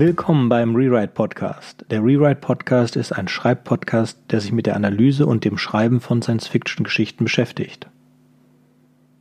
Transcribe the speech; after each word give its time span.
Willkommen 0.00 0.48
beim 0.48 0.74
Rewrite 0.74 1.12
Podcast. 1.12 1.84
Der 1.90 2.02
Rewrite 2.02 2.40
Podcast 2.40 2.96
ist 2.96 3.12
ein 3.12 3.28
Schreibpodcast, 3.28 4.32
der 4.32 4.40
sich 4.40 4.50
mit 4.50 4.64
der 4.64 4.74
Analyse 4.74 5.26
und 5.26 5.44
dem 5.44 5.58
Schreiben 5.58 6.00
von 6.00 6.22
Science-Fiction-Geschichten 6.22 7.24
beschäftigt. 7.24 7.86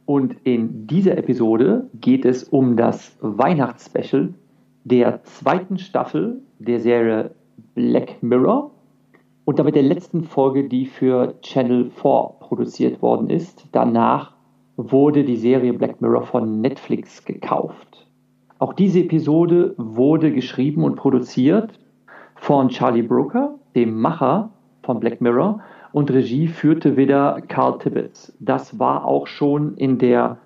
Und 0.05 0.37
in 0.45 0.87
dieser 0.87 1.17
Episode 1.17 1.89
geht 1.95 2.23
es 2.23 2.45
um 2.45 2.77
das 2.77 3.17
Weihnachtsspecial 3.19 4.33
der 4.85 5.21
zweiten 5.25 5.79
Staffel 5.79 6.43
der 6.59 6.79
Serie 6.79 7.31
Black 7.75 8.23
Mirror 8.23 8.71
und 9.43 9.59
damit 9.59 9.75
der 9.75 9.83
letzten 9.83 10.23
Folge, 10.23 10.69
die 10.69 10.85
für 10.85 11.35
Channel 11.41 11.91
4 11.91 12.35
produziert 12.39 13.01
worden 13.01 13.29
ist. 13.29 13.67
Danach 13.73 14.31
wurde 14.77 15.25
die 15.25 15.35
Serie 15.35 15.73
Black 15.73 15.99
Mirror 15.99 16.25
von 16.25 16.61
Netflix 16.61 17.25
gekauft. 17.25 17.88
Auch 18.59 18.73
diese 18.73 18.99
Episode 18.99 19.73
wurde 19.77 20.33
geschrieben 20.33 20.83
und 20.83 20.97
produziert 20.97 21.79
von 22.35 22.67
Charlie 22.67 23.01
Brooker, 23.01 23.55
dem 23.73 23.99
Macher 23.99 24.49
von 24.83 24.99
Black 24.99 25.21
Mirror, 25.21 25.61
und 25.93 26.11
Regie 26.11 26.47
führte 26.47 26.97
wieder 26.97 27.41
Carl 27.47 27.79
Tibbetts. 27.79 28.35
Das 28.41 28.77
war 28.77 29.05
auch 29.05 29.27
schon 29.27 29.75
in 29.77 29.97
der 29.97 30.39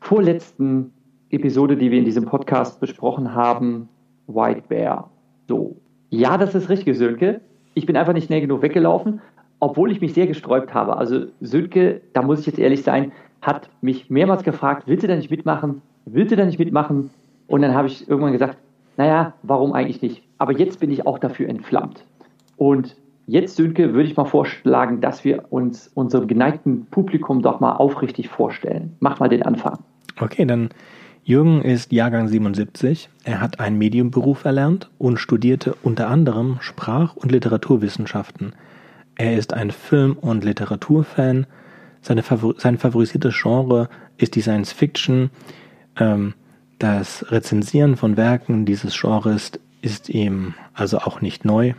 vorletzten 0.00 0.92
Episode, 1.28 1.76
die 1.76 1.90
wir 1.90 1.98
in 1.98 2.06
diesem 2.06 2.24
Podcast 2.24 2.80
besprochen 2.80 3.34
haben, 3.34 3.90
White 4.26 4.62
Bear. 4.68 5.10
So. 5.46 5.76
Ja, 6.08 6.38
das 6.38 6.54
ist 6.54 6.70
richtig, 6.70 6.96
Sönke. 6.96 7.42
Ich 7.74 7.84
bin 7.84 7.96
einfach 7.96 8.14
nicht 8.14 8.26
schnell 8.26 8.40
genug 8.40 8.62
weggelaufen, 8.62 9.20
obwohl 9.60 9.92
ich 9.92 10.00
mich 10.00 10.14
sehr 10.14 10.26
gesträubt 10.26 10.72
habe. 10.72 10.96
Also 10.96 11.26
Sönke, 11.42 12.00
da 12.14 12.22
muss 12.22 12.40
ich 12.40 12.46
jetzt 12.46 12.58
ehrlich 12.58 12.82
sein, 12.82 13.12
hat 13.42 13.68
mich 13.82 14.08
mehrmals 14.08 14.44
gefragt, 14.44 14.84
willst 14.86 15.04
du 15.04 15.08
da 15.08 15.14
nicht 15.14 15.30
mitmachen? 15.30 15.82
Willst 16.06 16.32
du 16.32 16.36
da 16.36 16.46
nicht 16.46 16.58
mitmachen? 16.58 17.10
Und 17.50 17.62
dann 17.62 17.74
habe 17.74 17.88
ich 17.88 18.08
irgendwann 18.08 18.32
gesagt, 18.32 18.58
naja, 18.96 19.34
warum 19.42 19.72
eigentlich 19.72 20.00
nicht? 20.02 20.22
Aber 20.38 20.56
jetzt 20.56 20.78
bin 20.78 20.92
ich 20.92 21.04
auch 21.04 21.18
dafür 21.18 21.48
entflammt. 21.48 22.04
Und 22.56 22.94
jetzt, 23.26 23.56
Sönke, 23.56 23.92
würde 23.92 24.08
ich 24.08 24.16
mal 24.16 24.24
vorschlagen, 24.24 25.00
dass 25.00 25.24
wir 25.24 25.46
uns 25.50 25.90
unserem 25.94 26.28
geneigten 26.28 26.86
Publikum 26.86 27.42
doch 27.42 27.58
mal 27.58 27.72
aufrichtig 27.72 28.28
vorstellen. 28.28 28.94
Mach 29.00 29.18
mal 29.18 29.28
den 29.28 29.42
Anfang. 29.42 29.80
Okay, 30.20 30.44
dann 30.44 30.68
Jürgen 31.24 31.60
ist 31.62 31.90
Jahrgang 31.90 32.28
77. 32.28 33.08
Er 33.24 33.40
hat 33.40 33.58
einen 33.58 33.78
Medienberuf 33.78 34.44
erlernt 34.44 34.88
und 34.98 35.18
studierte 35.18 35.74
unter 35.82 36.06
anderem 36.06 36.58
Sprach- 36.60 37.16
und 37.16 37.32
Literaturwissenschaften. 37.32 38.52
Er 39.16 39.36
ist 39.36 39.54
ein 39.54 39.72
Film- 39.72 40.16
und 40.16 40.44
Literaturfan. 40.44 41.48
Seine 42.00 42.22
Favor 42.22 42.54
sein 42.58 42.78
favorisiertes 42.78 43.34
Genre 43.42 43.88
ist 44.18 44.36
die 44.36 44.40
Science 44.40 44.72
Fiction. 44.72 45.30
Ähm, 45.98 46.34
das 46.80 47.30
Rezensieren 47.30 47.96
von 47.96 48.16
Werken 48.16 48.64
dieses 48.64 48.98
Genres 48.98 49.52
ist 49.82 50.08
ihm 50.08 50.54
also 50.74 50.98
auch 50.98 51.20
nicht 51.20 51.44
neu. 51.44 51.74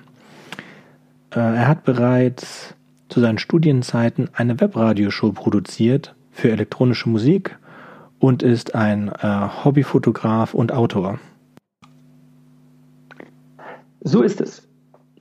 Äh, 1.32 1.40
er 1.40 1.68
hat 1.68 1.84
bereits 1.84 2.76
zu 3.10 3.20
seinen 3.20 3.40
Studienzeiten 3.40 4.30
eine 4.34 4.60
Webradioshow 4.60 5.34
produziert 5.34 6.16
für 6.32 6.52
elektronische 6.52 7.10
Musik 7.10 7.58
und 8.20 8.44
ist 8.44 8.76
ein 8.76 9.10
äh, 9.10 9.48
Hobbyfotograf 9.64 10.54
und 10.54 10.72
Autor. 10.72 11.20
So 14.02 14.22
ist 14.22 14.40
es. 14.40 14.68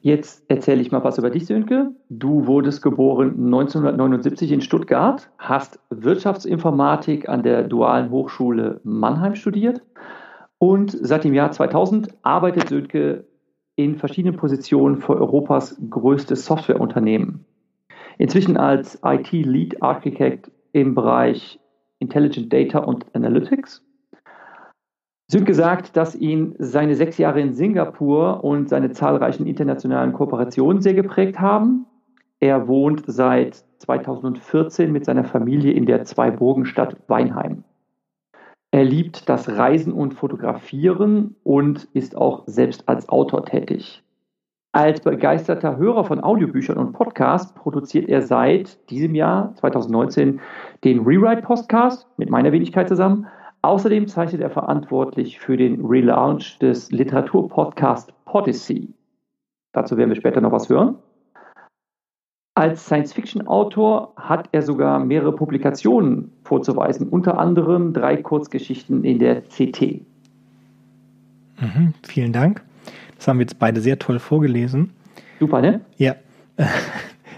Jetzt 0.02 0.44
erzähle 0.48 0.80
ich 0.80 0.90
mal 0.90 1.04
was 1.04 1.18
über 1.18 1.28
dich, 1.28 1.44
Sönke. 1.44 1.90
Du 2.08 2.46
wurdest 2.46 2.80
geboren 2.80 3.34
1979 3.36 4.50
in 4.50 4.62
Stuttgart, 4.62 5.30
hast 5.38 5.78
Wirtschaftsinformatik 5.90 7.28
an 7.28 7.42
der 7.42 7.64
Dualen 7.64 8.10
Hochschule 8.10 8.80
Mannheim 8.82 9.34
studiert 9.34 9.82
und 10.56 10.90
seit 10.90 11.24
dem 11.24 11.34
Jahr 11.34 11.50
2000 11.52 12.14
arbeitet 12.22 12.70
Sönke 12.70 13.26
in 13.76 13.96
verschiedenen 13.96 14.36
Positionen 14.36 14.96
für 14.96 15.16
Europas 15.16 15.78
größtes 15.90 16.46
Softwareunternehmen. 16.46 17.44
Inzwischen 18.16 18.56
als 18.56 18.98
IT-Lead 19.04 19.82
Architect 19.82 20.50
im 20.72 20.94
Bereich 20.94 21.60
Intelligent 21.98 22.50
Data 22.50 22.78
und 22.78 23.04
Analytics 23.14 23.84
Sönke 25.30 25.54
sagt, 25.54 25.96
dass 25.96 26.16
ihn 26.16 26.56
seine 26.58 26.96
sechs 26.96 27.16
Jahre 27.16 27.40
in 27.40 27.52
Singapur 27.52 28.42
und 28.42 28.68
seine 28.68 28.90
zahlreichen 28.90 29.46
internationalen 29.46 30.12
Kooperationen 30.12 30.82
sehr 30.82 30.94
geprägt 30.94 31.38
haben. 31.38 31.86
Er 32.40 32.66
wohnt 32.66 33.04
seit 33.06 33.64
2014 33.78 34.90
mit 34.90 35.04
seiner 35.04 35.22
Familie 35.22 35.70
in 35.70 35.86
der 35.86 36.02
Zweiburgenstadt 36.02 36.96
Weinheim. 37.06 37.62
Er 38.72 38.82
liebt 38.82 39.28
das 39.28 39.48
Reisen 39.48 39.92
und 39.92 40.14
Fotografieren 40.14 41.36
und 41.44 41.84
ist 41.92 42.16
auch 42.16 42.42
selbst 42.46 42.88
als 42.88 43.08
Autor 43.08 43.44
tätig. 43.44 44.02
Als 44.72 45.00
begeisterter 45.00 45.76
Hörer 45.76 46.02
von 46.02 46.20
Audiobüchern 46.20 46.76
und 46.76 46.92
Podcasts 46.92 47.54
produziert 47.54 48.08
er 48.08 48.22
seit 48.22 48.90
diesem 48.90 49.14
Jahr, 49.14 49.54
2019, 49.54 50.40
den 50.82 51.00
Rewrite 51.04 51.42
Podcast 51.42 52.08
mit 52.16 52.30
meiner 52.30 52.50
Wenigkeit 52.50 52.88
zusammen 52.88 53.28
Außerdem 53.62 54.08
zeichnet 54.08 54.40
er 54.40 54.50
verantwortlich 54.50 55.38
für 55.38 55.56
den 55.56 55.84
Relaunch 55.84 56.58
des 56.58 56.90
Literaturpodcasts 56.90 58.12
Podyssey. 58.24 58.88
Dazu 59.72 59.96
werden 59.96 60.08
wir 60.08 60.16
später 60.16 60.40
noch 60.40 60.52
was 60.52 60.68
hören. 60.68 60.96
Als 62.54 62.84
Science-Fiction-Autor 62.86 64.14
hat 64.16 64.48
er 64.52 64.62
sogar 64.62 64.98
mehrere 64.98 65.34
Publikationen 65.34 66.32
vorzuweisen, 66.42 67.08
unter 67.08 67.38
anderem 67.38 67.92
drei 67.92 68.16
Kurzgeschichten 68.16 69.04
in 69.04 69.18
der 69.18 69.42
CT. 69.42 70.02
Mhm, 71.60 71.94
vielen 72.02 72.32
Dank. 72.32 72.62
Das 73.16 73.28
haben 73.28 73.38
wir 73.38 73.44
jetzt 73.44 73.58
beide 73.58 73.80
sehr 73.80 73.98
toll 73.98 74.18
vorgelesen. 74.18 74.92
Super, 75.38 75.60
ne? 75.60 75.80
Ja. 75.96 76.16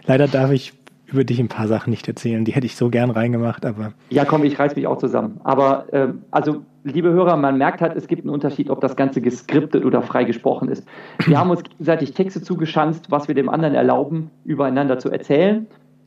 Leider 0.06 0.28
darf 0.28 0.50
ich 0.50 0.72
über 1.12 1.24
dich 1.24 1.38
ein 1.38 1.48
paar 1.48 1.68
Sachen 1.68 1.90
nicht 1.90 2.08
erzählen. 2.08 2.44
Die 2.44 2.52
hätte 2.52 2.66
ich 2.66 2.76
so 2.76 2.90
gern 2.90 3.10
reingemacht, 3.10 3.64
aber. 3.64 3.92
Ja, 4.10 4.24
komm, 4.24 4.44
ich 4.44 4.58
reiß 4.58 4.76
mich 4.76 4.86
auch 4.86 4.98
zusammen. 4.98 5.40
Aber 5.44 5.86
ähm, 5.92 6.22
also, 6.30 6.62
liebe 6.84 7.10
Hörer, 7.10 7.36
man 7.36 7.58
merkt 7.58 7.80
halt, 7.80 7.96
es 7.96 8.06
gibt 8.08 8.22
einen 8.22 8.30
Unterschied, 8.30 8.70
ob 8.70 8.80
das 8.80 8.96
Ganze 8.96 9.20
geskriptet 9.20 9.84
oder 9.84 10.02
frei 10.02 10.24
gesprochen 10.24 10.68
ist. 10.68 10.86
Wir 11.26 11.38
haben 11.38 11.50
uns 11.50 11.62
gegenseitig 11.62 12.12
Texte 12.12 12.42
zugeschanzt, 12.42 13.10
was 13.10 13.28
wir 13.28 13.34
dem 13.34 13.48
anderen 13.48 13.74
erlauben, 13.74 14.30
übereinander 14.44 14.98
zu 14.98 15.10
erzählen. 15.10 15.66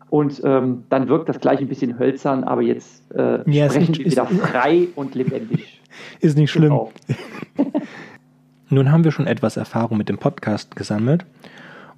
Und 0.10 0.42
ähm, 0.44 0.84
dann 0.90 1.08
wirkt 1.08 1.30
das 1.30 1.40
gleich 1.40 1.60
ein 1.60 1.68
bisschen 1.68 1.98
hölzern, 1.98 2.44
aber 2.44 2.62
jetzt 2.62 3.04
äh, 3.14 3.50
ja, 3.50 3.70
sprechen 3.70 3.92
nicht, 3.92 4.00
wir 4.00 4.12
wieder 4.12 4.26
frei 4.26 4.88
und 4.96 5.16
lebendig. 5.16 5.82
Ist 6.20 6.38
nicht 6.38 6.52
schlimm. 6.52 6.80
Nun 8.70 8.92
haben 8.92 9.04
wir 9.04 9.12
schon 9.12 9.28
etwas 9.28 9.58
Erfahrung 9.58 9.98
mit 9.98 10.10
dem 10.10 10.18
Podcast 10.18 10.76
gesammelt 10.76 11.26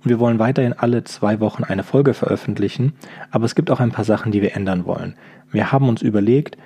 und 0.03 0.09
wir 0.09 0.19
wollen 0.19 0.39
weiterhin 0.39 0.73
alle 0.73 1.03
zwei 1.03 1.39
Wochen 1.39 1.63
eine 1.63 1.83
Folge 1.83 2.13
veröffentlichen, 2.13 2.93
aber 3.31 3.45
es 3.45 3.55
gibt 3.55 3.71
auch 3.71 3.79
ein 3.79 3.91
paar 3.91 4.05
Sachen, 4.05 4.31
die 4.31 4.41
wir 4.41 4.55
ändern 4.55 4.85
wollen. 4.85 5.15
Wir 5.51 5.71
haben 5.71 5.89
uns 5.89 6.01
überlegt, 6.01 6.57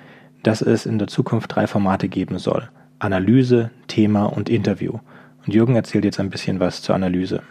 dass 0.42 0.60
es 0.62 0.86
in 0.86 0.98
der 0.98 1.08
Zukunft 1.08 1.54
drei 1.54 1.66
Formate 1.66 2.08
geben 2.08 2.38
soll. 2.38 2.68
Analyse, 2.98 3.70
Thema 3.88 4.26
und 4.26 4.48
Interview. 4.48 4.98
Und 5.44 5.54
Jürgen 5.54 5.74
erzählt 5.74 6.04
jetzt 6.04 6.20
ein 6.20 6.30
bisschen 6.30 6.60
was 6.60 6.82
zur 6.82 6.94
Analyse. 6.94 7.42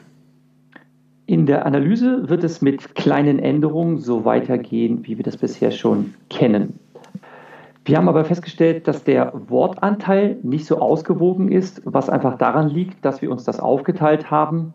In 1.25 1.45
der 1.45 1.65
Analyse 1.65 2.29
wird 2.29 2.43
es 2.43 2.61
mit 2.61 2.95
kleinen 2.95 3.39
Änderungen 3.39 3.97
so 3.97 4.25
weitergehen, 4.25 5.05
wie 5.05 5.17
wir 5.17 5.23
das 5.23 5.37
bisher 5.37 5.71
schon 5.71 6.13
kennen. 6.29 6.79
Wir 7.85 7.97
haben 7.97 8.09
aber 8.09 8.25
festgestellt, 8.25 8.87
dass 8.87 9.03
der 9.03 9.31
Wortanteil 9.47 10.37
nicht 10.43 10.65
so 10.65 10.79
ausgewogen 10.79 11.51
ist, 11.51 11.81
was 11.85 12.09
einfach 12.09 12.37
daran 12.37 12.69
liegt, 12.69 13.03
dass 13.03 13.21
wir 13.21 13.31
uns 13.31 13.43
das 13.43 13.59
aufgeteilt 13.59 14.29
haben, 14.29 14.73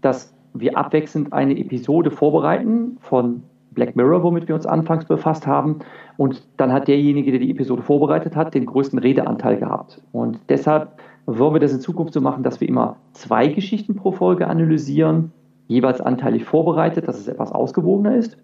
dass 0.00 0.34
wir 0.54 0.76
abwechselnd 0.76 1.32
eine 1.32 1.58
Episode 1.58 2.10
vorbereiten 2.10 2.98
von 3.00 3.42
Black 3.72 3.96
Mirror, 3.96 4.22
womit 4.22 4.48
wir 4.48 4.54
uns 4.54 4.66
anfangs 4.66 5.04
befasst 5.04 5.46
haben. 5.46 5.78
Und 6.16 6.46
dann 6.56 6.72
hat 6.72 6.88
derjenige, 6.88 7.30
der 7.30 7.40
die 7.40 7.50
Episode 7.50 7.82
vorbereitet 7.82 8.36
hat, 8.36 8.54
den 8.54 8.66
größten 8.66 8.98
Redeanteil 8.98 9.56
gehabt. 9.56 10.02
Und 10.12 10.38
deshalb 10.48 10.98
wollen 11.26 11.54
wir 11.54 11.60
das 11.60 11.72
in 11.72 11.80
Zukunft 11.80 12.12
so 12.12 12.20
machen, 12.20 12.42
dass 12.42 12.60
wir 12.60 12.68
immer 12.68 12.96
zwei 13.12 13.48
Geschichten 13.48 13.94
pro 13.94 14.12
Folge 14.12 14.48
analysieren, 14.48 15.32
jeweils 15.68 16.00
anteilig 16.00 16.44
vorbereitet, 16.44 17.06
dass 17.06 17.18
es 17.18 17.28
etwas 17.28 17.52
ausgewogener 17.52 18.16
ist. 18.16 18.36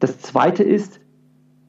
Das 0.00 0.18
zweite 0.20 0.62
ist, 0.62 1.00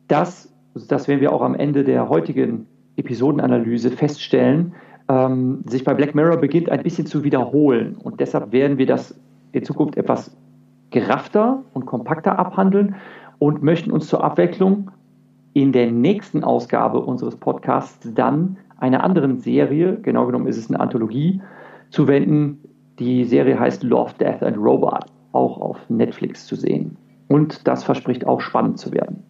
dass, 0.08 0.54
das 0.88 1.08
werden 1.08 1.22
wir 1.22 1.34
auch 1.34 1.42
am 1.42 1.56
Ende 1.56 1.84
der 1.84 2.08
heutigen 2.10 2.68
Episodenanalyse 2.96 3.92
feststellen, 3.92 4.74
ähm, 5.08 5.64
sich 5.68 5.84
bei 5.84 5.94
Black 5.94 6.16
Mirror 6.16 6.38
beginnt 6.38 6.70
ein 6.70 6.82
bisschen 6.82 7.06
zu 7.06 7.24
wiederholen. 7.24 7.96
Und 7.96 8.20
deshalb 8.20 8.52
werden 8.52 8.78
wir 8.78 8.86
das 8.86 9.20
in 9.56 9.64
Zukunft 9.64 9.98
etwas 9.98 10.36
geraffter 10.92 11.64
und 11.74 11.86
kompakter 11.86 12.38
abhandeln 12.38 12.96
und 13.40 13.64
möchten 13.64 13.92
uns 13.92 14.08
zur 14.08 14.24
Abwechslung 14.24 14.92
in 15.54 15.72
der 15.72 15.92
nächsten 15.92 16.44
Ausgabe 16.44 17.00
unseres 17.00 17.38
Podcasts 17.38 18.10
dann 18.14 18.58
einer 18.78 19.04
anderen 19.04 19.40
Serie, 19.40 19.98
genau 20.02 20.26
genommen 20.26 20.48
ist 20.48 20.58
es 20.58 20.70
eine 20.70 20.80
Anthologie, 20.80 21.42
zuwenden. 21.90 22.60
Die 23.00 23.24
Serie 23.24 23.60
heißt 23.60 23.84
Love, 23.84 24.14
Death 24.20 24.44
and 24.44 24.58
Robot, 24.58 25.06
auch 25.32 25.60
auf 25.60 25.78
Netflix 25.90 26.46
zu 26.46 26.56
sehen. 26.56 26.98
Und 27.28 27.68
das 27.68 27.84
verspricht 27.84 28.28
auch 28.28 28.42
spannend 28.42 28.78
zu 28.80 28.92
werden. 28.92 29.24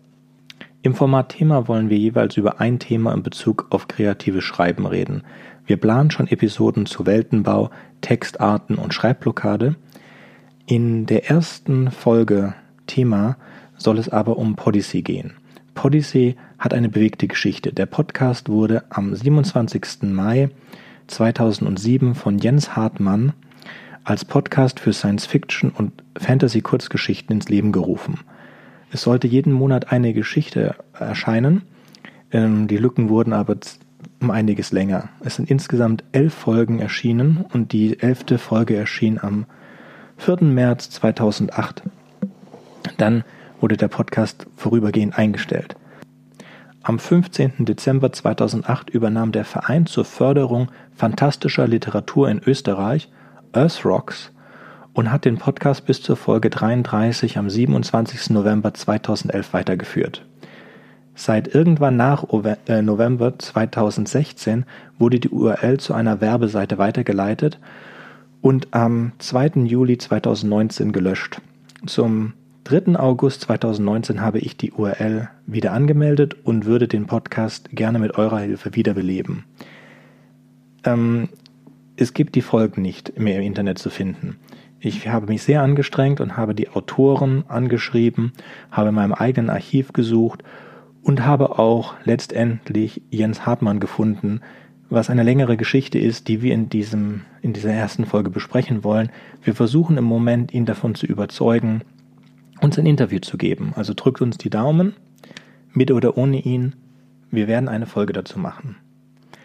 Im 0.81 0.93
Format 0.93 1.29
Thema 1.29 1.67
wollen 1.67 1.89
wir 1.89 1.97
jeweils 1.97 2.37
über 2.37 2.59
ein 2.59 2.79
Thema 2.79 3.13
in 3.13 3.23
Bezug 3.23 3.67
auf 3.69 3.87
kreatives 3.87 4.43
Schreiben 4.43 4.85
reden. 4.85 5.23
Wir 5.65 5.77
planen 5.77 6.11
schon 6.11 6.27
Episoden 6.27 6.85
zu 6.85 7.07
Weltenbau, 7.07 7.71
Textarten 8.01 8.75
und 8.75 8.93
Schreibblockade. 8.93 9.75
In 10.67 11.05
der 11.05 11.29
ersten 11.29 11.91
Folge 11.91 12.55
Thema 12.87 13.37
soll 13.77 13.99
es 13.99 14.09
aber 14.09 14.37
um 14.37 14.55
Podyssey 14.55 15.03
gehen. 15.03 15.33
Podyssey 15.75 16.37
hat 16.57 16.73
eine 16.73 16.89
bewegte 16.89 17.27
Geschichte. 17.27 17.71
Der 17.71 17.85
Podcast 17.85 18.49
wurde 18.49 18.83
am 18.89 19.13
27. 19.13 20.01
Mai 20.11 20.49
2007 21.05 22.15
von 22.15 22.39
Jens 22.39 22.75
Hartmann 22.75 23.33
als 24.03 24.25
Podcast 24.25 24.79
für 24.79 24.91
Science 24.91 25.27
Fiction 25.27 25.69
und 25.69 26.03
Fantasy 26.17 26.61
Kurzgeschichten 26.61 27.35
ins 27.35 27.47
Leben 27.47 27.71
gerufen. 27.71 28.21
Es 28.91 29.03
sollte 29.03 29.27
jeden 29.27 29.53
Monat 29.53 29.91
eine 29.91 30.15
Geschichte 30.15 30.73
erscheinen. 30.93 31.61
Ähm, 32.31 32.67
die 32.67 32.77
Lücken 32.77 33.09
wurden 33.09 33.33
aber 33.33 33.57
um 34.19 34.31
einiges 34.31 34.71
länger. 34.71 35.09
Es 35.19 35.35
sind 35.35 35.47
insgesamt 35.51 36.03
elf 36.11 36.33
Folgen 36.33 36.79
erschienen 36.79 37.45
und 37.53 37.71
die 37.71 37.99
elfte 37.99 38.39
Folge 38.39 38.75
erschien 38.75 39.19
am 39.21 39.45
4. 40.17 40.43
März 40.43 40.89
2008. 40.91 41.83
Dann 42.97 43.23
wurde 43.59 43.77
der 43.77 43.89
Podcast 43.89 44.47
vorübergehend 44.55 45.17
eingestellt. 45.17 45.75
Am 46.83 46.99
15. 46.99 47.65
Dezember 47.65 48.11
2008 48.11 48.89
übernahm 48.89 49.31
der 49.31 49.45
Verein 49.45 49.85
zur 49.85 50.05
Förderung 50.05 50.69
fantastischer 50.95 51.67
Literatur 51.67 52.29
in 52.29 52.41
Österreich, 52.45 53.09
Earthrocks, 53.53 54.31
und 54.93 55.11
hat 55.11 55.25
den 55.25 55.37
Podcast 55.37 55.85
bis 55.85 56.01
zur 56.01 56.15
Folge 56.15 56.49
33 56.49 57.37
am 57.37 57.49
27. 57.49 58.29
November 58.29 58.73
2011 58.73 59.53
weitergeführt. 59.53 60.25
Seit 61.15 61.53
irgendwann 61.53 61.97
nach 61.97 62.25
äh, 62.67 62.81
November 62.81 63.37
2016 63.37 64.65
wurde 64.97 65.19
die 65.19 65.29
URL 65.29 65.79
zu 65.79 65.93
einer 65.93 66.21
Werbeseite 66.21 66.77
weitergeleitet 66.77 67.59
und 68.45 68.75
am 68.75 69.13
2. 69.17 69.63
Juli 69.65 69.97
2019 69.97 70.91
gelöscht. 70.91 71.41
Zum 71.87 72.33
3. 72.65 72.95
August 72.95 73.41
2019 73.41 74.21
habe 74.21 74.37
ich 74.37 74.55
die 74.55 74.71
URL 74.71 75.29
wieder 75.47 75.71
angemeldet 75.71 76.35
und 76.43 76.65
würde 76.65 76.87
den 76.87 77.07
Podcast 77.07 77.71
gerne 77.71 77.97
mit 77.97 78.19
eurer 78.19 78.41
Hilfe 78.41 78.75
wiederbeleben. 78.75 79.45
Ähm, 80.83 81.29
es 81.95 82.13
gibt 82.13 82.35
die 82.35 82.43
Folgen 82.43 82.83
nicht 82.83 83.17
mehr 83.17 83.37
im 83.37 83.41
Internet 83.41 83.79
zu 83.79 83.89
finden. 83.89 84.37
Ich 84.79 85.07
habe 85.07 85.25
mich 85.25 85.41
sehr 85.41 85.63
angestrengt 85.63 86.21
und 86.21 86.37
habe 86.37 86.53
die 86.53 86.69
Autoren 86.69 87.45
angeschrieben, 87.47 88.31
habe 88.69 88.89
in 88.89 88.95
meinem 88.95 89.13
eigenen 89.13 89.49
Archiv 89.49 89.91
gesucht 89.91 90.43
und 91.01 91.25
habe 91.25 91.57
auch 91.57 91.95
letztendlich 92.03 93.01
Jens 93.09 93.47
Hartmann 93.47 93.79
gefunden, 93.79 94.41
was 94.89 95.09
eine 95.09 95.23
längere 95.23 95.57
Geschichte 95.57 95.99
ist, 95.99 96.27
die 96.27 96.41
wir 96.41 96.53
in 96.53 96.69
diesem, 96.69 97.21
in 97.41 97.53
dieser 97.53 97.71
ersten 97.71 98.05
Folge 98.05 98.29
besprechen 98.29 98.83
wollen. 98.83 99.09
Wir 99.43 99.55
versuchen 99.55 99.97
im 99.97 100.03
Moment, 100.03 100.53
ihn 100.53 100.65
davon 100.65 100.95
zu 100.95 101.05
überzeugen, 101.05 101.81
uns 102.61 102.77
ein 102.77 102.85
Interview 102.85 103.19
zu 103.19 103.37
geben. 103.37 103.73
Also 103.75 103.93
drückt 103.95 104.21
uns 104.21 104.37
die 104.37 104.49
Daumen, 104.49 104.93
mit 105.73 105.91
oder 105.91 106.17
ohne 106.17 106.39
ihn. 106.39 106.73
Wir 107.31 107.47
werden 107.47 107.67
eine 107.67 107.85
Folge 107.85 108.13
dazu 108.13 108.39
machen. 108.39 108.77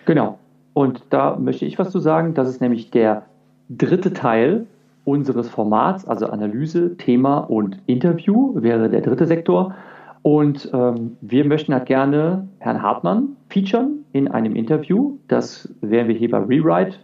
Genau. 0.04 0.38
Und 0.74 1.02
da 1.10 1.36
möchte 1.36 1.64
ich 1.64 1.78
was 1.78 1.90
zu 1.90 1.98
sagen. 1.98 2.34
Das 2.34 2.48
ist 2.48 2.60
nämlich 2.60 2.90
der 2.90 3.24
dritte 3.68 4.12
Teil 4.12 4.66
unseres 5.04 5.48
Formats, 5.48 6.06
also 6.06 6.26
Analyse, 6.26 6.96
Thema 6.96 7.38
und 7.38 7.78
Interview 7.86 8.52
wäre 8.62 8.88
der 8.88 9.00
dritte 9.00 9.26
Sektor. 9.26 9.74
Und 10.22 10.70
ähm, 10.74 11.16
wir 11.20 11.46
möchten 11.46 11.72
halt 11.72 11.86
gerne 11.86 12.48
Herrn 12.58 12.82
Hartmann 12.82 13.36
featuren 13.48 14.04
in 14.12 14.28
einem 14.28 14.54
Interview. 14.54 15.18
Das 15.28 15.72
werden 15.80 16.08
wir 16.08 16.14
hier 16.14 16.30
bei 16.30 16.38
Rewrite 16.38 16.96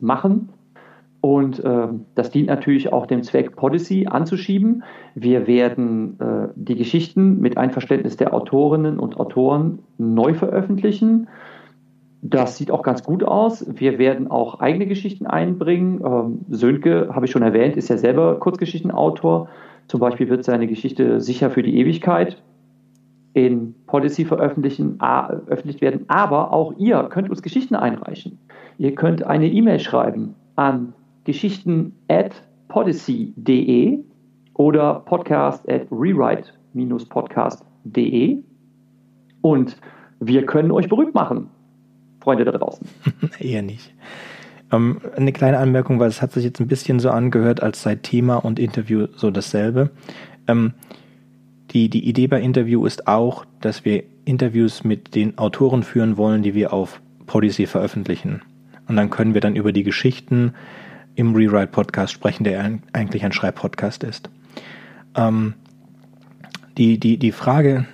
machen. 0.00 0.48
Und 1.20 1.64
äh, 1.64 1.88
das 2.14 2.30
dient 2.30 2.48
natürlich 2.48 2.92
auch 2.92 3.06
dem 3.06 3.22
Zweck, 3.22 3.56
Policy 3.56 4.06
anzuschieben. 4.06 4.84
Wir 5.14 5.46
werden 5.46 6.18
äh, 6.20 6.48
die 6.54 6.76
Geschichten 6.76 7.40
mit 7.40 7.56
Einverständnis 7.56 8.16
der 8.16 8.34
Autorinnen 8.34 8.98
und 8.98 9.18
Autoren 9.18 9.80
neu 9.98 10.34
veröffentlichen. 10.34 11.28
Das 12.22 12.56
sieht 12.56 12.70
auch 12.70 12.82
ganz 12.82 13.02
gut 13.02 13.22
aus. 13.22 13.64
Wir 13.68 13.98
werden 13.98 14.30
auch 14.30 14.60
eigene 14.60 14.86
Geschichten 14.86 15.26
einbringen. 15.26 16.00
Ähm, 16.04 16.40
Sönke, 16.50 17.10
habe 17.12 17.26
ich 17.26 17.32
schon 17.32 17.42
erwähnt, 17.42 17.76
ist 17.76 17.88
ja 17.88 17.96
selber 17.96 18.38
Kurzgeschichtenautor. 18.38 19.48
Zum 19.88 20.00
Beispiel 20.00 20.28
wird 20.28 20.44
seine 20.44 20.66
Geschichte 20.66 21.20
Sicher 21.20 21.50
für 21.50 21.62
die 21.62 21.78
Ewigkeit 21.78 22.42
in 23.36 23.74
Policy 23.86 24.24
veröffentlichen, 24.24 24.98
veröffentlicht 24.98 25.80
werden. 25.82 26.06
Aber 26.08 26.54
auch 26.54 26.72
ihr 26.78 27.02
könnt 27.10 27.28
uns 27.28 27.42
Geschichten 27.42 27.74
einreichen. 27.74 28.38
Ihr 28.78 28.94
könnt 28.94 29.26
eine 29.26 29.46
E-Mail 29.46 29.78
schreiben 29.78 30.34
an 30.56 30.94
geschichten 31.24 31.92
at 32.08 32.42
policy.de 32.68 33.98
oder 34.54 35.00
podcast 35.00 35.68
at 35.68 35.82
rewrite-podcast.de 35.90 38.38
und 39.42 39.76
wir 40.20 40.46
können 40.46 40.70
euch 40.70 40.88
berühmt 40.88 41.14
machen. 41.14 41.50
Freunde 42.20 42.46
da 42.46 42.52
draußen? 42.52 42.88
Eher 43.38 43.60
nicht. 43.60 43.92
Ähm, 44.72 45.02
eine 45.14 45.32
kleine 45.32 45.58
Anmerkung, 45.58 46.00
weil 46.00 46.08
es 46.08 46.22
hat 46.22 46.32
sich 46.32 46.42
jetzt 46.42 46.58
ein 46.58 46.68
bisschen 46.68 47.00
so 47.00 47.10
angehört, 47.10 47.62
als 47.62 47.82
sei 47.82 47.96
Thema 47.96 48.36
und 48.36 48.58
Interview 48.58 49.08
so 49.14 49.30
dasselbe. 49.30 49.90
Ähm, 50.48 50.72
die, 51.76 51.90
die 51.90 52.08
Idee 52.08 52.26
bei 52.26 52.40
Interview 52.40 52.86
ist 52.86 53.06
auch, 53.06 53.44
dass 53.60 53.84
wir 53.84 54.04
Interviews 54.24 54.82
mit 54.82 55.14
den 55.14 55.36
Autoren 55.36 55.82
führen 55.82 56.16
wollen, 56.16 56.42
die 56.42 56.54
wir 56.54 56.72
auf 56.72 57.02
Policy 57.26 57.66
veröffentlichen. 57.66 58.40
Und 58.88 58.96
dann 58.96 59.10
können 59.10 59.34
wir 59.34 59.42
dann 59.42 59.56
über 59.56 59.72
die 59.72 59.82
Geschichten 59.82 60.54
im 61.16 61.34
Rewrite-Podcast 61.34 62.14
sprechen, 62.14 62.44
der 62.44 62.78
eigentlich 62.94 63.26
ein 63.26 63.32
Schreibpodcast 63.32 64.04
ist. 64.04 64.30
Ähm, 65.16 65.52
die, 66.78 66.98
die, 66.98 67.18
die 67.18 67.32
Frage, 67.32 67.84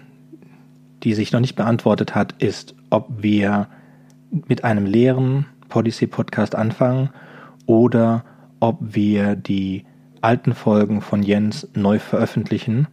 die 1.02 1.14
sich 1.14 1.32
noch 1.32 1.40
nicht 1.40 1.56
beantwortet 1.56 2.14
hat, 2.14 2.40
ist, 2.40 2.76
ob 2.90 3.08
wir 3.20 3.66
mit 4.30 4.62
einem 4.62 4.86
leeren 4.86 5.46
Policy-Podcast 5.70 6.54
anfangen 6.54 7.10
oder 7.66 8.24
ob 8.60 8.78
wir 8.80 9.34
die 9.34 9.86
alten 10.20 10.54
Folgen 10.54 11.00
von 11.00 11.24
Jens 11.24 11.66
neu 11.74 11.98
veröffentlichen. 11.98 12.86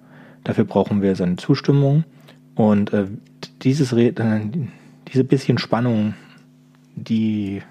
Dafür 0.43 0.65
brauchen 0.65 1.01
wir 1.01 1.15
seine 1.15 1.35
Zustimmung. 1.37 2.03
Und 2.55 2.93
äh, 2.93 3.07
dieses 3.61 3.93
äh, 3.93 4.13
diese 5.07 5.23
bisschen 5.23 5.57
Spannung, 5.57 6.13
die 6.95 7.61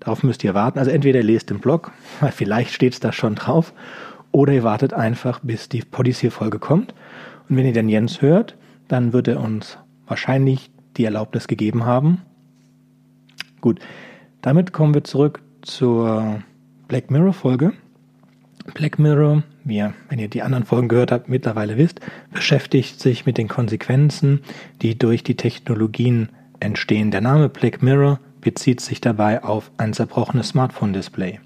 darauf 0.00 0.22
müsst 0.22 0.44
ihr 0.44 0.54
warten. 0.54 0.78
Also 0.78 0.90
entweder 0.90 1.20
ihr 1.20 1.24
lest 1.24 1.50
den 1.50 1.60
Blog, 1.60 1.92
weil 2.20 2.32
vielleicht 2.32 2.72
steht 2.72 2.94
es 2.94 3.00
da 3.00 3.12
schon 3.12 3.34
drauf, 3.34 3.72
oder 4.32 4.52
ihr 4.52 4.64
wartet 4.64 4.92
einfach, 4.92 5.40
bis 5.40 5.68
die 5.68 5.80
Policy-Folge 5.82 6.58
kommt. 6.58 6.94
Und 7.48 7.56
wenn 7.56 7.66
ihr 7.66 7.72
dann 7.72 7.88
Jens 7.88 8.20
hört, 8.20 8.56
dann 8.88 9.12
wird 9.12 9.28
er 9.28 9.40
uns 9.40 9.78
wahrscheinlich 10.06 10.70
die 10.96 11.04
Erlaubnis 11.04 11.48
gegeben 11.48 11.84
haben, 11.84 12.22
Gut, 13.66 13.80
damit 14.42 14.72
kommen 14.72 14.94
wir 14.94 15.02
zurück 15.02 15.40
zur 15.62 16.40
Black 16.86 17.10
Mirror 17.10 17.32
Folge. 17.32 17.72
Black 18.74 19.00
Mirror, 19.00 19.42
ihr, 19.70 19.94
wenn 20.08 20.18
ihr 20.18 20.28
die 20.28 20.42
anderen 20.42 20.64
Folgen 20.64 20.88
gehört 20.88 21.12
habt, 21.12 21.28
mittlerweile 21.28 21.76
wisst, 21.76 22.00
beschäftigt 22.32 23.00
sich 23.00 23.26
mit 23.26 23.38
den 23.38 23.48
Konsequenzen, 23.48 24.40
die 24.82 24.98
durch 24.98 25.22
die 25.22 25.36
Technologien 25.36 26.30
entstehen. 26.60 27.10
Der 27.10 27.20
Name 27.20 27.48
Black 27.48 27.82
Mirror 27.82 28.20
bezieht 28.40 28.80
sich 28.80 29.00
dabei 29.00 29.42
auf 29.42 29.70
ein 29.76 29.92
zerbrochenes 29.92 30.48
Smartphone-Display. 30.48 31.40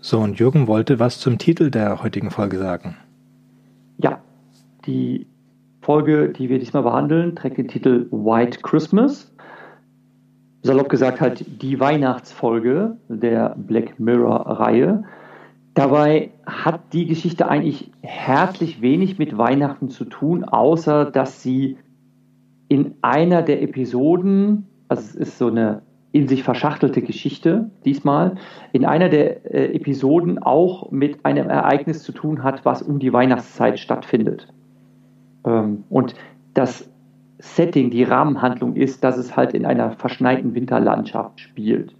So, 0.00 0.20
und 0.20 0.38
Jürgen 0.38 0.66
wollte 0.66 0.98
was 0.98 1.18
zum 1.20 1.38
Titel 1.38 1.70
der 1.70 2.02
heutigen 2.02 2.30
Folge 2.30 2.58
sagen. 2.58 2.96
Ja, 3.98 4.20
die 4.86 5.26
Folge, 5.82 6.28
die 6.28 6.48
wir 6.48 6.58
diesmal 6.58 6.82
behandeln, 6.82 7.36
trägt 7.36 7.58
den 7.58 7.68
Titel 7.68 8.06
White 8.10 8.60
Christmas 8.62 9.32
salopp 10.62 10.88
gesagt 10.88 11.20
halt 11.20 11.44
die 11.62 11.78
Weihnachtsfolge 11.80 12.96
der 13.08 13.54
Black 13.56 13.98
Mirror-Reihe. 13.98 15.04
Dabei 15.74 16.30
hat 16.44 16.92
die 16.92 17.06
Geschichte 17.06 17.48
eigentlich 17.48 17.90
herzlich 18.02 18.82
wenig 18.82 19.18
mit 19.18 19.38
Weihnachten 19.38 19.90
zu 19.90 20.04
tun, 20.04 20.44
außer 20.44 21.04
dass 21.04 21.42
sie 21.42 21.76
in 22.68 22.94
einer 23.00 23.42
der 23.42 23.62
Episoden, 23.62 24.66
also 24.88 25.02
es 25.02 25.14
ist 25.14 25.38
so 25.38 25.48
eine 25.48 25.82
in 26.10 26.26
sich 26.26 26.42
verschachtelte 26.42 27.02
Geschichte 27.02 27.70
diesmal, 27.84 28.36
in 28.72 28.86
einer 28.86 29.08
der 29.08 29.44
äh, 29.54 29.74
Episoden 29.74 30.38
auch 30.38 30.90
mit 30.90 31.24
einem 31.24 31.50
Ereignis 31.50 32.02
zu 32.02 32.12
tun 32.12 32.42
hat, 32.42 32.64
was 32.64 32.82
um 32.82 32.98
die 32.98 33.12
Weihnachtszeit 33.12 33.78
stattfindet. 33.78 34.48
Ähm, 35.44 35.84
und 35.90 36.14
das 36.54 36.90
Setting, 37.38 37.90
die 37.90 38.02
Rahmenhandlung 38.02 38.74
ist, 38.74 39.04
dass 39.04 39.16
es 39.16 39.36
halt 39.36 39.54
in 39.54 39.64
einer 39.64 39.92
verschneiten 39.92 40.54
Winterlandschaft 40.54 41.40
spielt. 41.40 41.94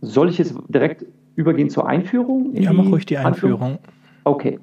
Soll 0.00 0.28
ich 0.28 0.38
jetzt 0.38 0.56
direkt 0.68 1.04
übergehen 1.36 1.70
zur 1.70 1.86
Einführung? 1.86 2.54
Ja, 2.54 2.72
mach 2.72 2.90
ruhig 2.90 3.06
die 3.06 3.18
Einführung. 3.18 3.60
Handlung? 3.60 3.78
Okay. 4.24 4.58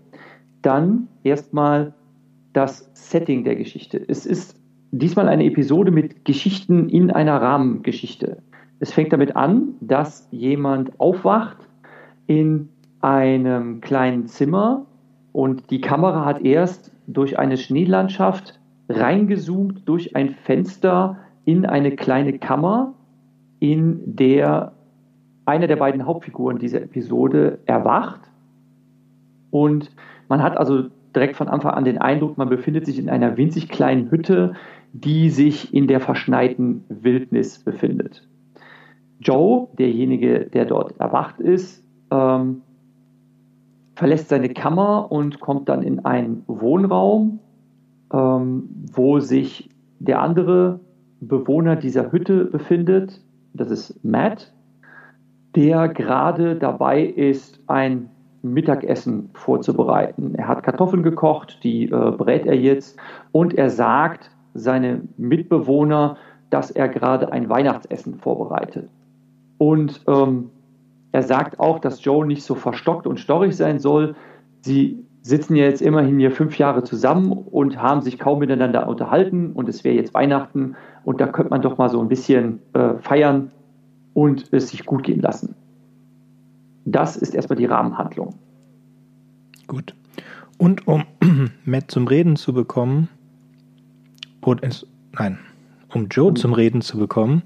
Dann 0.62 1.08
erstmal 1.24 1.94
das 2.54 2.90
Setting 2.94 3.44
der 3.44 3.56
Geschichte. 3.56 4.04
Es 4.08 4.26
ist 4.26 4.60
diesmal 4.92 5.30
eine 5.30 5.46
Episode 5.46 5.92
mit 5.92 6.26
Geschichten 6.26 6.90
in 6.90 7.12
einer 7.12 7.42
Rahmengeschichte. 7.42 8.42
Es 8.80 8.92
fängt 8.92 9.14
damit 9.14 9.36
an, 9.36 9.76
dass 9.82 10.28
jemand 10.32 11.00
aufwacht 11.00 11.58
in 12.28 12.70
einem 13.02 13.82
kleinen 13.82 14.28
Zimmer 14.28 14.86
und 15.32 15.70
die 15.72 15.82
Kamera 15.82 16.26
hat 16.26 16.42
erst 16.42 16.92
durch 17.08 17.38
eine 17.40 17.58
Schneelandschaft 17.58 18.60
reingezoomt 18.90 19.88
durch 19.88 20.16
ein 20.16 20.30
Fenster 20.30 21.18
in 21.46 21.66
eine 21.66 21.96
kleine 21.96 22.38
Kammer, 22.40 22.94
in 23.60 24.02
der 24.06 24.74
eine 25.50 25.68
der 25.68 25.76
beiden 25.78 26.06
Hauptfiguren 26.06 26.60
dieser 26.60 26.82
Episode 26.82 27.60
erwacht. 27.66 28.22
Und 29.50 29.92
man 30.28 30.44
hat 30.44 30.58
also 30.58 30.90
direkt 31.16 31.36
von 31.36 31.48
Anfang 31.48 31.74
an 31.74 31.86
den 31.86 31.98
Eindruck, 31.98 32.38
man 32.38 32.50
befindet 32.50 32.86
sich 32.86 33.00
in 33.00 33.10
einer 33.10 33.36
winzig 33.36 33.68
kleinen 33.68 34.12
Hütte, 34.12 34.54
die 34.94 35.30
sich 35.30 35.74
in 35.74 35.88
der 35.88 36.00
verschneiten 36.00 36.84
Wildnis 36.88 37.60
befindet. 37.60 38.28
Joe, 39.20 39.68
derjenige, 39.78 40.46
der 40.46 40.66
dort 40.66 41.00
erwacht 41.00 41.40
ist, 41.40 41.84
ähm, 42.12 42.62
verlässt 43.96 44.30
seine 44.30 44.50
Kammer 44.50 45.12
und 45.12 45.40
kommt 45.40 45.68
dann 45.68 45.82
in 45.82 46.06
einen 46.06 46.44
Wohnraum, 46.48 47.40
ähm, 48.14 48.70
wo 48.94 49.20
sich 49.20 49.70
der 50.00 50.22
andere 50.22 50.80
Bewohner 51.20 51.76
dieser 51.76 52.12
Hütte 52.12 52.46
befindet. 52.46 53.22
Das 53.54 53.72
ist 53.72 54.04
Matt, 54.06 54.54
der 55.56 55.88
gerade 55.90 56.56
dabei 56.56 57.04
ist, 57.04 57.60
ein 57.68 58.10
Mittagessen 58.42 59.30
vorzubereiten. 59.34 60.36
Er 60.36 60.48
hat 60.48 60.64
Kartoffeln 60.64 61.04
gekocht, 61.04 61.60
die 61.64 61.86
äh, 61.86 62.12
brät 62.12 62.46
er 62.46 62.56
jetzt 62.56 62.98
und 63.32 63.54
er 63.54 63.70
sagt 63.70 64.32
seine 64.54 65.02
Mitbewohner, 65.18 66.18
dass 66.50 66.72
er 66.72 66.88
gerade 66.88 67.32
ein 67.32 67.50
Weihnachtsessen 67.50 68.16
vorbereitet. 68.16 68.90
Und 69.58 70.02
ähm, 70.08 70.50
er 71.12 71.24
sagt 71.24 71.60
auch, 71.60 71.80
dass 71.80 72.04
Joe 72.04 72.26
nicht 72.26 72.44
so 72.44 72.56
verstockt 72.56 73.08
und 73.08 73.20
storrig 73.20 73.56
sein 73.56 73.80
soll. 73.80 74.16
Sie 74.62 75.06
sitzen 75.22 75.56
ja 75.56 75.66
jetzt 75.66 75.82
immerhin 75.82 76.18
hier 76.20 76.32
fünf 76.32 76.58
Jahre 76.58 76.84
zusammen 76.84 77.32
und 77.32 77.82
haben 77.82 78.02
sich 78.02 78.18
kaum 78.20 78.40
miteinander 78.40 78.88
unterhalten 78.88 79.52
und 79.52 79.68
es 79.68 79.84
wäre 79.84 79.96
jetzt 79.96 80.14
Weihnachten 80.14 80.76
und 81.04 81.20
da 81.20 81.28
könnte 81.28 81.50
man 81.50 81.62
doch 81.62 81.78
mal 81.78 81.90
so 81.90 82.00
ein 82.00 82.08
bisschen 82.08 82.60
äh, 82.74 82.96
feiern 83.00 83.52
und 84.20 84.52
es 84.52 84.68
sich 84.70 84.86
gut 84.86 85.04
gehen 85.04 85.22
lassen. 85.22 85.56
Das 86.84 87.16
ist 87.16 87.34
erstmal 87.34 87.58
die 87.58 87.66
Rahmenhandlung. 87.66 88.36
Gut. 89.66 89.96
Und 90.58 90.88
um 90.88 91.06
Matt 91.64 91.90
zum 91.90 92.06
Reden 92.06 92.36
zu 92.36 92.52
bekommen, 92.52 93.08
und 94.42 94.62
es, 94.62 94.86
nein, 95.14 95.40
um 95.94 96.10
Joe 96.10 96.34
zum 96.34 96.52
Reden 96.52 96.82
zu 96.82 96.98
bekommen, 96.98 97.44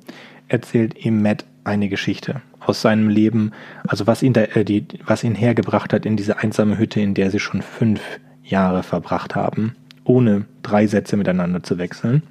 erzählt 0.48 1.06
ihm 1.06 1.22
Matt 1.22 1.46
eine 1.64 1.90
Geschichte 1.90 2.42
aus 2.60 2.82
seinem 2.82 3.08
Leben, 3.08 3.52
also 3.88 4.08
was 4.08 4.24
ihn, 4.24 4.34
da, 4.34 4.42
äh, 4.42 4.66
die, 4.66 4.88
was 5.06 5.24
ihn 5.24 5.36
hergebracht 5.36 5.94
hat 5.94 6.08
in 6.08 6.18
diese 6.18 6.40
einsame 6.40 6.80
Hütte, 6.80 7.02
in 7.02 7.14
der 7.14 7.30
sie 7.30 7.40
schon 7.40 7.62
fünf 7.62 8.02
Jahre 8.44 8.82
verbracht 8.82 9.36
haben, 9.36 9.76
ohne 10.06 10.46
drei 10.64 10.88
Sätze 10.88 11.18
miteinander 11.18 11.62
zu 11.62 11.78
wechseln. 11.78 12.24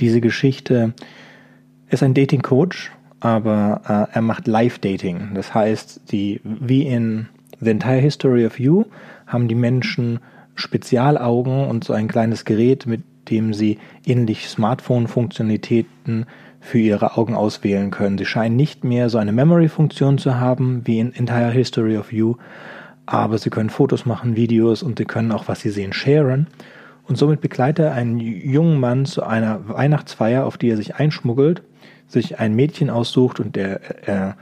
Diese 0.00 0.20
Geschichte 0.20 0.92
ist 1.90 2.02
ein 2.02 2.14
Dating-Coach, 2.14 2.92
aber 3.20 4.08
äh, 4.10 4.14
er 4.14 4.22
macht 4.22 4.46
Live-Dating. 4.46 5.30
Das 5.34 5.54
heißt, 5.54 6.12
die, 6.12 6.40
wie 6.44 6.82
in 6.82 7.28
The 7.60 7.70
Entire 7.70 7.98
History 7.98 8.46
of 8.46 8.58
You 8.58 8.84
haben 9.26 9.48
die 9.48 9.54
Menschen 9.54 10.20
Spezialaugen 10.54 11.66
und 11.66 11.84
so 11.84 11.92
ein 11.92 12.08
kleines 12.08 12.44
Gerät, 12.44 12.86
mit 12.86 13.02
dem 13.28 13.54
sie 13.54 13.78
ähnlich 14.04 14.48
Smartphone-Funktionalitäten 14.48 16.26
für 16.60 16.78
ihre 16.78 17.16
Augen 17.16 17.34
auswählen 17.34 17.90
können. 17.90 18.18
Sie 18.18 18.26
scheinen 18.26 18.56
nicht 18.56 18.84
mehr 18.84 19.08
so 19.08 19.18
eine 19.18 19.32
Memory-Funktion 19.32 20.18
zu 20.18 20.38
haben 20.38 20.82
wie 20.84 20.98
in 20.98 21.14
Entire 21.14 21.50
History 21.50 21.96
of 21.96 22.12
You, 22.12 22.36
aber 23.06 23.38
sie 23.38 23.50
können 23.50 23.70
Fotos 23.70 24.06
machen, 24.06 24.36
Videos 24.36 24.82
und 24.82 24.98
sie 24.98 25.04
können 25.04 25.32
auch, 25.32 25.48
was 25.48 25.60
sie 25.60 25.70
sehen, 25.70 25.92
sharen. 25.92 26.46
Und 27.08 27.16
somit 27.16 27.40
begleitet 27.40 27.86
er 27.86 27.92
einen 27.92 28.18
jungen 28.18 28.78
Mann 28.78 29.04
zu 29.04 29.22
einer 29.24 29.68
Weihnachtsfeier, 29.68 30.44
auf 30.44 30.58
die 30.58 30.70
er 30.70 30.76
sich 30.76 30.96
einschmuggelt, 30.96 31.62
sich 32.10 32.38
ein 32.38 32.54
Mädchen 32.54 32.90
aussucht 32.90 33.40
und 33.40 33.56
der, 33.56 34.06
er, 34.06 34.36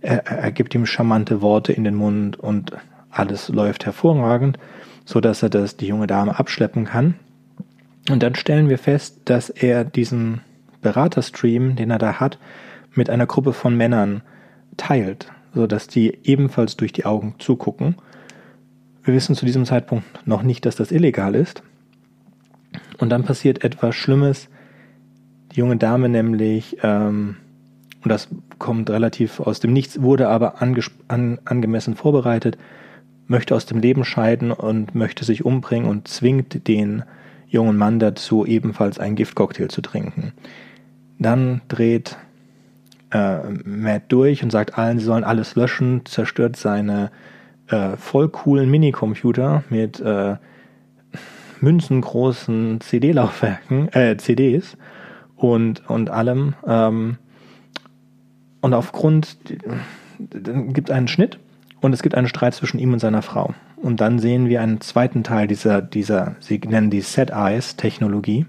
er, 0.00 0.26
er 0.26 0.52
gibt 0.52 0.74
ihm 0.74 0.86
charmante 0.86 1.42
Worte 1.42 1.72
in 1.72 1.84
den 1.84 1.94
Mund 1.94 2.38
und 2.38 2.72
alles 3.10 3.48
läuft 3.48 3.86
hervorragend, 3.86 4.58
so 5.04 5.20
dass 5.20 5.42
er 5.42 5.50
das 5.50 5.76
die 5.76 5.86
junge 5.86 6.06
Dame 6.06 6.38
abschleppen 6.38 6.84
kann. 6.84 7.14
Und 8.08 8.22
dann 8.22 8.34
stellen 8.34 8.68
wir 8.68 8.78
fest, 8.78 9.20
dass 9.26 9.50
er 9.50 9.84
diesen 9.84 10.40
Beraterstream, 10.80 11.76
den 11.76 11.90
er 11.90 11.98
da 11.98 12.14
hat, 12.20 12.38
mit 12.94 13.10
einer 13.10 13.26
Gruppe 13.26 13.52
von 13.52 13.76
Männern 13.76 14.22
teilt, 14.76 15.30
sodass 15.54 15.86
die 15.86 16.16
ebenfalls 16.24 16.76
durch 16.76 16.92
die 16.92 17.04
Augen 17.04 17.34
zugucken. 17.38 17.96
Wir 19.02 19.14
wissen 19.14 19.34
zu 19.34 19.44
diesem 19.44 19.64
Zeitpunkt 19.64 20.26
noch 20.26 20.42
nicht, 20.42 20.64
dass 20.64 20.76
das 20.76 20.92
illegal 20.92 21.34
ist. 21.34 21.62
Und 22.98 23.10
dann 23.10 23.24
passiert 23.24 23.64
etwas 23.64 23.94
Schlimmes. 23.94 24.48
Die 25.52 25.60
junge 25.60 25.76
Dame 25.76 26.08
nämlich, 26.08 26.78
ähm, 26.82 27.36
und 28.02 28.08
das 28.08 28.28
kommt 28.58 28.90
relativ 28.90 29.40
aus 29.40 29.60
dem 29.60 29.72
Nichts, 29.72 30.00
wurde 30.00 30.28
aber 30.28 30.62
an, 30.62 31.38
angemessen 31.44 31.96
vorbereitet, 31.96 32.56
möchte 33.26 33.54
aus 33.54 33.66
dem 33.66 33.78
Leben 33.78 34.04
scheiden 34.04 34.52
und 34.52 34.94
möchte 34.94 35.24
sich 35.24 35.44
umbringen 35.44 35.88
und 35.88 36.08
zwingt 36.08 36.66
den 36.68 37.04
jungen 37.48 37.76
Mann 37.76 37.98
dazu, 37.98 38.46
ebenfalls 38.46 38.98
einen 38.98 39.16
Giftcocktail 39.16 39.68
zu 39.68 39.82
trinken. 39.82 40.32
Dann 41.18 41.60
dreht 41.68 42.16
äh, 43.10 43.38
Matt 43.64 44.04
durch 44.08 44.42
und 44.42 44.50
sagt 44.50 44.78
allen, 44.78 44.98
sie 44.98 45.04
sollen 45.04 45.24
alles 45.24 45.56
löschen, 45.56 46.06
zerstört 46.06 46.56
seine 46.56 47.10
äh, 47.68 47.96
voll 47.96 48.28
coolen 48.28 48.70
Minicomputer 48.70 49.64
mit 49.68 50.00
äh, 50.00 50.36
münzengroßen 51.60 52.80
CD-Laufwerken, 52.80 53.88
äh, 53.92 54.16
CDs 54.16 54.76
und, 55.40 55.88
und 55.88 56.10
allem. 56.10 56.54
Ähm, 56.66 57.18
und 58.60 58.74
aufgrund, 58.74 59.36
dann 60.18 60.72
gibt 60.72 60.90
es 60.90 60.94
einen 60.94 61.08
Schnitt 61.08 61.38
und 61.80 61.92
es 61.92 62.02
gibt 62.02 62.14
einen 62.14 62.28
Streit 62.28 62.54
zwischen 62.54 62.78
ihm 62.78 62.92
und 62.92 62.98
seiner 62.98 63.22
Frau. 63.22 63.54
Und 63.76 64.00
dann 64.00 64.18
sehen 64.18 64.48
wir 64.48 64.60
einen 64.60 64.82
zweiten 64.82 65.24
Teil 65.24 65.46
dieser, 65.46 65.80
dieser 65.80 66.36
sie 66.40 66.58
nennen 66.58 66.90
die 66.90 67.00
Set-Eyes-Technologie. 67.00 68.46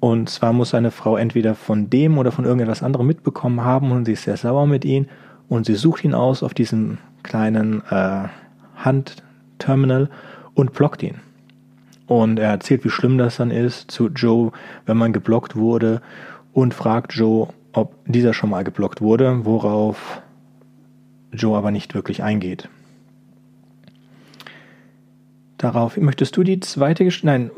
Und 0.00 0.28
zwar 0.28 0.52
muss 0.52 0.70
seine 0.70 0.90
Frau 0.90 1.16
entweder 1.16 1.54
von 1.54 1.88
dem 1.88 2.18
oder 2.18 2.32
von 2.32 2.44
irgendetwas 2.44 2.82
anderem 2.82 3.06
mitbekommen 3.06 3.62
haben 3.62 3.92
und 3.92 4.04
sie 4.04 4.12
ist 4.12 4.24
sehr 4.24 4.36
sauer 4.36 4.66
mit 4.66 4.84
ihm 4.84 5.06
und 5.48 5.66
sie 5.66 5.74
sucht 5.74 6.04
ihn 6.04 6.14
aus 6.14 6.42
auf 6.42 6.52
diesem 6.52 6.98
kleinen 7.22 7.82
äh, 7.88 8.24
Handterminal 8.76 10.10
und 10.54 10.72
blockt 10.72 11.02
ihn. 11.02 11.20
Und 12.06 12.38
er 12.38 12.50
erzählt, 12.50 12.84
wie 12.84 12.90
schlimm 12.90 13.18
das 13.18 13.36
dann 13.36 13.50
ist 13.50 13.90
zu 13.90 14.08
Joe, 14.08 14.52
wenn 14.84 14.96
man 14.96 15.12
geblockt 15.12 15.56
wurde 15.56 16.00
und 16.52 16.72
fragt 16.72 17.12
Joe, 17.14 17.48
ob 17.72 17.94
dieser 18.06 18.32
schon 18.32 18.50
mal 18.50 18.64
geblockt 18.64 19.00
wurde, 19.00 19.44
worauf 19.44 20.22
Joe 21.32 21.56
aber 21.56 21.70
nicht 21.70 21.94
wirklich 21.94 22.22
eingeht. 22.22 22.68
Darauf 25.58 25.96
möchtest 25.96 26.36
du 26.36 26.42
die 26.42 26.60
zweite 26.60 27.04
Geschichte, 27.04 27.26
nein, 27.26 27.50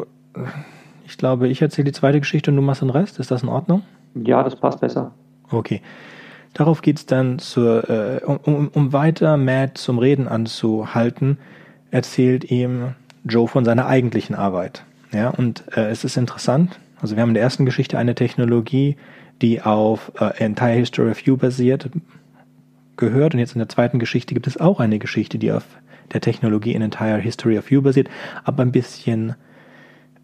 ich 1.07 1.19
glaube, 1.19 1.49
ich 1.49 1.61
erzähle 1.62 1.87
die 1.87 1.93
zweite 1.93 2.21
Geschichte 2.21 2.50
und 2.50 2.57
du 2.57 2.62
machst 2.62 2.83
den 2.83 2.90
Rest. 2.90 3.19
Ist 3.19 3.31
das 3.31 3.43
in 3.43 3.49
Ordnung? 3.49 3.83
Ja, 4.14 4.43
das 4.43 4.57
passt 4.57 4.81
besser. 4.81 5.12
Okay. 5.50 5.83
Darauf 6.55 6.83
geht 6.83 6.99
es 6.99 7.07
dann, 7.07 7.38
zur, 7.38 7.88
äh, 7.88 8.25
um, 8.25 8.69
um 8.69 8.93
weiter 8.93 9.37
Matt 9.37 9.78
zum 9.78 9.99
Reden 9.99 10.28
anzuhalten, 10.28 11.38
erzählt 11.90 12.50
ihm 12.50 12.95
Joe 13.25 13.49
von 13.49 13.65
seiner 13.65 13.87
eigentlichen 13.87 14.35
Arbeit. 14.35 14.85
Ja, 15.13 15.31
und 15.31 15.65
äh, 15.77 15.89
es 15.89 16.05
ist 16.05 16.17
interessant. 16.17 16.79
Also 17.01 17.17
wir 17.17 17.23
haben 17.23 17.31
in 17.31 17.35
der 17.35 17.43
ersten 17.43 17.65
Geschichte 17.65 17.99
eine 17.99 18.15
Technologie, 18.15 18.97
die 19.41 19.63
auf 19.63 20.13
äh, 20.21 20.45
Entire 20.45 20.73
History 20.73 21.11
of 21.11 21.21
You 21.21 21.37
basiert, 21.37 21.89
gehört. 22.97 23.35
Und 23.35 23.41
jetzt 23.41 23.55
in 23.55 23.61
der 23.61 23.69
zweiten 23.69 23.99
Geschichte 23.99 24.35
gibt 24.35 24.47
es 24.47 24.59
auch 24.59 24.81
eine 24.81 24.99
Geschichte, 24.99 25.39
die 25.39 25.53
auf 25.53 25.65
der 26.13 26.21
Technologie 26.21 26.73
in 26.73 26.83
Entire 26.83 27.19
History 27.19 27.59
of 27.59 27.71
You 27.71 27.83
basiert, 27.83 28.09
aber 28.45 28.63
ein 28.63 28.73
bisschen 28.73 29.35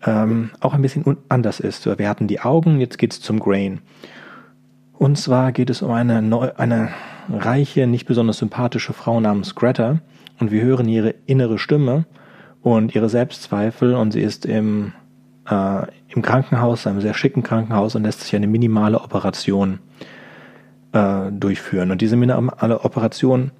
ähm, 0.06 0.50
auch 0.60 0.74
ein 0.74 0.82
bisschen 0.82 1.16
anders 1.28 1.60
ist. 1.60 1.86
Wir 1.86 2.08
hatten 2.08 2.26
die 2.26 2.40
Augen, 2.40 2.80
jetzt 2.80 2.98
geht 2.98 3.12
es 3.12 3.20
zum 3.20 3.40
Grain. 3.40 3.80
Und 4.92 5.18
zwar 5.18 5.52
geht 5.52 5.70
es 5.70 5.82
um 5.82 5.90
eine, 5.90 6.22
neu, 6.22 6.50
eine 6.56 6.90
reiche, 7.28 7.86
nicht 7.86 8.06
besonders 8.06 8.38
sympathische 8.38 8.92
Frau 8.92 9.20
namens 9.20 9.54
Greta. 9.54 10.00
Und 10.40 10.50
wir 10.50 10.62
hören 10.62 10.88
ihre 10.88 11.14
innere 11.26 11.58
Stimme 11.58 12.04
und 12.64 12.94
ihre 12.94 13.10
Selbstzweifel. 13.10 13.94
Und 13.94 14.12
sie 14.12 14.22
ist 14.22 14.46
im, 14.46 14.94
äh, 15.48 15.86
im 16.08 16.22
Krankenhaus, 16.22 16.86
einem 16.86 17.02
sehr 17.02 17.14
schicken 17.14 17.44
Krankenhaus, 17.44 17.94
und 17.94 18.02
lässt 18.02 18.22
sich 18.22 18.34
eine 18.34 18.46
minimale 18.46 19.00
Operation 19.00 19.78
äh, 20.92 21.30
durchführen. 21.30 21.92
Und 21.92 22.00
diese 22.00 22.16
minimale 22.16 22.80
Operation, 22.82 23.52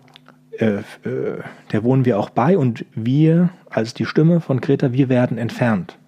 äh, 0.59 0.79
äh 1.05 1.43
der 1.71 1.85
wohnen 1.85 2.07
wir 2.07 2.19
auch 2.19 2.31
bei. 2.31 2.57
Und 2.57 2.87
wir, 2.95 3.51
als 3.69 3.93
die 3.93 4.07
Stimme 4.07 4.41
von 4.41 4.63
Greta, 4.63 4.93
wir 4.93 5.11
werden 5.11 5.37
entfernt 5.37 5.99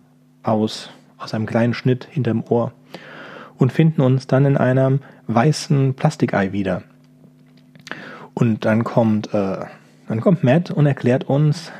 aus, 0.42 0.90
aus 1.18 1.34
einem 1.34 1.44
kleinen 1.44 1.74
Schnitt 1.74 2.08
hinterm 2.10 2.44
Ohr 2.48 2.72
und 3.58 3.72
finden 3.72 4.00
uns 4.00 4.26
dann 4.26 4.46
in 4.46 4.56
einem 4.56 5.00
weißen 5.26 5.94
Plastikei 5.94 6.52
wieder. 6.52 6.82
Und 8.32 8.64
dann 8.64 8.84
kommt, 8.84 9.34
äh, 9.34 9.66
dann 10.08 10.20
kommt 10.22 10.44
Matt 10.44 10.70
und 10.70 10.86
erklärt 10.86 11.24
uns, 11.24 11.72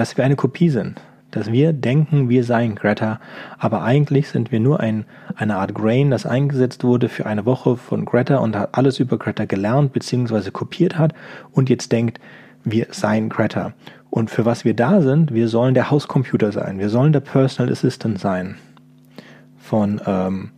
dass 0.00 0.16
wir 0.16 0.24
eine 0.24 0.36
Kopie 0.36 0.70
sind. 0.70 0.98
Dass 1.30 1.52
wir 1.52 1.74
denken, 1.74 2.30
wir 2.30 2.42
seien 2.42 2.74
Greta, 2.74 3.20
aber 3.58 3.82
eigentlich 3.82 4.30
sind 4.30 4.50
wir 4.50 4.58
nur 4.58 4.80
ein, 4.80 5.04
eine 5.36 5.56
Art 5.56 5.74
Grain, 5.74 6.10
das 6.10 6.24
eingesetzt 6.24 6.84
wurde 6.84 7.10
für 7.10 7.26
eine 7.26 7.44
Woche 7.44 7.76
von 7.76 8.06
Greta 8.06 8.38
und 8.38 8.56
hat 8.56 8.70
alles 8.72 8.98
über 8.98 9.18
Greta 9.18 9.44
gelernt 9.44 9.92
bzw. 9.92 10.52
kopiert 10.52 10.96
hat 10.96 11.12
und 11.52 11.68
jetzt 11.68 11.92
denkt, 11.92 12.18
wir 12.64 12.86
seien 12.92 13.28
Greta. 13.28 13.74
Und 14.08 14.30
für 14.30 14.46
was 14.46 14.64
wir 14.64 14.72
da 14.72 15.02
sind, 15.02 15.34
wir 15.34 15.48
sollen 15.48 15.74
der 15.74 15.90
Hauscomputer 15.90 16.50
sein, 16.50 16.78
wir 16.78 16.88
sollen 16.88 17.12
der 17.12 17.20
Personal 17.20 17.70
Assistant 17.70 18.18
sein 18.18 18.54
von, 19.58 20.00
ähm, 20.06 20.48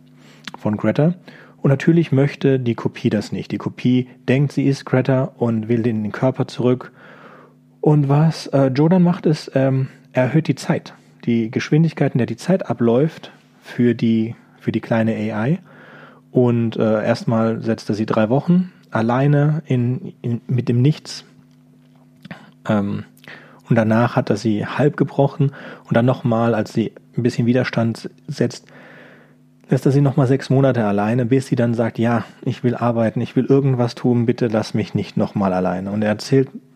von 0.57 0.77
Greta. 0.77 1.15
Und 1.61 1.69
natürlich 1.69 2.13
möchte 2.13 2.61
die 2.61 2.75
Kopie 2.75 3.09
das 3.09 3.33
nicht. 3.33 3.51
Die 3.51 3.57
Kopie 3.57 4.07
denkt, 4.29 4.53
sie 4.53 4.67
ist 4.67 4.85
Greta 4.85 5.33
und 5.37 5.67
will 5.67 5.83
den 5.83 6.13
Körper 6.13 6.47
zurück. 6.47 6.93
Und 7.83 8.07
was 8.07 8.47
äh, 8.47 8.67
Jordan 8.67 9.03
macht, 9.03 9.25
ist, 9.25 9.51
ähm, 9.55 9.89
er 10.13 10.23
erhöht 10.23 10.47
die 10.47 10.55
Zeit. 10.55 10.93
Die 11.25 11.51
Geschwindigkeit, 11.51 12.13
in 12.13 12.17
der 12.17 12.27
die 12.27 12.37
Zeit 12.37 12.69
abläuft 12.69 13.33
für 13.61 13.93
die, 13.93 14.37
für 14.57 14.71
die 14.71 14.79
kleine 14.79 15.11
AI. 15.11 15.59
Und 16.31 16.77
äh, 16.77 17.05
erstmal 17.05 17.61
setzt 17.61 17.89
er 17.89 17.95
sie 17.95 18.05
drei 18.05 18.29
Wochen 18.29 18.71
alleine 18.89 19.63
in, 19.65 20.13
in, 20.21 20.39
mit 20.47 20.69
dem 20.69 20.81
Nichts. 20.81 21.25
Ähm, 22.69 23.03
und 23.69 23.75
danach 23.75 24.15
hat 24.15 24.29
er 24.29 24.37
sie 24.37 24.65
halb 24.65 24.95
gebrochen 24.95 25.51
und 25.83 25.97
dann 25.97 26.05
nochmal, 26.05 26.55
als 26.55 26.71
sie 26.71 26.93
ein 27.17 27.23
bisschen 27.23 27.45
Widerstand 27.47 28.09
setzt, 28.27 28.65
lässt 29.67 29.85
er 29.85 29.91
sie 29.91 29.99
nochmal 29.99 30.27
sechs 30.27 30.49
Monate 30.49 30.85
alleine, 30.85 31.25
bis 31.25 31.47
sie 31.47 31.57
dann 31.57 31.73
sagt, 31.73 31.99
ja, 31.99 32.23
ich 32.45 32.63
will 32.63 32.75
arbeiten, 32.75 33.19
ich 33.19 33.35
will 33.35 33.43
irgendwas 33.43 33.93
tun, 33.93 34.25
bitte 34.25 34.47
lass 34.47 34.73
mich 34.73 34.93
nicht 34.95 35.17
nochmal 35.17 35.51
alleine. 35.51 35.91
Und 35.91 36.01
er 36.01 36.07
erzählt, 36.07 36.47
er 36.47 36.72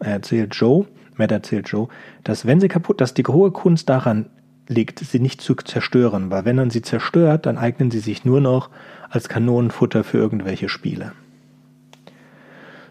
erzählt 0.00 0.54
Joe, 0.54 0.86
Matt 1.16 1.32
erzählt 1.32 1.68
Joe, 1.68 1.88
dass 2.22 2.46
wenn 2.46 2.60
sie 2.60 2.68
kaputt, 2.68 3.00
dass 3.00 3.14
die 3.14 3.24
hohe 3.24 3.50
Kunst 3.50 3.88
daran 3.88 4.26
liegt, 4.68 4.98
sie 4.98 5.20
nicht 5.20 5.40
zu 5.40 5.54
zerstören, 5.54 6.30
weil 6.30 6.44
wenn 6.44 6.56
man 6.56 6.70
sie 6.70 6.82
zerstört, 6.82 7.46
dann 7.46 7.58
eignen 7.58 7.90
sie 7.90 7.98
sich 7.98 8.24
nur 8.24 8.40
noch 8.40 8.70
als 9.10 9.28
Kanonenfutter 9.28 10.04
für 10.04 10.18
irgendwelche 10.18 10.68
Spiele. 10.68 11.12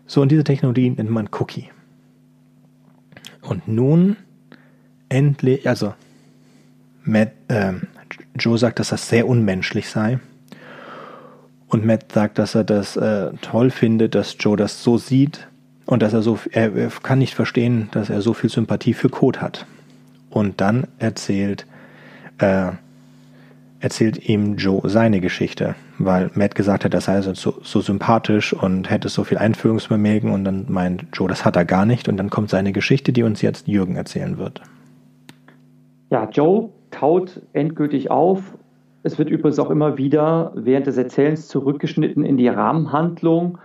So, 0.05 0.21
und 0.21 0.31
diese 0.31 0.43
Technologie 0.43 0.89
nennt 0.89 1.09
man 1.09 1.29
Cookie. 1.39 1.69
Und 3.41 3.67
nun 3.67 4.17
endlich, 5.09 5.67
also 5.67 5.93
Matt, 7.03 7.31
äh, 7.47 7.73
Joe 8.37 8.57
sagt, 8.57 8.79
dass 8.79 8.89
das 8.89 9.09
sehr 9.09 9.27
unmenschlich 9.27 9.89
sei. 9.89 10.19
Und 11.67 11.85
Matt 11.85 12.11
sagt, 12.11 12.37
dass 12.37 12.55
er 12.55 12.63
das 12.63 12.95
äh, 12.95 13.31
toll 13.41 13.71
findet, 13.71 14.15
dass 14.15 14.35
Joe 14.39 14.55
das 14.55 14.83
so 14.83 14.97
sieht 14.97 15.47
und 15.85 16.01
dass 16.01 16.13
er 16.13 16.21
so, 16.21 16.39
er, 16.51 16.71
kann 17.01 17.19
nicht 17.19 17.35
verstehen, 17.35 17.89
dass 17.91 18.09
er 18.09 18.21
so 18.21 18.33
viel 18.33 18.49
Sympathie 18.49 18.93
für 18.93 19.09
Code 19.09 19.41
hat. 19.41 19.65
Und 20.29 20.61
dann 20.61 20.87
erzählt, 20.97 21.65
äh, 22.39 22.71
erzählt 23.79 24.29
ihm 24.29 24.55
Joe 24.55 24.81
seine 24.89 25.19
Geschichte, 25.19 25.75
weil 25.97 26.31
Matt 26.35 26.55
gesagt 26.55 26.85
hat, 26.85 26.93
er 26.93 27.01
sei 27.01 27.21
so, 27.21 27.55
so 27.61 27.81
sympathisch 27.81 28.53
und 28.53 28.89
hätte 28.89 29.09
so 29.09 29.25
viel 29.25 29.37
Einführungsvermögen 29.37 30.31
und 30.31 30.45
dann 30.45 30.65
meint 30.69 31.05
Joe, 31.13 31.27
das 31.27 31.43
hat 31.43 31.57
er 31.57 31.65
gar 31.65 31.85
nicht 31.85 32.07
und 32.07 32.17
dann 32.17 32.29
kommt 32.29 32.49
seine 32.49 32.71
Geschichte, 32.71 33.11
die 33.11 33.23
uns 33.23 33.41
jetzt 33.41 33.67
Jürgen 33.67 33.95
erzählen 33.95 34.37
wird. 34.37 34.61
Ja, 36.09 36.29
Joe 36.29 36.69
taut 36.91 37.41
endgültig 37.51 38.09
auf. 38.09 38.53
Es 39.03 39.17
wird 39.17 39.29
übrigens 39.29 39.59
auch 39.59 39.69
immer 39.69 39.97
wieder 39.97 40.53
während 40.55 40.87
des 40.87 40.95
Erzählens 40.95 41.49
zurückgeschnitten 41.49 42.23
in 42.23 42.37
die 42.37 42.47
Rahmenhandlung. 42.47 43.57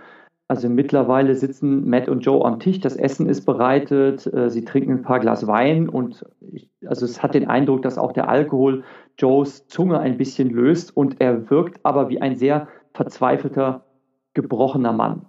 Also 0.51 0.67
mittlerweile 0.67 1.35
sitzen 1.35 1.87
Matt 1.87 2.09
und 2.09 2.21
Joe 2.21 2.43
am 2.43 2.59
Tisch, 2.59 2.79
das 2.79 2.95
Essen 2.95 3.29
ist 3.29 3.45
bereitet, 3.45 4.25
äh, 4.33 4.49
sie 4.49 4.65
trinken 4.65 4.93
ein 4.93 5.01
paar 5.03 5.19
Glas 5.19 5.45
Wein 5.45 5.87
und 5.87 6.25
ich, 6.41 6.71
also 6.87 7.05
es 7.05 7.21
hat 7.21 7.35
den 7.35 7.47
Eindruck, 7.47 7.83
dass 7.83 7.99
auch 7.99 8.13
der 8.13 8.29
Alkohol 8.29 8.83
Joes 9.19 9.67
Zunge 9.67 9.99
ein 9.99 10.17
bisschen 10.17 10.49
löst 10.49 10.97
und 10.97 11.21
er 11.21 11.51
wirkt 11.51 11.79
aber 11.83 12.09
wie 12.09 12.19
ein 12.19 12.35
sehr 12.35 12.67
verzweifelter, 12.95 13.85
gebrochener 14.33 14.91
Mann. 14.91 15.27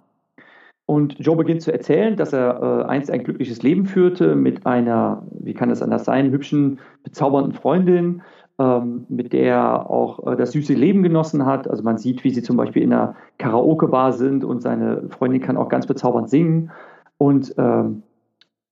Und 0.87 1.15
Joe 1.19 1.35
beginnt 1.35 1.61
zu 1.61 1.71
erzählen, 1.71 2.17
dass 2.17 2.33
er 2.33 2.59
äh, 2.59 2.89
einst 2.89 3.11
ein 3.11 3.23
glückliches 3.23 3.61
Leben 3.61 3.85
führte 3.85 4.35
mit 4.35 4.65
einer, 4.65 5.27
wie 5.39 5.53
kann 5.53 5.69
das 5.69 5.83
anders 5.83 6.03
sein, 6.03 6.31
hübschen, 6.31 6.79
bezaubernden 7.03 7.53
Freundin, 7.53 8.23
mit 9.09 9.33
der 9.33 9.45
er 9.45 9.89
auch 9.89 10.25
äh, 10.25 10.35
das 10.35 10.51
süße 10.51 10.73
Leben 10.73 11.03
genossen 11.03 11.45
hat. 11.45 11.69
Also 11.69 11.83
man 11.83 11.97
sieht, 11.97 12.23
wie 12.23 12.31
sie 12.31 12.43
zum 12.43 12.57
Beispiel 12.57 12.83
in 12.83 12.93
einer 12.93 13.15
Karaoke-Bar 13.37 14.13
sind 14.13 14.43
und 14.43 14.61
seine 14.61 15.09
Freundin 15.09 15.41
kann 15.41 15.57
auch 15.57 15.69
ganz 15.69 15.87
bezaubernd 15.87 16.29
singen. 16.29 16.71
Und 17.17 17.53
ähm, 17.57 18.03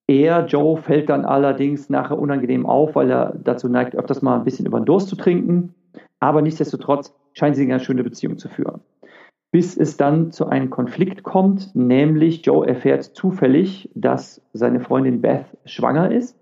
er, 0.07 0.45
Joe, 0.47 0.77
fällt 0.77 1.09
dann 1.09 1.23
allerdings 1.25 1.89
nachher 1.89 2.17
unangenehm 2.17 2.65
auf, 2.65 2.95
weil 2.95 3.11
er 3.11 3.35
dazu 3.43 3.69
neigt, 3.69 3.95
öfters 3.95 4.21
mal 4.21 4.37
ein 4.37 4.43
bisschen 4.43 4.65
über 4.65 4.79
den 4.79 4.85
Durst 4.85 5.07
zu 5.07 5.15
trinken. 5.15 5.75
Aber 6.19 6.41
nichtsdestotrotz 6.41 7.13
scheinen 7.33 7.53
sie 7.53 7.61
eine 7.61 7.71
ganz 7.71 7.83
schöne 7.83 8.03
Beziehung 8.03 8.37
zu 8.37 8.49
führen. 8.49 8.81
Bis 9.51 9.77
es 9.77 9.97
dann 9.97 10.31
zu 10.31 10.47
einem 10.47 10.69
Konflikt 10.69 11.23
kommt, 11.23 11.75
nämlich 11.75 12.45
Joe 12.45 12.67
erfährt 12.67 13.03
zufällig, 13.03 13.89
dass 13.95 14.41
seine 14.53 14.79
Freundin 14.79 15.21
Beth 15.21 15.45
schwanger 15.65 16.11
ist, 16.11 16.35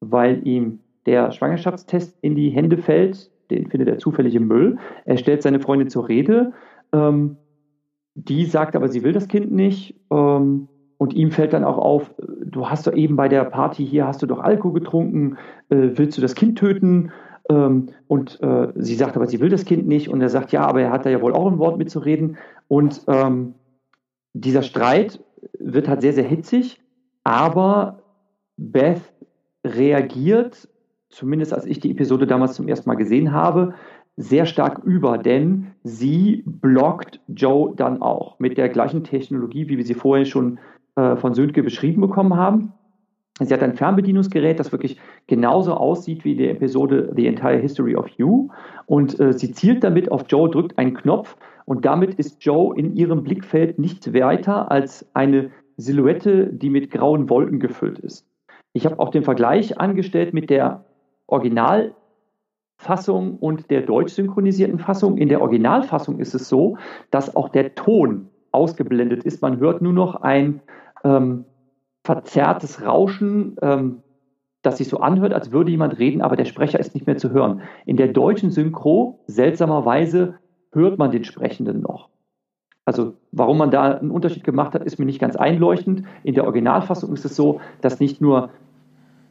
weil 0.00 0.46
ihm 0.46 0.80
der 1.06 1.30
Schwangerschaftstest 1.32 2.18
in 2.20 2.34
die 2.34 2.50
Hände 2.50 2.78
fällt, 2.78 3.30
den 3.50 3.68
findet 3.68 3.88
er 3.88 3.98
zufällig 3.98 4.34
im 4.34 4.48
Müll. 4.48 4.78
Er 5.04 5.16
stellt 5.16 5.42
seine 5.42 5.60
Freundin 5.60 5.88
zur 5.88 6.08
Rede. 6.08 6.52
Ähm, 6.92 7.36
die 8.14 8.44
sagt 8.44 8.74
aber, 8.74 8.88
sie 8.88 9.02
will 9.02 9.12
das 9.12 9.28
Kind 9.28 9.52
nicht. 9.52 9.94
Ähm, 10.10 10.68
und 10.98 11.14
ihm 11.14 11.30
fällt 11.30 11.52
dann 11.52 11.64
auch 11.64 11.78
auf, 11.78 12.14
du 12.44 12.68
hast 12.68 12.86
doch 12.86 12.94
eben 12.94 13.16
bei 13.16 13.28
der 13.28 13.44
Party 13.44 13.86
hier, 13.86 14.06
hast 14.06 14.22
du 14.22 14.26
doch 14.26 14.40
Alkohol 14.40 14.72
getrunken, 14.80 15.36
äh, 15.68 15.90
willst 15.94 16.16
du 16.16 16.22
das 16.22 16.34
Kind 16.34 16.58
töten? 16.58 17.12
Ähm, 17.50 17.90
und 18.08 18.40
äh, 18.40 18.68
sie 18.76 18.94
sagt 18.94 19.16
aber, 19.16 19.26
sie 19.26 19.40
will 19.40 19.50
das 19.50 19.64
Kind 19.64 19.86
nicht. 19.86 20.08
Und 20.08 20.20
er 20.22 20.30
sagt, 20.30 20.52
ja, 20.52 20.66
aber 20.66 20.80
er 20.80 20.90
hat 20.90 21.04
da 21.04 21.10
ja 21.10 21.20
wohl 21.20 21.34
auch 21.34 21.46
ein 21.46 21.58
Wort 21.58 21.78
mitzureden. 21.78 22.38
Und 22.68 23.02
ähm, 23.06 23.54
dieser 24.32 24.62
Streit 24.62 25.20
wird 25.58 25.88
halt 25.88 26.00
sehr, 26.00 26.14
sehr 26.14 26.24
hitzig. 26.24 26.80
Aber 27.22 28.02
Beth 28.56 29.02
reagiert 29.64 30.68
zumindest 31.08 31.52
als 31.52 31.66
ich 31.66 31.80
die 31.80 31.90
Episode 31.90 32.26
damals 32.26 32.54
zum 32.54 32.68
ersten 32.68 32.88
Mal 32.88 32.96
gesehen 32.96 33.32
habe, 33.32 33.74
sehr 34.16 34.46
stark 34.46 34.82
über, 34.84 35.18
denn 35.18 35.72
sie 35.84 36.42
blockt 36.46 37.20
Joe 37.28 37.74
dann 37.76 38.00
auch 38.00 38.38
mit 38.38 38.56
der 38.56 38.68
gleichen 38.68 39.04
Technologie, 39.04 39.68
wie 39.68 39.76
wir 39.76 39.84
sie 39.84 39.94
vorher 39.94 40.24
schon 40.24 40.58
äh, 40.96 41.16
von 41.16 41.34
Sönke 41.34 41.62
beschrieben 41.62 42.00
bekommen 42.00 42.36
haben. 42.36 42.72
Sie 43.38 43.52
hat 43.52 43.62
ein 43.62 43.74
Fernbedienungsgerät, 43.74 44.58
das 44.58 44.72
wirklich 44.72 44.98
genauso 45.26 45.74
aussieht 45.74 46.24
wie 46.24 46.36
die 46.36 46.48
Episode 46.48 47.12
The 47.14 47.26
Entire 47.26 47.58
History 47.58 47.94
of 47.94 48.08
You. 48.16 48.48
Und 48.86 49.20
äh, 49.20 49.34
sie 49.34 49.52
zielt 49.52 49.84
damit 49.84 50.10
auf 50.10 50.24
Joe, 50.28 50.48
drückt 50.48 50.78
einen 50.78 50.94
Knopf 50.94 51.36
und 51.66 51.84
damit 51.84 52.14
ist 52.14 52.42
Joe 52.42 52.74
in 52.74 52.96
ihrem 52.96 53.24
Blickfeld 53.24 53.78
nichts 53.78 54.14
weiter 54.14 54.70
als 54.70 55.06
eine 55.12 55.50
Silhouette, 55.76 56.48
die 56.50 56.70
mit 56.70 56.90
grauen 56.90 57.28
Wolken 57.28 57.60
gefüllt 57.60 57.98
ist. 57.98 58.26
Ich 58.72 58.86
habe 58.86 58.98
auch 58.98 59.10
den 59.10 59.22
Vergleich 59.22 59.78
angestellt 59.78 60.32
mit 60.32 60.48
der 60.48 60.85
Originalfassung 61.26 63.38
und 63.38 63.70
der 63.70 63.82
deutsch 63.82 64.12
synchronisierten 64.12 64.78
Fassung. 64.78 65.18
In 65.18 65.28
der 65.28 65.40
Originalfassung 65.40 66.18
ist 66.18 66.34
es 66.34 66.48
so, 66.48 66.76
dass 67.10 67.34
auch 67.34 67.48
der 67.48 67.74
Ton 67.74 68.28
ausgeblendet 68.52 69.24
ist. 69.24 69.42
Man 69.42 69.58
hört 69.58 69.82
nur 69.82 69.92
noch 69.92 70.16
ein 70.16 70.60
ähm, 71.04 71.44
verzerrtes 72.04 72.84
Rauschen, 72.84 73.56
ähm, 73.62 74.02
das 74.62 74.78
sich 74.78 74.88
so 74.88 74.98
anhört, 74.98 75.32
als 75.32 75.52
würde 75.52 75.70
jemand 75.70 75.98
reden, 75.98 76.22
aber 76.22 76.36
der 76.36 76.44
Sprecher 76.44 76.80
ist 76.80 76.94
nicht 76.94 77.06
mehr 77.06 77.16
zu 77.16 77.30
hören. 77.30 77.62
In 77.84 77.96
der 77.96 78.08
deutschen 78.08 78.50
Synchro, 78.50 79.20
seltsamerweise, 79.26 80.38
hört 80.72 80.98
man 80.98 81.10
den 81.10 81.24
Sprechenden 81.24 81.80
noch. 81.80 82.08
Also 82.84 83.14
warum 83.32 83.58
man 83.58 83.70
da 83.70 83.96
einen 83.96 84.10
Unterschied 84.10 84.44
gemacht 84.44 84.74
hat, 84.74 84.84
ist 84.84 84.98
mir 84.98 85.06
nicht 85.06 85.20
ganz 85.20 85.36
einleuchtend. 85.36 86.04
In 86.22 86.34
der 86.34 86.44
Originalfassung 86.44 87.12
ist 87.12 87.24
es 87.24 87.34
so, 87.34 87.60
dass 87.80 88.00
nicht 88.00 88.20
nur 88.20 88.50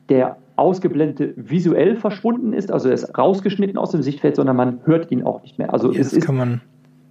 der 0.10 0.38
ausgeblendete 0.55 1.33
visuell 1.35 1.95
verschwunden 1.95 2.53
ist, 2.53 2.71
also 2.71 2.89
er 2.89 2.95
ist 2.95 3.17
rausgeschnitten 3.17 3.77
aus 3.77 3.91
dem 3.91 4.01
Sichtfeld, 4.01 4.35
sondern 4.35 4.55
man 4.55 4.79
hört 4.85 5.11
ihn 5.11 5.23
auch 5.23 5.41
nicht 5.43 5.57
mehr. 5.57 5.73
Also 5.73 5.91
ja, 5.91 5.99
das 5.99 6.19
kann 6.19 6.35
man, 6.35 6.61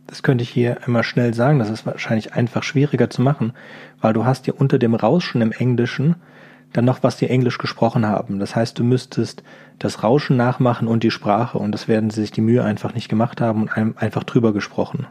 das 0.06 0.22
könnte 0.22 0.42
ich 0.42 0.50
hier 0.50 0.78
immer 0.86 1.02
schnell 1.02 1.34
sagen, 1.34 1.58
das 1.58 1.70
ist 1.70 1.86
wahrscheinlich 1.86 2.34
einfach 2.34 2.62
schwieriger 2.62 3.10
zu 3.10 3.22
machen, 3.22 3.52
weil 4.00 4.12
du 4.12 4.24
hast 4.24 4.46
ja 4.46 4.54
unter 4.56 4.78
dem 4.78 4.94
Rauschen 4.94 5.40
im 5.42 5.52
Englischen 5.52 6.16
dann 6.72 6.84
noch 6.84 7.02
was 7.02 7.16
die 7.16 7.30
Englisch 7.30 7.58
gesprochen 7.58 8.04
haben. 8.04 8.40
Das 8.40 8.56
heißt, 8.56 8.76
du 8.78 8.82
müsstest 8.82 9.44
das 9.78 10.02
Rauschen 10.02 10.36
nachmachen 10.36 10.88
und 10.88 11.04
die 11.04 11.12
Sprache 11.12 11.58
und 11.58 11.70
das 11.70 11.86
werden 11.86 12.10
sie 12.10 12.22
sich 12.22 12.32
die 12.32 12.40
Mühe 12.40 12.64
einfach 12.64 12.94
nicht 12.94 13.08
gemacht 13.08 13.40
haben 13.40 13.62
und 13.62 13.96
einfach 13.96 14.24
drüber 14.24 14.52
gesprochen. 14.52 15.06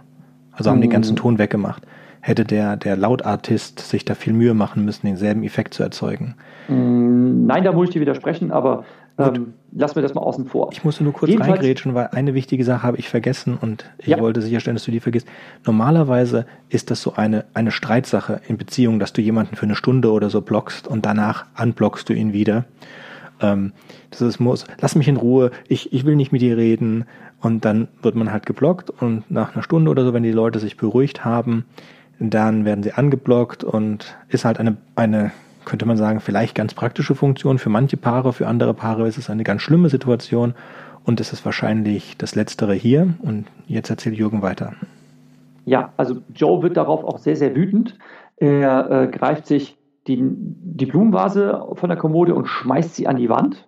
Also 0.51 0.69
haben 0.69 0.77
mhm. 0.77 0.83
den 0.83 0.89
ganzen 0.89 1.15
Ton 1.15 1.37
weggemacht 1.39 1.83
hätte 2.23 2.45
der, 2.45 2.77
der 2.77 2.95
Lautartist 2.95 3.79
sich 3.79 4.05
da 4.05 4.15
viel 4.15 4.31
Mühe 4.31 4.53
machen 4.53 4.86
müssen, 4.86 5.05
denselben 5.05 5.43
Effekt 5.43 5.73
zu 5.73 5.83
erzeugen. 5.83 6.36
Mm, 6.69 7.45
nein, 7.45 7.65
da 7.65 7.73
muss 7.73 7.89
ich 7.89 7.93
dir 7.93 8.01
widersprechen, 8.01 8.51
aber 8.51 8.86
Ähm, 9.15 9.53
lassen 9.71 9.95
wir 9.95 10.01
das 10.01 10.15
mal 10.15 10.21
außen 10.21 10.47
vor. 10.47 10.69
Ich 10.71 10.83
musste 10.83 11.03
nur 11.03 11.13
kurz 11.13 11.29
Jedenfalls, 11.29 11.59
reingrätschen, 11.59 11.93
weil 11.93 12.07
eine 12.13 12.33
wichtige 12.33 12.63
Sache 12.63 12.81
habe 12.81 12.97
ich 12.97 13.09
vergessen 13.09 13.59
und 13.62 13.86
ich 13.99 14.07
ja. 14.07 14.19
wollte 14.19 14.41
sicherstellen, 14.41 14.75
dass 14.75 14.86
du 14.86 14.91
die 14.91 15.01
vergisst. 15.01 15.27
Normalerweise 15.67 16.47
ist 16.69 16.89
das 16.89 17.03
so 17.03 17.13
eine, 17.13 17.45
eine 17.53 17.69
Streitsache 17.69 18.41
in 18.47 18.57
Beziehungen, 18.57 18.99
dass 18.99 19.13
du 19.13 19.21
jemanden 19.21 19.55
für 19.55 19.67
eine 19.67 19.75
Stunde 19.75 20.12
oder 20.12 20.31
so 20.31 20.41
blockst 20.41 20.88
und 20.88 21.05
danach 21.05 21.45
unblockst 21.62 22.09
du 22.09 22.13
ihn 22.13 22.33
wieder. 22.33 22.65
Ähm, 23.39 23.73
das 24.09 24.21
ist 24.21 24.39
muss, 24.39 24.65
lass 24.81 24.95
mich 24.95 25.07
in 25.07 25.17
Ruhe, 25.17 25.51
ich, 25.67 25.93
ich 25.93 26.05
will 26.05 26.15
nicht 26.15 26.31
mit 26.31 26.41
dir 26.41 26.57
reden. 26.57 27.05
Und 27.39 27.65
dann 27.65 27.89
wird 28.01 28.15
man 28.15 28.31
halt 28.31 28.45
geblockt 28.45 28.89
und 28.89 29.29
nach 29.29 29.53
einer 29.53 29.63
Stunde 29.63 29.91
oder 29.91 30.05
so, 30.05 30.13
wenn 30.13 30.23
die 30.23 30.31
Leute 30.31 30.59
sich 30.59 30.77
beruhigt 30.77 31.25
haben, 31.25 31.65
dann 32.19 32.65
werden 32.65 32.84
sie 32.84 32.93
angeblockt 32.93 33.63
und 33.63 34.15
ist 34.30 34.45
halt 34.45 34.60
eine, 34.60 34.78
eine 34.95 35.32
könnte 35.65 35.86
man 35.86 35.97
sagen, 35.97 36.19
vielleicht 36.19 36.56
ganz 36.56 36.73
praktische 36.73 37.15
Funktion 37.15 37.58
für 37.58 37.69
manche 37.69 37.97
Paare, 37.97 38.34
für 38.34 38.47
andere 38.47 38.73
Paare 38.73 39.08
ist 39.08 39.17
es 39.17 39.30
eine 39.30 39.43
ganz 39.43 39.62
schlimme 39.62 39.89
Situation 39.89 40.54
und 41.06 41.19
es 41.19 41.34
ist 41.34 41.45
wahrscheinlich 41.45 42.17
das 42.17 42.36
Letztere 42.36 42.73
hier. 42.73 43.13
Und 43.21 43.45
jetzt 43.67 43.89
erzählt 43.89 44.15
Jürgen 44.15 44.41
weiter. 44.41 44.73
Ja, 45.65 45.93
also 45.97 46.17
Joe 46.34 46.62
wird 46.63 46.78
darauf 46.78 47.04
auch 47.04 47.17
sehr, 47.17 47.36
sehr 47.36 47.56
wütend. 47.56 47.97
Er 48.38 48.89
äh, 48.89 49.08
greift 49.08 49.47
sich 49.47 49.78
die, 50.08 50.21
die 50.21 50.86
Blumenvase 50.86 51.65
von 51.73 51.89
der 51.89 51.97
Kommode 51.97 52.36
und 52.36 52.47
schmeißt 52.47 52.95
sie 52.95 53.08
an 53.08 53.15
die 53.15 53.30
Wand. 53.30 53.65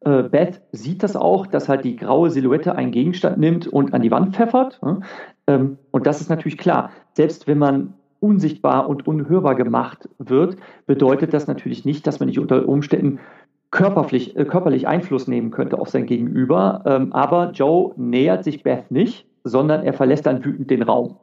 Äh, 0.00 0.22
Beth 0.24 0.60
sieht 0.70 1.02
das 1.02 1.16
auch, 1.16 1.46
dass 1.46 1.68
halt 1.68 1.84
die 1.84 1.96
graue 1.96 2.30
Silhouette 2.30 2.76
einen 2.76 2.92
Gegenstand 2.92 3.38
nimmt 3.38 3.66
und 3.66 3.92
an 3.92 4.02
die 4.02 4.10
Wand 4.10 4.36
pfeffert. 4.36 4.80
Ähm, 5.46 5.78
und 5.90 6.06
das 6.06 6.20
ist 6.20 6.28
natürlich 6.28 6.58
klar. 6.58 6.90
Selbst 7.14 7.46
wenn 7.46 7.58
man 7.58 7.94
unsichtbar 8.20 8.88
und 8.88 9.06
unhörbar 9.06 9.56
gemacht 9.56 10.08
wird, 10.18 10.56
bedeutet 10.86 11.34
das 11.34 11.46
natürlich 11.48 11.84
nicht, 11.84 12.06
dass 12.06 12.20
man 12.20 12.28
nicht 12.28 12.38
unter 12.38 12.68
Umständen 12.68 13.18
körperlich, 13.72 14.36
äh, 14.36 14.44
körperlich 14.44 14.86
Einfluss 14.86 15.26
nehmen 15.26 15.50
könnte 15.50 15.78
auf 15.78 15.88
sein 15.88 16.06
Gegenüber. 16.06 16.82
Ähm, 16.86 17.12
aber 17.12 17.50
Joe 17.50 17.92
nähert 17.96 18.44
sich 18.44 18.62
Beth 18.62 18.90
nicht, 18.90 19.26
sondern 19.44 19.82
er 19.82 19.92
verlässt 19.92 20.26
dann 20.26 20.44
wütend 20.44 20.70
den 20.70 20.82
Raum. 20.82 21.16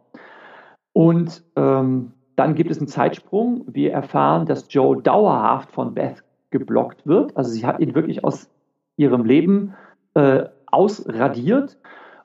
Und 0.92 1.44
ähm, 1.56 2.12
dann 2.36 2.56
gibt 2.56 2.72
es 2.72 2.80
einen 2.80 2.88
Zeitsprung. 2.88 3.64
Wir 3.68 3.94
erfahren, 3.94 4.46
dass 4.46 4.66
Joe 4.70 5.02
dauerhaft 5.02 5.72
von 5.72 5.94
Beth 5.94 6.24
geblockt 6.50 7.06
wird. 7.08 7.38
Also 7.38 7.52
sie 7.52 7.66
hat 7.66 7.80
ihn 7.80 7.96
wirklich 7.96 8.24
aus 8.24 8.50
ihrem 8.98 9.24
Leben 9.24 9.76
äh, 10.16 10.46
ausradiert 10.68 11.78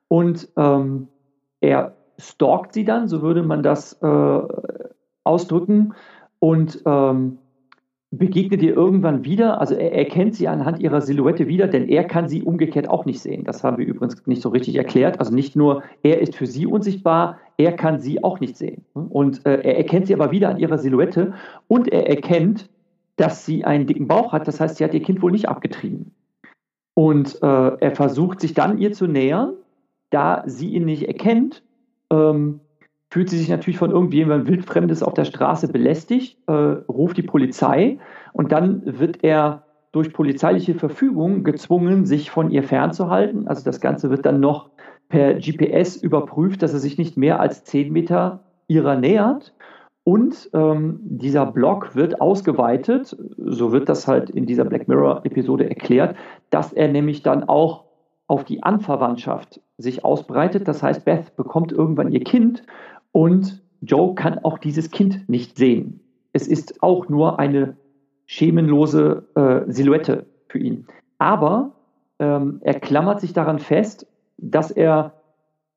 und 0.09 0.49
ähm, 0.57 1.09
er 1.65 1.95
stalkt 2.19 2.75
sie 2.75 2.85
dann, 2.85 3.09
so 3.09 3.23
würde 3.23 3.43
man 3.43 3.63
das 3.63 3.95
äh, 4.03 4.41
ausdrücken, 5.25 5.95
und 6.39 6.83
ähm, 6.85 7.39
begegnet 8.11 8.63
ihr 8.63 8.77
irgendwann 8.77 9.25
wieder. 9.25 9.61
Also 9.61 9.75
er 9.75 9.95
erkennt 9.95 10.35
sie 10.35 10.47
anhand 10.47 10.79
ihrer 10.79 11.01
Silhouette 11.01 11.49
wieder, 11.49 11.67
denn 11.67 11.89
er 11.89 12.05
kann 12.05 12.29
sie 12.29 12.43
umgekehrt 12.43 12.89
auch 12.89 13.07
nicht 13.07 13.21
sehen. 13.21 13.45
Das 13.45 13.65
haben 13.65 13.79
wir 13.79 13.87
übrigens 13.87 14.27
nicht 14.27 14.43
so 14.43 14.51
richtig 14.51 14.77
erklärt. 14.77 15.21
Also 15.21 15.35
nicht 15.35 15.57
nur 15.57 15.83
er 16.03 16.21
ist 16.21 16.37
für 16.37 16.47
sie 16.47 16.67
unsichtbar, 16.67 17.39
er 17.57 17.73
kann 17.73 17.99
sie 17.99 18.23
auch 18.23 18.41
nicht 18.41 18.59
sehen. 18.59 18.85
Und 18.93 19.47
äh, 19.47 19.61
er 19.63 19.79
erkennt 19.79 20.07
sie 20.07 20.15
aber 20.15 20.31
wieder 20.33 20.51
an 20.51 20.59
ihrer 20.59 20.77
Silhouette 20.77 21.33
und 21.67 21.89
er 21.89 22.09
erkennt, 22.09 22.69
dass 23.17 23.47
sie 23.47 23.65
einen 23.65 23.87
dicken 23.87 24.07
Bauch 24.07 24.33
hat. 24.33 24.47
Das 24.47 24.61
heißt, 24.61 24.77
sie 24.77 24.85
hat 24.85 24.93
ihr 24.93 25.03
Kind 25.03 25.23
wohl 25.23 25.33
nicht 25.33 25.49
abgetrieben. 25.49 26.13
Und 26.95 27.43
äh, 27.43 27.47
er 27.81 27.93
versucht 27.93 28.41
sich 28.41 28.55
dann 28.55 28.79
ihr 28.79 28.93
zu 28.93 29.07
nähern. 29.07 29.55
Da 30.15 30.45
sie 30.47 30.69
ihn 30.69 30.85
nicht 30.85 31.09
erkennt, 31.09 31.65
ähm, 32.09 32.61
fühlt 33.11 33.29
sie 33.29 33.37
sich 33.37 33.49
natürlich 33.49 33.79
von 33.79 33.91
irgendjemandem 33.91 34.47
Wildfremdes 34.47 35.03
auf 35.03 35.15
der 35.15 35.25
Straße 35.25 35.67
belästigt, 35.67 36.39
äh, 36.47 36.53
ruft 36.53 37.17
die 37.17 37.23
Polizei 37.23 37.99
und 38.33 38.53
dann 38.53 38.83
wird 38.85 39.25
er 39.25 39.65
durch 39.91 40.13
polizeiliche 40.13 40.75
Verfügung 40.75 41.43
gezwungen, 41.43 42.07
sich 42.07 42.31
von 42.31 42.53
ihr 42.53 42.63
fernzuhalten. 42.63 43.49
Also 43.49 43.65
das 43.65 43.81
Ganze 43.81 44.09
wird 44.09 44.25
dann 44.25 44.39
noch 44.39 44.71
per 45.09 45.35
GPS 45.35 45.97
überprüft, 45.97 46.63
dass 46.63 46.73
er 46.73 46.79
sich 46.79 46.97
nicht 46.97 47.17
mehr 47.17 47.41
als 47.41 47.65
zehn 47.65 47.93
Meter 47.93 48.45
ihrer 48.69 48.95
nähert. 48.95 49.53
Und 50.05 50.49
ähm, 50.53 51.01
dieser 51.03 51.47
Block 51.47 51.97
wird 51.97 52.21
ausgeweitet, 52.21 53.17
so 53.37 53.73
wird 53.73 53.89
das 53.89 54.07
halt 54.07 54.31
in 54.31 54.47
dieser 54.47 54.65
Black 54.65 54.87
Mirror-Episode 54.87 55.69
erklärt, 55.69 56.15
dass 56.51 56.73
er 56.73 56.87
nämlich 56.87 57.25
dann 57.25 57.43
auch 57.43 57.84
auf 58.27 58.45
die 58.45 58.63
Anverwandtschaft 58.63 59.61
sich 59.79 60.05
ausbreitet. 60.05 60.67
Das 60.69 60.83
heißt, 60.83 61.05
Beth 61.05 61.37
bekommt 61.37 61.73
irgendwann 61.73 62.11
ihr 62.11 62.25
Kind 62.25 62.63
und 63.13 63.63
Joe 63.81 64.15
kann 64.15 64.39
auch 64.39 64.59
dieses 64.59 64.91
Kind 64.91 65.29
nicht 65.29 65.57
sehen. 65.57 66.01
Es 66.33 66.49
ist 66.49 66.83
auch 66.83 67.09
nur 67.09 67.39
eine 67.39 67.77
schemenlose 68.27 69.29
äh, 69.35 69.71
Silhouette 69.71 70.27
für 70.49 70.59
ihn. 70.59 70.87
Aber 71.19 71.73
ähm, 72.19 72.61
er 72.63 72.81
klammert 72.81 73.21
sich 73.21 73.33
daran 73.33 73.59
fest, 73.59 74.07
dass 74.39 74.71
er 74.71 75.13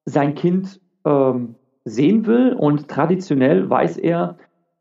sein 0.06 0.36
Kind 0.36 0.80
ähm, 1.06 1.56
sehen 1.84 2.26
will 2.26 2.54
und 2.54 2.88
traditionell 2.88 3.70
weiß 3.70 3.98
er, 3.98 4.38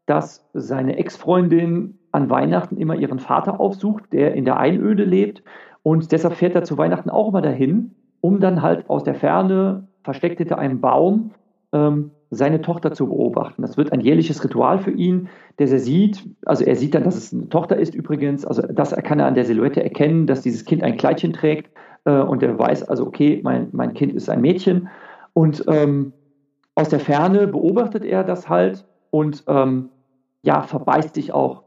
dass 0.07 0.49
seine 0.55 0.97
Ex-Freundin 0.97 1.99
an 2.13 2.31
Weihnachten 2.31 2.77
immer 2.77 2.95
ihren 2.95 3.19
Vater 3.19 3.61
aufsucht, 3.61 4.13
der 4.13 4.35
in 4.35 4.45
der 4.45 4.57
Einöde 4.59 5.05
lebt 5.05 5.43
und 5.87 6.11
deshalb 6.11 6.35
fährt 6.35 6.57
er 6.57 6.65
zu 6.65 6.77
Weihnachten 6.79 7.11
auch 7.11 7.29
immer 7.29 7.43
dahin, 7.43 7.93
um 8.21 8.41
dann 8.41 8.61
halt 8.61 8.91
aus 8.91 9.05
der 9.05 9.15
Ferne, 9.15 9.87
versteckt 10.03 10.39
hinter 10.39 10.59
einem 10.59 10.81
Baum, 10.81 11.31
ähm, 11.73 12.11
seine 12.29 12.61
Tochter 12.61 12.91
zu 12.91 13.07
beobachten. 13.07 13.63
Das 13.63 13.77
wird 13.77 13.93
ein 13.93 14.01
jährliches 14.01 14.43
Ritual 14.43 14.81
für 14.81 14.91
ihn, 14.91 15.29
das 15.59 15.71
er 15.71 15.79
sieht. 15.79 16.29
Also 16.45 16.65
er 16.65 16.75
sieht 16.75 16.97
dann, 16.97 17.05
dass 17.05 17.15
es 17.15 17.33
eine 17.33 17.49
Tochter 17.51 17.77
ist 17.77 17.95
übrigens. 17.95 18.45
Also 18.45 18.63
das 18.63 18.97
kann 18.97 19.21
er 19.21 19.27
an 19.27 19.37
der 19.37 19.45
Silhouette 19.45 19.81
erkennen, 19.81 20.27
dass 20.27 20.41
dieses 20.41 20.65
Kind 20.65 20.83
ein 20.83 20.97
Kleidchen 20.97 21.33
trägt. 21.33 21.71
Äh, 22.05 22.19
und 22.19 22.43
er 22.43 22.59
weiß 22.59 22.89
also, 22.89 23.07
okay, 23.07 23.39
mein, 23.45 23.69
mein 23.71 23.95
Kind 23.95 24.13
ist 24.13 24.29
ein 24.29 24.41
Mädchen. 24.41 24.89
Und 25.35 25.63
ähm, 25.69 26.13
aus 26.75 26.89
der 26.89 26.99
Ferne 26.99 27.47
beobachtet 27.47 28.05
er 28.05 28.25
das 28.25 28.49
halt 28.49 28.85
und 29.13 29.45
ähm, 29.47 29.91
ja, 30.43 30.63
verbeißt 30.63 31.15
sich 31.15 31.33
auch 31.33 31.63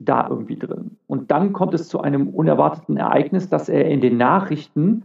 da 0.00 0.26
irgendwie 0.28 0.56
drin. 0.56 0.96
Und 1.06 1.30
dann 1.30 1.52
kommt 1.52 1.74
es 1.74 1.88
zu 1.88 2.00
einem 2.00 2.28
unerwarteten 2.28 2.96
Ereignis, 2.96 3.48
dass 3.48 3.68
er 3.68 3.84
in 3.84 4.00
den 4.00 4.16
Nachrichten 4.16 5.04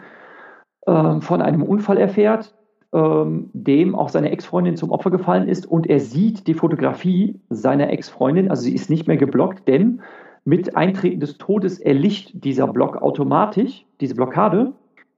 äh, 0.85 1.19
von 1.21 1.41
einem 1.41 1.61
Unfall 1.61 1.97
erfährt, 1.97 2.55
ähm, 2.93 3.49
dem 3.53 3.93
auch 3.93 4.09
seine 4.09 4.31
Ex-Freundin 4.31 4.77
zum 4.77 4.91
Opfer 4.91 5.11
gefallen 5.11 5.47
ist 5.47 5.65
und 5.65 5.87
er 5.87 5.99
sieht 5.99 6.47
die 6.47 6.53
Fotografie 6.53 7.39
seiner 7.49 7.89
Ex-Freundin, 7.89 8.49
also 8.49 8.63
sie 8.63 8.73
ist 8.73 8.89
nicht 8.89 9.07
mehr 9.07 9.17
geblockt, 9.17 9.67
denn 9.67 10.01
mit 10.45 10.77
Eintreten 10.77 11.19
des 11.19 11.37
Todes 11.37 11.79
erlicht 11.79 12.45
dieser 12.45 12.67
Block 12.67 13.01
automatisch, 13.01 13.85
diese 13.99 14.15
Blockade 14.15 14.73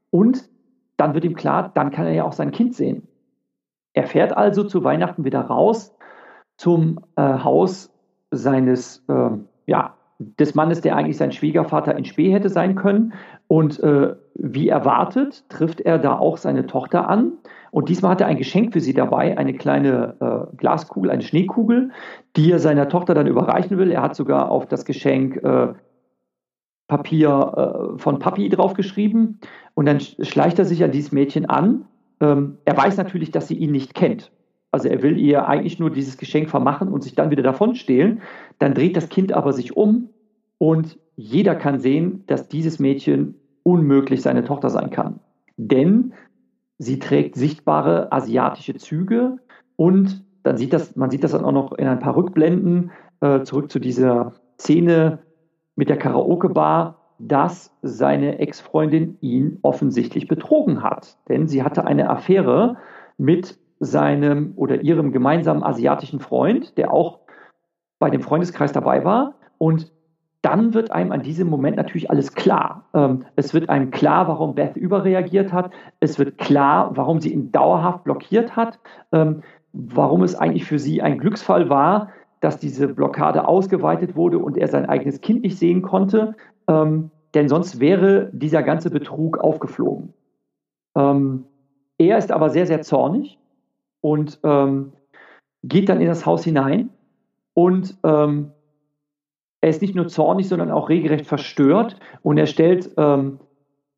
und 0.09 0.49
dann 0.95 1.13
wird 1.13 1.25
ihm 1.25 1.35
klar, 1.35 1.71
dann 1.75 1.91
kann 1.91 2.07
er 2.07 2.13
ja 2.13 2.23
auch 2.23 2.33
sein 2.33 2.51
Kind 2.51 2.73
sehen. 2.73 3.07
Er 3.93 4.07
fährt 4.07 4.35
also 4.35 4.63
zu 4.63 4.83
Weihnachten 4.83 5.23
wieder 5.23 5.41
raus 5.41 5.95
zum 6.57 6.99
äh, 7.15 7.21
Haus 7.21 7.93
seines 8.31 9.03
äh, 9.07 9.29
ja, 9.67 9.93
des 10.19 10.55
Mannes, 10.55 10.81
der 10.81 10.95
eigentlich 10.95 11.17
sein 11.17 11.31
Schwiegervater 11.31 11.95
in 11.95 12.05
Spee 12.05 12.31
hätte 12.31 12.49
sein 12.49 12.75
können. 12.75 13.13
Und 13.47 13.79
äh, 13.81 14.15
wie 14.33 14.67
erwartet, 14.67 15.47
trifft 15.49 15.81
er 15.81 15.99
da 15.99 16.17
auch 16.17 16.37
seine 16.37 16.65
Tochter 16.65 17.07
an. 17.07 17.33
Und 17.69 17.89
diesmal 17.89 18.11
hat 18.11 18.21
er 18.21 18.27
ein 18.27 18.37
Geschenk 18.37 18.73
für 18.73 18.79
sie 18.79 18.93
dabei, 18.93 19.37
eine 19.37 19.53
kleine 19.53 20.15
äh, 20.19 20.55
Glaskugel, 20.57 21.11
eine 21.11 21.21
Schneekugel, 21.21 21.91
die 22.35 22.51
er 22.51 22.59
seiner 22.59 22.89
Tochter 22.89 23.13
dann 23.13 23.27
überreichen 23.27 23.77
will. 23.77 23.91
Er 23.91 24.01
hat 24.01 24.15
sogar 24.15 24.49
auf 24.49 24.65
das 24.65 24.85
Geschenk 24.85 25.37
äh, 25.43 25.73
Papier 26.87 27.93
äh, 27.95 27.99
von 27.99 28.17
Papi 28.17 28.49
draufgeschrieben. 28.49 29.39
Und 29.75 29.85
dann 29.85 29.99
schleicht 29.99 30.57
er 30.57 30.65
sich 30.65 30.83
an 30.83 30.91
dieses 30.91 31.11
Mädchen 31.11 31.45
an. 31.45 31.85
Ähm, 32.21 32.57
er 32.65 32.75
weiß 32.75 32.97
natürlich, 32.97 33.29
dass 33.29 33.47
sie 33.47 33.55
ihn 33.55 33.71
nicht 33.71 33.93
kennt. 33.93 34.31
Also 34.71 34.89
er 34.89 35.01
will 35.01 35.17
ihr 35.17 35.47
eigentlich 35.47 35.79
nur 35.79 35.89
dieses 35.89 36.17
Geschenk 36.17 36.49
vermachen 36.49 36.89
und 36.89 37.03
sich 37.03 37.15
dann 37.15 37.31
wieder 37.31 37.43
davon 37.43 37.75
stehlen. 37.75 38.21
Dann 38.59 38.73
dreht 38.73 38.97
das 38.97 39.09
Kind 39.09 39.31
aber 39.31 39.53
sich 39.53 39.75
um 39.77 40.09
und 40.57 40.99
jeder 41.15 41.55
kann 41.55 41.79
sehen, 41.79 42.23
dass 42.27 42.47
dieses 42.47 42.79
Mädchen 42.79 43.35
unmöglich 43.63 44.21
seine 44.21 44.43
Tochter 44.43 44.69
sein 44.69 44.89
kann. 44.89 45.19
Denn 45.57 46.13
sie 46.77 46.99
trägt 46.99 47.35
sichtbare 47.35 48.11
asiatische 48.11 48.75
Züge 48.75 49.37
und 49.75 50.23
dann 50.43 50.57
sieht 50.57 50.73
das, 50.73 50.95
man 50.95 51.09
sieht 51.09 51.23
das 51.23 51.31
dann 51.31 51.43
auch 51.43 51.51
noch 51.51 51.73
in 51.73 51.87
ein 51.87 51.99
paar 51.99 52.15
Rückblenden 52.15 52.91
äh, 53.21 53.41
zurück 53.43 53.71
zu 53.71 53.79
dieser 53.79 54.33
Szene 54.59 55.19
mit 55.75 55.89
der 55.89 55.97
Karaoke-Bar, 55.97 57.13
dass 57.19 57.75
seine 57.81 58.39
Ex-Freundin 58.39 59.17
ihn 59.21 59.59
offensichtlich 59.61 60.27
betrogen 60.27 60.83
hat. 60.83 61.17
Denn 61.27 61.47
sie 61.47 61.63
hatte 61.63 61.85
eine 61.85 62.09
Affäre 62.09 62.77
mit 63.17 63.57
seinem 63.79 64.53
oder 64.55 64.81
ihrem 64.81 65.11
gemeinsamen 65.11 65.63
asiatischen 65.63 66.19
Freund, 66.19 66.77
der 66.77 66.91
auch 66.91 67.19
bei 67.99 68.09
dem 68.09 68.21
Freundeskreis 68.21 68.71
dabei 68.71 69.03
war. 69.03 69.35
Und 69.57 69.91
dann 70.41 70.73
wird 70.73 70.91
einem 70.91 71.11
an 71.11 71.23
diesem 71.23 71.49
Moment 71.49 71.77
natürlich 71.77 72.09
alles 72.09 72.33
klar. 72.33 72.85
Ähm, 72.93 73.25
es 73.35 73.53
wird 73.53 73.69
einem 73.69 73.91
klar, 73.91 74.27
warum 74.27 74.55
Beth 74.55 74.77
überreagiert 74.77 75.51
hat. 75.51 75.71
Es 75.99 76.19
wird 76.19 76.37
klar, 76.37 76.91
warum 76.95 77.19
sie 77.19 77.33
ihn 77.33 77.51
dauerhaft 77.51 78.03
blockiert 78.03 78.55
hat. 78.55 78.79
Ähm, 79.11 79.41
warum 79.73 80.23
es 80.23 80.35
eigentlich 80.35 80.65
für 80.65 80.79
sie 80.79 81.01
ein 81.01 81.17
Glücksfall 81.17 81.69
war, 81.69 82.09
dass 82.39 82.59
diese 82.59 82.87
Blockade 82.87 83.47
ausgeweitet 83.47 84.15
wurde 84.15 84.39
und 84.39 84.57
er 84.57 84.67
sein 84.67 84.87
eigenes 84.87 85.21
Kind 85.21 85.41
nicht 85.41 85.57
sehen 85.57 85.81
konnte. 85.81 86.35
Ähm, 86.67 87.11
denn 87.33 87.49
sonst 87.49 87.79
wäre 87.79 88.29
dieser 88.31 88.63
ganze 88.63 88.89
Betrug 88.89 89.37
aufgeflogen. 89.39 90.13
Ähm, 90.95 91.45
er 91.97 92.17
ist 92.17 92.31
aber 92.31 92.49
sehr, 92.49 92.65
sehr 92.67 92.81
zornig 92.81 93.37
und 94.01 94.39
ähm, 94.43 94.93
geht 95.63 95.89
dann 95.89 96.01
in 96.01 96.07
das 96.07 96.25
Haus 96.25 96.43
hinein 96.43 96.89
und 97.53 97.97
ähm, 98.03 98.51
er 99.61 99.69
ist 99.69 99.81
nicht 99.81 99.95
nur 99.95 100.07
zornig, 100.07 100.47
sondern 100.47 100.71
auch 100.71 100.89
regelrecht 100.89 101.25
verstört 101.25 101.99
und 102.21 102.37
er 102.37 102.45
stellt 102.45 102.91
ähm, 102.97 103.39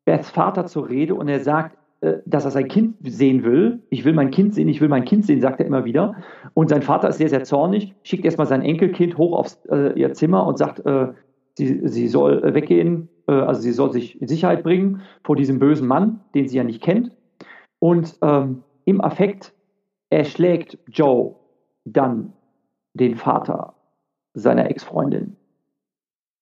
Beths 0.04 0.30
Vater 0.30 0.66
zur 0.66 0.88
Rede 0.88 1.14
und 1.14 1.28
er 1.28 1.40
sagt, 1.40 1.76
äh, 2.00 2.18
dass 2.24 2.46
er 2.46 2.50
sein 2.50 2.68
Kind 2.68 2.96
sehen 3.02 3.44
will. 3.44 3.82
Ich 3.90 4.04
will 4.04 4.14
mein 4.14 4.30
Kind 4.30 4.54
sehen, 4.54 4.68
ich 4.68 4.80
will 4.80 4.88
mein 4.88 5.04
Kind 5.04 5.26
sehen, 5.26 5.40
sagt 5.40 5.60
er 5.60 5.66
immer 5.66 5.84
wieder. 5.84 6.16
Und 6.54 6.70
sein 6.70 6.82
Vater 6.82 7.10
ist 7.10 7.18
sehr, 7.18 7.28
sehr 7.28 7.44
zornig, 7.44 7.94
schickt 8.02 8.24
erstmal 8.24 8.46
sein 8.46 8.62
Enkelkind 8.62 9.18
hoch 9.18 9.38
aufs 9.38 9.60
äh, 9.70 9.92
ihr 9.98 10.14
Zimmer 10.14 10.46
und 10.46 10.56
sagt, 10.56 10.84
äh, 10.86 11.08
sie, 11.58 11.86
sie 11.86 12.08
soll 12.08 12.42
äh, 12.42 12.54
weggehen, 12.54 13.10
äh, 13.28 13.32
also 13.32 13.60
sie 13.60 13.72
soll 13.72 13.92
sich 13.92 14.20
in 14.20 14.28
Sicherheit 14.28 14.62
bringen 14.62 15.02
vor 15.24 15.36
diesem 15.36 15.58
bösen 15.58 15.86
Mann, 15.86 16.20
den 16.34 16.48
sie 16.48 16.56
ja 16.56 16.64
nicht 16.64 16.82
kennt. 16.82 17.10
Und 17.78 18.18
ähm, 18.22 18.62
im 18.86 19.02
Affekt 19.02 19.52
erschlägt 20.10 20.78
Joe 20.88 21.36
dann 21.84 22.32
den 22.94 23.16
Vater 23.16 23.74
seiner 24.34 24.68
Ex-Freundin. 24.70 25.36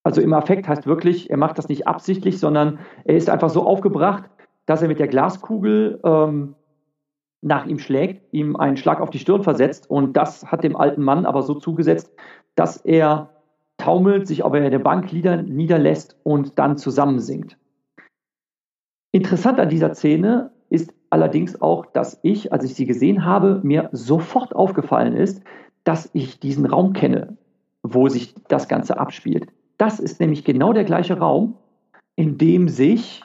Also 0.03 0.21
im 0.21 0.33
Affekt 0.33 0.67
heißt 0.67 0.87
wirklich, 0.87 1.31
er 1.31 1.37
macht 1.37 1.59
das 1.59 1.69
nicht 1.69 1.87
absichtlich, 1.87 2.41
sondern 2.41 2.79
er 3.05 3.17
ist 3.17 3.29
einfach 3.29 3.51
so 3.51 3.67
aufgebracht, 3.67 4.25
dass 4.67 4.83
er 4.83 4.89
mit 4.89 4.99
der 4.99 5.09
Glaskugel 5.09 6.01
ähm, 6.03 6.55
nach 7.41 7.67
ihm 7.67 7.79
schlägt, 7.79 8.33
ihm 8.33 8.57
einen 8.57 8.77
Schlag 8.77 9.01
auf 9.01 9.11
die 9.11 9.19
Stirn 9.19 9.43
versetzt 9.43 9.89
und 9.89 10.17
das 10.17 10.47
hat 10.47 10.65
dem 10.65 10.77
alten 10.77 11.03
Mann 11.03 11.27
aber 11.27 11.43
so 11.43 11.55
zugesetzt, 11.55 12.13
dass 12.55 12.79
er 12.79 13.31
taumelt, 13.77 14.27
sich 14.27 14.43
auf 14.43 14.53
der 14.53 14.79
Bank 14.79 15.13
niederlässt 15.13 16.17
und 16.25 16.59
dann 16.59 16.77
zusammensinkt. 16.77 17.57
Interessant 19.13 19.61
an 19.61 19.69
dieser 19.69 19.95
Szene 19.95 20.51
ist 20.71 20.93
allerdings 21.11 21.61
auch, 21.61 21.87
dass 21.87 22.19
ich, 22.23 22.53
als 22.53 22.65
ich 22.65 22.75
sie 22.75 22.87
gesehen 22.87 23.25
habe, 23.25 23.61
mir 23.63 23.89
sofort 23.93 24.55
aufgefallen 24.55 25.17
ist, 25.17 25.43
dass 25.85 26.11
ich 26.13 26.41
diesen 26.41 26.67
Raum 26.67 26.93
kenne, 26.93 27.37
wo 27.83 28.09
sich 28.09 28.35
das 28.49 28.69
Ganze 28.69 28.99
abspielt. 28.99 29.49
Das 29.79 30.01
ist 30.01 30.21
nämlich 30.21 30.45
genau 30.45 30.73
der 30.73 30.85
gleiche 30.85 31.19
Raum, 31.19 31.55
in 32.17 32.37
dem 32.37 32.69
sich 32.69 33.25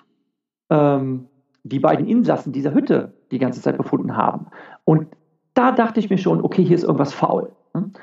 ähm, 0.69 1.27
die 1.63 1.79
beiden 1.79 2.07
Insassen 2.07 2.53
dieser 2.53 2.73
Hütte 2.73 3.13
die 3.31 3.39
ganze 3.39 3.61
Zeit 3.61 3.77
befunden 3.77 4.15
haben. 4.15 4.47
Und 4.85 5.07
da 5.53 5.71
dachte 5.71 5.99
ich 5.99 6.09
mir 6.09 6.17
schon, 6.17 6.41
okay, 6.41 6.63
hier 6.63 6.75
ist 6.75 6.83
irgendwas 6.83 7.13
faul. 7.13 7.51
Hm? 7.73 7.93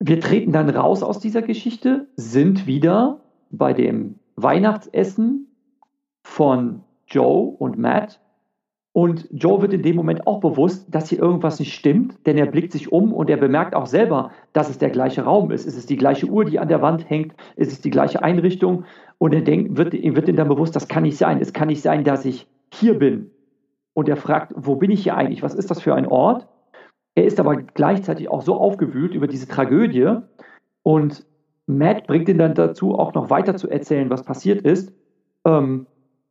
Wir 0.00 0.20
treten 0.20 0.52
dann 0.52 0.70
raus 0.70 1.02
aus 1.02 1.18
dieser 1.18 1.42
Geschichte, 1.42 2.08
sind 2.16 2.66
wieder 2.66 3.20
bei 3.50 3.72
dem 3.72 4.18
Weihnachtsessen 4.36 5.48
von 6.22 6.84
Joe 7.08 7.56
und 7.58 7.78
Matt 7.78 8.20
und 8.98 9.28
Joe 9.30 9.62
wird 9.62 9.74
in 9.74 9.82
dem 9.82 9.94
Moment 9.94 10.26
auch 10.26 10.40
bewusst, 10.40 10.92
dass 10.92 11.08
hier 11.08 11.20
irgendwas 11.20 11.60
nicht 11.60 11.72
stimmt, 11.72 12.26
denn 12.26 12.36
er 12.36 12.46
blickt 12.46 12.72
sich 12.72 12.90
um 12.90 13.12
und 13.12 13.30
er 13.30 13.36
bemerkt 13.36 13.76
auch 13.76 13.86
selber, 13.86 14.32
dass 14.54 14.68
es 14.68 14.78
der 14.78 14.90
gleiche 14.90 15.22
Raum 15.22 15.52
ist. 15.52 15.68
Es 15.68 15.76
ist 15.76 15.88
die 15.88 15.96
gleiche 15.96 16.26
Uhr, 16.26 16.44
die 16.44 16.58
an 16.58 16.66
der 16.66 16.82
Wand 16.82 17.08
hängt, 17.08 17.32
es 17.54 17.68
ist 17.68 17.84
die 17.84 17.90
gleiche 17.90 18.24
Einrichtung 18.24 18.86
und 19.18 19.34
er 19.34 19.42
denkt, 19.42 19.76
wird, 19.76 19.94
ihm 19.94 20.16
wird 20.16 20.36
dann 20.36 20.48
bewusst, 20.48 20.74
das 20.74 20.88
kann 20.88 21.04
nicht 21.04 21.16
sein. 21.16 21.40
Es 21.40 21.52
kann 21.52 21.68
nicht 21.68 21.80
sein, 21.80 22.02
dass 22.02 22.24
ich 22.24 22.48
hier 22.74 22.98
bin. 22.98 23.30
Und 23.94 24.08
er 24.08 24.16
fragt, 24.16 24.52
wo 24.56 24.74
bin 24.74 24.90
ich 24.90 25.04
hier 25.04 25.16
eigentlich? 25.16 25.44
Was 25.44 25.54
ist 25.54 25.70
das 25.70 25.80
für 25.80 25.94
ein 25.94 26.06
Ort? 26.08 26.48
Er 27.14 27.24
ist 27.24 27.38
aber 27.38 27.56
gleichzeitig 27.56 28.28
auch 28.28 28.42
so 28.42 28.56
aufgewühlt 28.56 29.14
über 29.14 29.28
diese 29.28 29.46
Tragödie 29.46 30.16
und 30.82 31.24
Matt 31.66 32.08
bringt 32.08 32.28
ihn 32.28 32.38
dann 32.38 32.54
dazu, 32.54 32.94
auch 32.94 33.14
noch 33.14 33.30
weiter 33.30 33.54
zu 33.54 33.68
erzählen, 33.68 34.10
was 34.10 34.24
passiert 34.24 34.62
ist. 34.62 34.92
Ähm, 35.44 35.86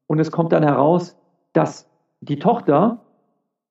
und 0.07 0.19
es 0.19 0.31
kommt 0.31 0.51
dann 0.51 0.63
heraus, 0.63 1.17
dass 1.53 1.89
die 2.21 2.39
Tochter, 2.39 3.01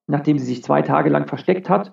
nachdem 0.06 0.38
sie 0.38 0.46
sich 0.46 0.62
zwei 0.62 0.82
Tage 0.82 1.10
lang 1.10 1.26
versteckt 1.26 1.68
hat, 1.68 1.92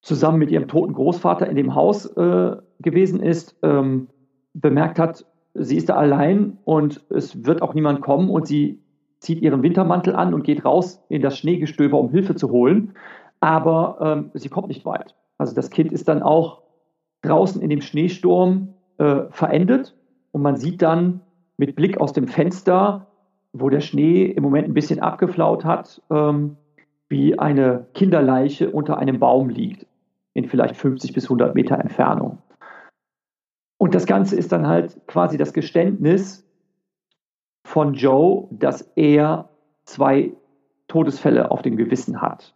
zusammen 0.00 0.38
mit 0.38 0.50
ihrem 0.50 0.68
toten 0.68 0.94
Großvater 0.94 1.48
in 1.48 1.56
dem 1.56 1.74
Haus 1.74 2.06
äh, 2.16 2.56
gewesen 2.80 3.20
ist, 3.20 3.56
ähm, 3.62 4.08
bemerkt 4.54 4.98
hat, 4.98 5.24
sie 5.54 5.76
ist 5.76 5.88
da 5.88 5.96
allein 5.96 6.58
und 6.64 7.04
es 7.10 7.44
wird 7.44 7.62
auch 7.62 7.74
niemand 7.74 8.00
kommen 8.00 8.30
und 8.30 8.46
sie 8.46 8.80
zieht 9.20 9.40
ihren 9.40 9.62
Wintermantel 9.62 10.16
an 10.16 10.34
und 10.34 10.42
geht 10.42 10.64
raus 10.64 11.04
in 11.08 11.22
das 11.22 11.38
Schneegestöber, 11.38 11.98
um 11.98 12.10
Hilfe 12.10 12.34
zu 12.34 12.50
holen. 12.50 12.94
Aber 13.40 13.98
ähm, 14.00 14.30
sie 14.34 14.48
kommt 14.48 14.68
nicht 14.68 14.84
weit. 14.84 15.14
Also 15.38 15.54
das 15.54 15.70
Kind 15.70 15.92
ist 15.92 16.08
dann 16.08 16.22
auch 16.22 16.62
draußen 17.22 17.62
in 17.62 17.70
dem 17.70 17.80
Schneesturm 17.80 18.74
äh, 18.98 19.22
verendet 19.30 19.94
und 20.32 20.42
man 20.42 20.56
sieht 20.56 20.82
dann 20.82 21.20
mit 21.56 21.76
Blick 21.76 22.00
aus 22.00 22.12
dem 22.12 22.26
Fenster 22.26 23.06
wo 23.52 23.68
der 23.68 23.80
Schnee 23.80 24.24
im 24.24 24.42
Moment 24.42 24.68
ein 24.68 24.74
bisschen 24.74 25.00
abgeflaut 25.00 25.64
hat, 25.64 26.00
ähm, 26.10 26.56
wie 27.08 27.38
eine 27.38 27.86
Kinderleiche 27.94 28.70
unter 28.70 28.98
einem 28.98 29.18
Baum 29.18 29.50
liegt, 29.50 29.86
in 30.32 30.48
vielleicht 30.48 30.76
50 30.76 31.12
bis 31.12 31.24
100 31.24 31.54
Meter 31.54 31.78
Entfernung. 31.78 32.38
Und 33.78 33.94
das 33.94 34.06
Ganze 34.06 34.36
ist 34.36 34.52
dann 34.52 34.66
halt 34.66 35.06
quasi 35.06 35.36
das 35.36 35.52
Geständnis 35.52 36.46
von 37.64 37.94
Joe, 37.94 38.48
dass 38.50 38.82
er 38.96 39.48
zwei 39.84 40.32
Todesfälle 40.88 41.50
auf 41.50 41.62
dem 41.62 41.76
Gewissen 41.76 42.22
hat. 42.22 42.54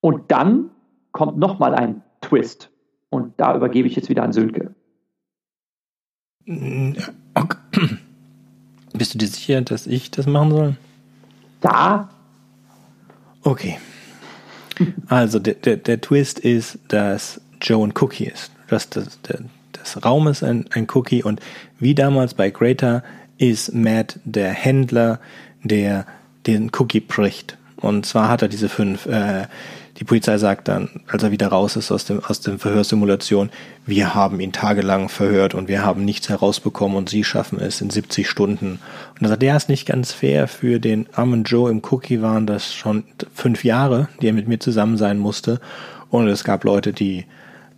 Und 0.00 0.30
dann 0.30 0.70
kommt 1.12 1.38
nochmal 1.38 1.74
ein 1.74 2.02
Twist. 2.20 2.70
Und 3.08 3.34
da 3.40 3.56
übergebe 3.56 3.88
ich 3.88 3.96
jetzt 3.96 4.08
wieder 4.08 4.22
an 4.22 4.32
Sönke. 4.32 4.74
Okay. 6.46 7.65
Bist 8.96 9.14
du 9.14 9.18
dir 9.18 9.28
sicher, 9.28 9.60
dass 9.60 9.86
ich 9.86 10.10
das 10.10 10.26
machen 10.26 10.50
soll? 10.50 10.76
Ja. 11.62 12.08
Okay. 13.42 13.78
Also 15.08 15.38
der, 15.38 15.54
der, 15.54 15.76
der 15.76 16.00
Twist 16.00 16.38
ist, 16.38 16.78
dass 16.88 17.40
Joe 17.60 17.86
ein 17.86 17.94
Cookie 17.98 18.26
ist. 18.26 18.50
Das, 18.68 18.90
das, 18.90 19.20
der, 19.22 19.40
das 19.72 20.04
Raum 20.04 20.28
ist 20.28 20.42
ein, 20.42 20.66
ein 20.72 20.86
Cookie 20.94 21.22
und 21.22 21.40
wie 21.78 21.94
damals 21.94 22.34
bei 22.34 22.50
Greater 22.50 23.02
ist 23.38 23.74
Matt 23.74 24.18
der 24.24 24.50
Händler, 24.50 25.20
der 25.62 26.06
den 26.46 26.70
Cookie 26.78 27.00
bricht. 27.00 27.56
Und 27.76 28.06
zwar 28.06 28.28
hat 28.28 28.42
er 28.42 28.48
diese 28.48 28.68
fünf 28.68 29.06
äh, 29.06 29.46
die 29.98 30.04
Polizei 30.04 30.36
sagt 30.36 30.68
dann, 30.68 30.90
als 31.06 31.22
er 31.22 31.30
wieder 31.30 31.48
raus 31.48 31.76
ist 31.76 31.90
aus 31.90 32.04
dem, 32.04 32.22
aus 32.22 32.40
dem 32.40 32.58
Verhörsimulation, 32.58 33.50
wir 33.86 34.14
haben 34.14 34.40
ihn 34.40 34.52
tagelang 34.52 35.08
verhört 35.08 35.54
und 35.54 35.68
wir 35.68 35.84
haben 35.84 36.04
nichts 36.04 36.28
herausbekommen 36.28 36.98
und 36.98 37.08
sie 37.08 37.24
schaffen 37.24 37.58
es 37.58 37.80
in 37.80 37.88
70 37.88 38.28
Stunden. 38.28 38.78
Und 39.14 39.22
er 39.22 39.28
sagt, 39.28 39.42
der 39.42 39.56
ist 39.56 39.68
nicht 39.70 39.86
ganz 39.86 40.12
fair 40.12 40.48
für 40.48 40.80
den 40.80 41.08
armen 41.14 41.44
Joe 41.44 41.70
im 41.70 41.82
Cookie 41.90 42.20
waren 42.20 42.46
das 42.46 42.74
schon 42.74 43.04
fünf 43.34 43.64
Jahre, 43.64 44.08
die 44.20 44.28
er 44.28 44.34
mit 44.34 44.48
mir 44.48 44.58
zusammen 44.58 44.98
sein 44.98 45.18
musste. 45.18 45.60
Und 46.10 46.28
es 46.28 46.44
gab 46.44 46.64
Leute, 46.64 46.92
die, 46.92 47.24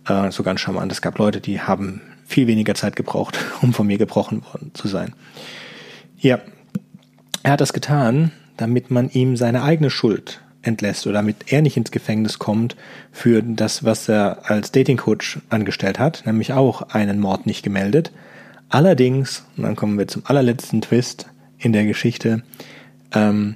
äh, 0.07 0.29
so 0.31 0.43
ganz 0.43 0.59
charmant, 0.59 0.91
es 0.91 1.01
gab 1.01 1.17
Leute, 1.19 1.39
die 1.39 1.61
haben 1.61 2.01
viel 2.25 2.47
weniger 2.47 2.75
Zeit 2.75 2.97
gebraucht, 2.97 3.39
um 3.61 3.73
von 3.73 3.87
mir 3.87 3.97
gebrochen 3.97 4.43
worden 4.51 4.71
zu 4.73 4.89
sein. 4.89 5.13
Ja, 6.17 6.39
er 7.43 7.53
hat 7.53 7.61
das 7.61 7.71
getan, 7.71 8.33
damit 8.57 8.91
man 8.91 9.09
ihm 9.09 9.37
seine 9.37 9.63
eigene 9.63 9.89
Schuld 9.89 10.41
entlässt 10.61 11.05
oder 11.07 11.15
damit 11.15 11.51
er 11.51 11.61
nicht 11.61 11.77
ins 11.77 11.91
Gefängnis 11.91 12.39
kommt 12.39 12.75
für 13.11 13.41
das, 13.41 13.83
was 13.83 14.09
er 14.09 14.49
als 14.49 14.71
Dating 14.71 14.97
Coach 14.97 15.39
angestellt 15.49 15.99
hat, 15.99 16.23
nämlich 16.25 16.53
auch 16.53 16.81
einen 16.89 17.19
Mord 17.19 17.45
nicht 17.45 17.63
gemeldet. 17.63 18.11
Allerdings, 18.69 19.45
und 19.57 19.63
dann 19.63 19.75
kommen 19.75 19.97
wir 19.97 20.07
zum 20.07 20.25
allerletzten 20.25 20.81
Twist 20.81 21.27
in 21.57 21.73
der 21.73 21.85
Geschichte, 21.85 22.43
ähm, 23.13 23.55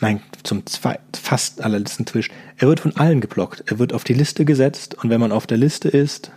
nein, 0.00 0.20
zum 0.42 0.64
zwei, 0.66 0.98
fast 1.12 1.62
allerletzten 1.62 2.06
Twist, 2.06 2.30
er 2.56 2.68
wird 2.68 2.80
von 2.80 2.96
allen 2.96 3.20
geblockt. 3.20 3.64
Er 3.66 3.78
wird 3.78 3.92
auf 3.92 4.04
die 4.04 4.14
Liste 4.14 4.44
gesetzt 4.44 4.94
und 5.02 5.10
wenn 5.10 5.20
man 5.20 5.32
auf 5.32 5.46
der 5.46 5.58
Liste 5.58 5.88
ist, 5.88 6.32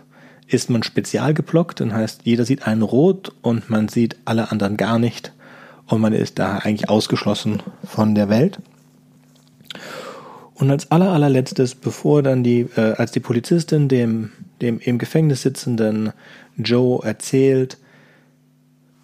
ist 0.46 0.68
man 0.68 0.82
spezial 0.82 1.32
geblockt, 1.32 1.80
dann 1.80 1.94
heißt, 1.94 2.22
jeder 2.24 2.44
sieht 2.44 2.66
einen 2.66 2.82
rot 2.82 3.32
und 3.40 3.70
man 3.70 3.88
sieht 3.88 4.16
alle 4.26 4.50
anderen 4.50 4.76
gar 4.76 4.98
nicht 4.98 5.32
und 5.86 6.00
man 6.00 6.12
ist 6.12 6.38
da 6.38 6.58
eigentlich 6.58 6.90
ausgeschlossen 6.90 7.62
von 7.84 8.14
der 8.14 8.28
Welt. 8.28 8.58
Und 10.54 10.70
als 10.70 10.90
aller, 10.90 11.10
allerletztes, 11.10 11.74
bevor 11.74 12.22
dann 12.22 12.44
die, 12.44 12.60
äh, 12.76 12.94
als 12.96 13.12
die 13.12 13.20
Polizistin 13.20 13.88
dem, 13.88 14.30
dem 14.62 14.78
im 14.78 14.98
Gefängnis 14.98 15.42
sitzenden 15.42 16.12
Joe 16.56 17.04
erzählt, 17.04 17.78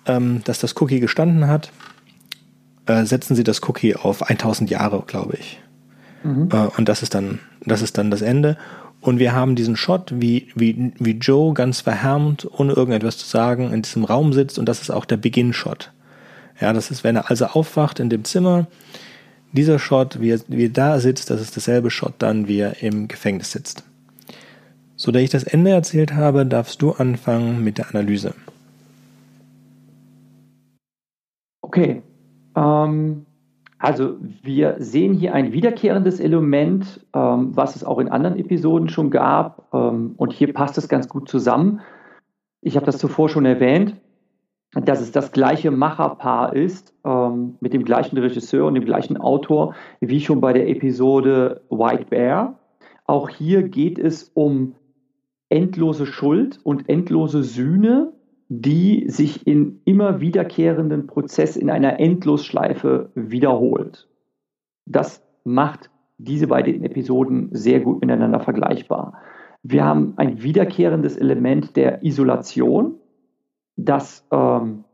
ähm, 0.06 0.42
dass 0.44 0.60
das 0.60 0.80
Cookie 0.80 1.00
gestanden 1.00 1.48
hat, 1.48 1.72
äh, 2.86 3.04
setzen 3.04 3.34
sie 3.34 3.44
das 3.44 3.68
Cookie 3.68 3.96
auf 3.96 4.22
1000 4.22 4.70
Jahre, 4.70 5.02
glaube 5.06 5.36
ich. 5.38 5.60
Mhm. 6.22 6.48
Äh, 6.52 6.68
und 6.76 6.88
das 6.88 7.02
ist 7.02 7.14
dann, 7.14 7.40
das 7.64 7.82
ist 7.82 7.98
dann 7.98 8.10
das 8.10 8.22
Ende. 8.22 8.56
Und 9.00 9.18
wir 9.18 9.32
haben 9.32 9.56
diesen 9.56 9.76
Shot, 9.76 10.12
wie, 10.14 10.48
wie, 10.54 10.92
wie 10.98 11.12
Joe 11.12 11.54
ganz 11.54 11.80
verhärmt, 11.80 12.46
ohne 12.50 12.74
irgendetwas 12.74 13.16
zu 13.16 13.26
sagen, 13.26 13.72
in 13.72 13.82
diesem 13.82 14.04
Raum 14.04 14.32
sitzt. 14.32 14.58
Und 14.58 14.66
das 14.66 14.82
ist 14.82 14.90
auch 14.90 15.06
der 15.06 15.16
Beginn-Shot. 15.16 15.90
Ja, 16.60 16.72
das 16.74 16.90
ist, 16.90 17.02
wenn 17.02 17.16
er 17.16 17.30
also 17.30 17.46
aufwacht 17.46 17.98
in 18.00 18.10
dem 18.10 18.24
Zimmer, 18.24 18.66
dieser 19.52 19.78
Shot, 19.78 20.20
wie 20.20 20.30
er, 20.30 20.40
wie 20.48 20.66
er 20.66 20.70
da 20.70 20.98
sitzt, 21.00 21.30
das 21.30 21.40
ist 21.40 21.56
dasselbe 21.56 21.90
Shot 21.90 22.14
dann, 22.18 22.48
wie 22.48 22.58
er 22.58 22.82
im 22.82 23.08
Gefängnis 23.08 23.52
sitzt. 23.52 23.84
So, 24.96 25.12
da 25.12 25.18
ich 25.18 25.30
das 25.30 25.44
Ende 25.44 25.70
erzählt 25.70 26.14
habe, 26.14 26.44
darfst 26.44 26.82
du 26.82 26.92
anfangen 26.92 27.64
mit 27.64 27.78
der 27.78 27.88
Analyse. 27.90 28.34
Okay. 31.62 32.02
Ähm, 32.54 33.24
also 33.78 34.16
wir 34.42 34.76
sehen 34.78 35.14
hier 35.14 35.32
ein 35.32 35.52
wiederkehrendes 35.54 36.20
Element, 36.20 37.00
ähm, 37.14 37.56
was 37.56 37.76
es 37.76 37.84
auch 37.84 37.98
in 37.98 38.10
anderen 38.10 38.38
Episoden 38.38 38.90
schon 38.90 39.10
gab. 39.10 39.68
Ähm, 39.72 40.12
und 40.18 40.32
hier 40.34 40.52
passt 40.52 40.76
es 40.76 40.88
ganz 40.88 41.08
gut 41.08 41.30
zusammen. 41.30 41.80
Ich 42.60 42.76
habe 42.76 42.84
das 42.84 42.98
zuvor 42.98 43.30
schon 43.30 43.46
erwähnt, 43.46 43.96
dass 44.72 45.00
es 45.00 45.10
das 45.10 45.32
gleiche 45.32 45.70
Macherpaar 45.70 46.54
ist, 46.54 46.94
ähm, 47.04 47.56
mit 47.60 47.72
dem 47.72 47.84
gleichen 47.84 48.16
Regisseur 48.18 48.66
und 48.66 48.74
dem 48.74 48.84
gleichen 48.84 49.16
Autor, 49.16 49.74
wie 50.00 50.20
schon 50.20 50.40
bei 50.40 50.52
der 50.52 50.68
Episode 50.68 51.62
White 51.70 52.06
Bear. 52.10 52.58
Auch 53.06 53.28
hier 53.28 53.64
geht 53.64 53.98
es 53.98 54.30
um 54.34 54.74
endlose 55.48 56.06
Schuld 56.06 56.60
und 56.62 56.88
endlose 56.88 57.42
Sühne, 57.42 58.12
die 58.48 59.08
sich 59.08 59.46
in 59.46 59.80
immer 59.84 60.20
wiederkehrenden 60.20 61.06
Prozess 61.06 61.56
in 61.56 61.70
einer 61.70 61.98
Endlosschleife 61.98 63.10
wiederholt. 63.14 64.08
Das 64.86 65.24
macht 65.44 65.90
diese 66.18 66.46
beiden 66.46 66.84
Episoden 66.84 67.48
sehr 67.52 67.80
gut 67.80 68.00
miteinander 68.00 68.40
vergleichbar. 68.40 69.14
Wir 69.62 69.84
haben 69.84 70.14
ein 70.16 70.42
wiederkehrendes 70.42 71.16
Element 71.16 71.76
der 71.76 72.04
Isolation, 72.04 72.94
dass 73.84 74.26
ähm, 74.30 74.84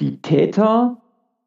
die 0.00 0.20
Täter 0.22 1.00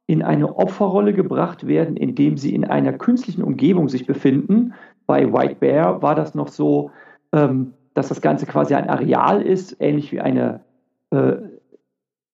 in 0.06 0.22
eine 0.22 0.58
Opferrolle 0.58 1.14
gebracht 1.14 1.66
werden, 1.66 1.96
indem 1.98 2.38
sie 2.38 2.54
in 2.54 2.66
einer 2.66 2.94
künstlichen 2.94 3.42
Umgebung 3.44 3.90
sich 3.90 4.06
befinden. 4.06 4.76
Bei 5.06 5.32
White 5.32 5.56
Bear 5.60 6.02
war 6.02 6.16
das 6.16 6.36
noch 6.36 6.50
so, 6.50 6.92
ähm, 7.32 7.74
dass 7.94 8.10
das 8.10 8.20
Ganze 8.22 8.46
quasi 8.46 8.76
ein 8.76 8.90
Areal 8.90 9.42
ist, 9.42 9.78
ähnlich 9.80 10.12
wie 10.12 10.20
eine 10.20 10.60
äh, 11.12 11.38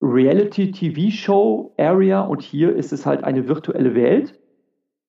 Reality-TV-Show-Area 0.02 2.22
und 2.22 2.42
hier 2.42 2.76
ist 2.76 2.92
es 2.92 3.06
halt 3.06 3.24
eine 3.24 3.48
virtuelle 3.48 3.94
Welt. 3.96 4.40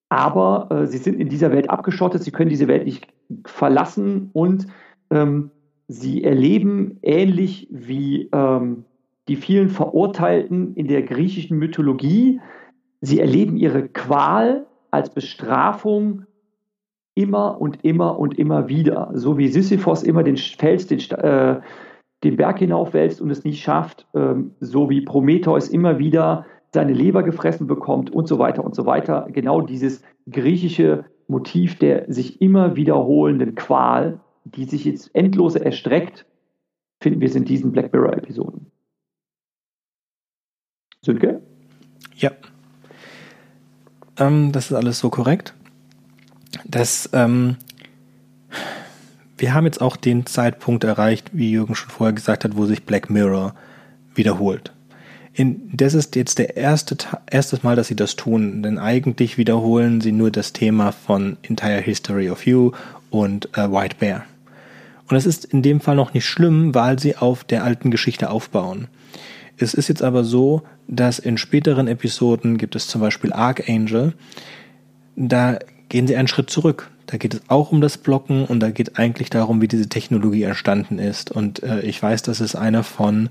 Aber 0.08 0.68
äh, 0.70 0.86
sie 0.86 0.98
sind 0.98 1.18
in 1.20 1.28
dieser 1.28 1.50
Welt 1.52 1.70
abgeschottet, 1.70 2.24
sie 2.24 2.32
können 2.32 2.50
diese 2.50 2.68
Welt 2.68 2.84
nicht 2.84 3.08
verlassen 3.46 4.30
und 4.32 4.66
ähm, 5.10 5.50
sie 5.90 6.22
erleben 6.22 6.98
ähnlich 7.02 7.66
wie 7.68 8.28
ähm, 8.32 8.84
die 9.26 9.34
vielen 9.34 9.68
Verurteilten 9.68 10.74
in 10.74 10.86
der 10.86 11.02
griechischen 11.02 11.58
Mythologie, 11.58 12.40
sie 13.00 13.18
erleben 13.18 13.56
ihre 13.56 13.88
Qual 13.88 14.66
als 14.92 15.10
Bestrafung 15.10 16.26
immer 17.16 17.60
und 17.60 17.84
immer 17.84 18.20
und 18.20 18.38
immer 18.38 18.68
wieder. 18.68 19.10
So 19.14 19.36
wie 19.36 19.48
Sisyphos 19.48 20.04
immer 20.04 20.22
den 20.22 20.36
Fels, 20.36 20.86
den, 20.86 21.00
äh, 21.10 21.60
den 22.22 22.36
Berg 22.36 22.60
hinaufwälzt 22.60 23.20
und 23.20 23.30
es 23.30 23.42
nicht 23.42 23.60
schafft, 23.60 24.06
ähm, 24.14 24.52
so 24.60 24.90
wie 24.90 25.00
Prometheus 25.00 25.68
immer 25.68 25.98
wieder 25.98 26.46
seine 26.72 26.92
Leber 26.92 27.24
gefressen 27.24 27.66
bekommt 27.66 28.12
und 28.12 28.28
so 28.28 28.38
weiter 28.38 28.64
und 28.64 28.76
so 28.76 28.86
weiter. 28.86 29.26
Genau 29.32 29.60
dieses 29.60 30.02
griechische 30.30 31.04
Motiv 31.26 31.78
der 31.78 32.04
sich 32.12 32.40
immer 32.40 32.76
wiederholenden 32.76 33.56
Qual, 33.56 34.20
die 34.44 34.64
sich 34.64 34.84
jetzt 34.84 35.14
endlose 35.14 35.64
erstreckt, 35.64 36.26
finden 37.00 37.20
wir 37.20 37.34
in 37.34 37.44
diesen 37.44 37.72
Black 37.72 37.92
Mirror-Episoden. 37.92 38.70
Sönke? 41.02 41.42
Ja. 42.16 42.32
Ähm, 44.18 44.52
das 44.52 44.70
ist 44.70 44.76
alles 44.76 44.98
so 44.98 45.08
korrekt. 45.08 45.54
Das, 46.66 47.08
ähm, 47.12 47.56
wir 49.38 49.54
haben 49.54 49.64
jetzt 49.64 49.80
auch 49.80 49.96
den 49.96 50.26
Zeitpunkt 50.26 50.84
erreicht, 50.84 51.30
wie 51.32 51.50
Jürgen 51.50 51.74
schon 51.74 51.90
vorher 51.90 52.12
gesagt 52.12 52.44
hat, 52.44 52.56
wo 52.56 52.66
sich 52.66 52.84
Black 52.84 53.08
Mirror 53.08 53.54
wiederholt. 54.14 54.72
In, 55.32 55.70
das 55.72 55.94
ist 55.94 56.16
jetzt 56.16 56.38
der 56.38 56.56
erste 56.56 56.96
erstes 57.30 57.62
Mal, 57.62 57.76
dass 57.76 57.86
sie 57.86 57.96
das 57.96 58.16
tun, 58.16 58.62
denn 58.62 58.78
eigentlich 58.78 59.38
wiederholen 59.38 60.00
sie 60.00 60.12
nur 60.12 60.30
das 60.30 60.52
Thema 60.52 60.92
von 60.92 61.38
Entire 61.42 61.80
History 61.80 62.28
of 62.28 62.46
You 62.46 62.72
und 63.10 63.56
äh, 63.56 63.70
White 63.70 63.96
Bear. 63.98 64.24
Und 65.08 65.14
das 65.16 65.26
ist 65.26 65.44
in 65.44 65.62
dem 65.62 65.80
Fall 65.80 65.96
noch 65.96 66.14
nicht 66.14 66.26
schlimm, 66.26 66.74
weil 66.74 66.98
sie 66.98 67.16
auf 67.16 67.44
der 67.44 67.64
alten 67.64 67.90
Geschichte 67.90 68.30
aufbauen. 68.30 68.86
Es 69.58 69.74
ist 69.74 69.88
jetzt 69.88 70.02
aber 70.02 70.24
so, 70.24 70.62
dass 70.88 71.18
in 71.18 71.36
späteren 71.36 71.88
Episoden 71.88 72.56
gibt 72.58 72.76
es 72.76 72.86
zum 72.86 73.00
Beispiel 73.00 73.32
Archangel, 73.32 74.14
da 75.16 75.58
gehen 75.88 76.06
sie 76.06 76.16
einen 76.16 76.28
Schritt 76.28 76.48
zurück. 76.50 76.90
Da 77.06 77.16
geht 77.16 77.34
es 77.34 77.42
auch 77.48 77.72
um 77.72 77.80
das 77.80 77.98
Blocken 77.98 78.44
und 78.44 78.60
da 78.60 78.70
geht 78.70 78.98
eigentlich 78.98 79.30
darum, 79.30 79.60
wie 79.60 79.68
diese 79.68 79.88
Technologie 79.88 80.44
entstanden 80.44 80.98
ist. 80.98 81.32
Und 81.32 81.62
äh, 81.62 81.80
ich 81.80 82.00
weiß, 82.00 82.22
das 82.22 82.40
ist 82.40 82.54
eine 82.54 82.84
von 82.84 83.30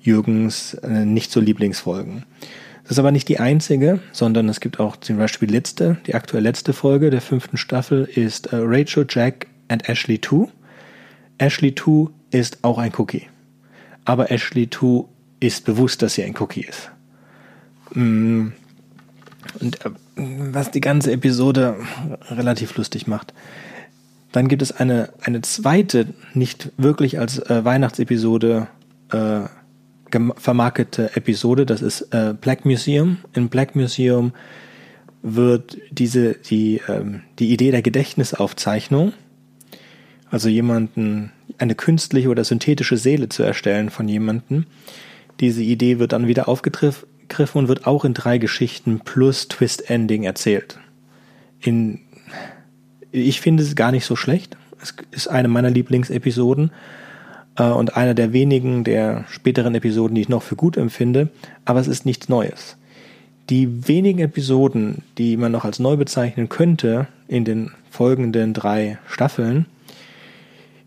Jürgens 0.00 0.74
äh, 0.74 1.04
nicht 1.04 1.30
so 1.30 1.40
Lieblingsfolgen. 1.40 2.24
Das 2.88 2.94
ist 2.94 3.00
aber 3.00 3.12
nicht 3.12 3.28
die 3.28 3.38
einzige, 3.38 4.00
sondern 4.12 4.48
es 4.48 4.60
gibt 4.60 4.80
auch 4.80 4.96
zum 4.96 5.18
Beispiel 5.18 5.50
letzte, 5.50 5.98
die 6.06 6.14
aktuell 6.14 6.42
letzte 6.42 6.72
Folge 6.72 7.10
der 7.10 7.20
fünften 7.20 7.58
Staffel 7.58 8.06
ist 8.06 8.46
äh, 8.46 8.56
Rachel, 8.62 9.04
Jack 9.06 9.46
and 9.68 9.86
Ashley 9.86 10.18
2. 10.18 10.48
Ashley 11.36 11.74
2 11.74 12.08
ist 12.30 12.64
auch 12.64 12.78
ein 12.78 12.90
Cookie. 12.96 13.26
Aber 14.06 14.30
Ashley 14.30 14.70
2 14.70 15.04
ist 15.40 15.66
bewusst, 15.66 16.00
dass 16.00 16.14
sie 16.14 16.24
ein 16.24 16.34
Cookie 16.38 16.62
ist. 16.62 16.90
Mm. 17.92 18.52
Und 19.60 19.84
äh, 19.84 19.90
was 20.16 20.70
die 20.70 20.80
ganze 20.80 21.12
Episode 21.12 21.76
relativ 22.30 22.74
lustig 22.78 23.06
macht. 23.06 23.34
Dann 24.32 24.48
gibt 24.48 24.62
es 24.62 24.72
eine, 24.72 25.10
eine 25.20 25.42
zweite, 25.42 26.06
nicht 26.32 26.72
wirklich 26.78 27.18
als 27.18 27.38
äh, 27.38 27.66
Weihnachtsepisode 27.66 28.66
äh, 29.12 29.40
vermarktete 30.36 31.16
Episode, 31.16 31.66
das 31.66 31.82
ist 31.82 32.02
äh, 32.12 32.34
Black 32.38 32.64
Museum. 32.64 33.18
In 33.34 33.48
Black 33.48 33.76
Museum 33.76 34.32
wird 35.22 35.78
diese, 35.90 36.34
die, 36.34 36.80
ähm, 36.88 37.22
die 37.38 37.52
Idee 37.52 37.70
der 37.70 37.82
Gedächtnisaufzeichnung, 37.82 39.12
also 40.30 40.48
jemanden, 40.48 41.32
eine 41.58 41.74
künstliche 41.74 42.28
oder 42.28 42.44
synthetische 42.44 42.96
Seele 42.96 43.28
zu 43.28 43.42
erstellen 43.42 43.90
von 43.90 44.08
jemandem, 44.08 44.66
diese 45.40 45.62
Idee 45.62 45.98
wird 45.98 46.12
dann 46.12 46.26
wieder 46.26 46.48
aufgegriffen 46.48 47.06
und 47.54 47.68
wird 47.68 47.86
auch 47.86 48.04
in 48.04 48.14
drei 48.14 48.38
Geschichten 48.38 49.00
plus 49.00 49.48
Twist-Ending 49.48 50.24
erzählt. 50.24 50.78
In, 51.60 52.00
ich 53.12 53.40
finde 53.40 53.62
es 53.62 53.74
gar 53.74 53.92
nicht 53.92 54.04
so 54.04 54.16
schlecht. 54.16 54.56
Es 54.80 54.94
ist 55.10 55.28
eine 55.28 55.48
meiner 55.48 55.70
Lieblingsepisoden 55.70 56.70
und 57.64 57.96
einer 57.96 58.14
der 58.14 58.32
wenigen 58.32 58.84
der 58.84 59.24
späteren 59.28 59.74
Episoden, 59.74 60.14
die 60.14 60.22
ich 60.22 60.28
noch 60.28 60.42
für 60.42 60.56
gut 60.56 60.76
empfinde, 60.76 61.28
aber 61.64 61.80
es 61.80 61.88
ist 61.88 62.06
nichts 62.06 62.28
Neues. 62.28 62.76
Die 63.50 63.88
wenigen 63.88 64.20
Episoden, 64.20 65.02
die 65.16 65.36
man 65.36 65.52
noch 65.52 65.64
als 65.64 65.78
neu 65.78 65.96
bezeichnen 65.96 66.48
könnte 66.48 67.08
in 67.26 67.44
den 67.44 67.72
folgenden 67.90 68.54
drei 68.54 68.98
Staffeln, 69.08 69.66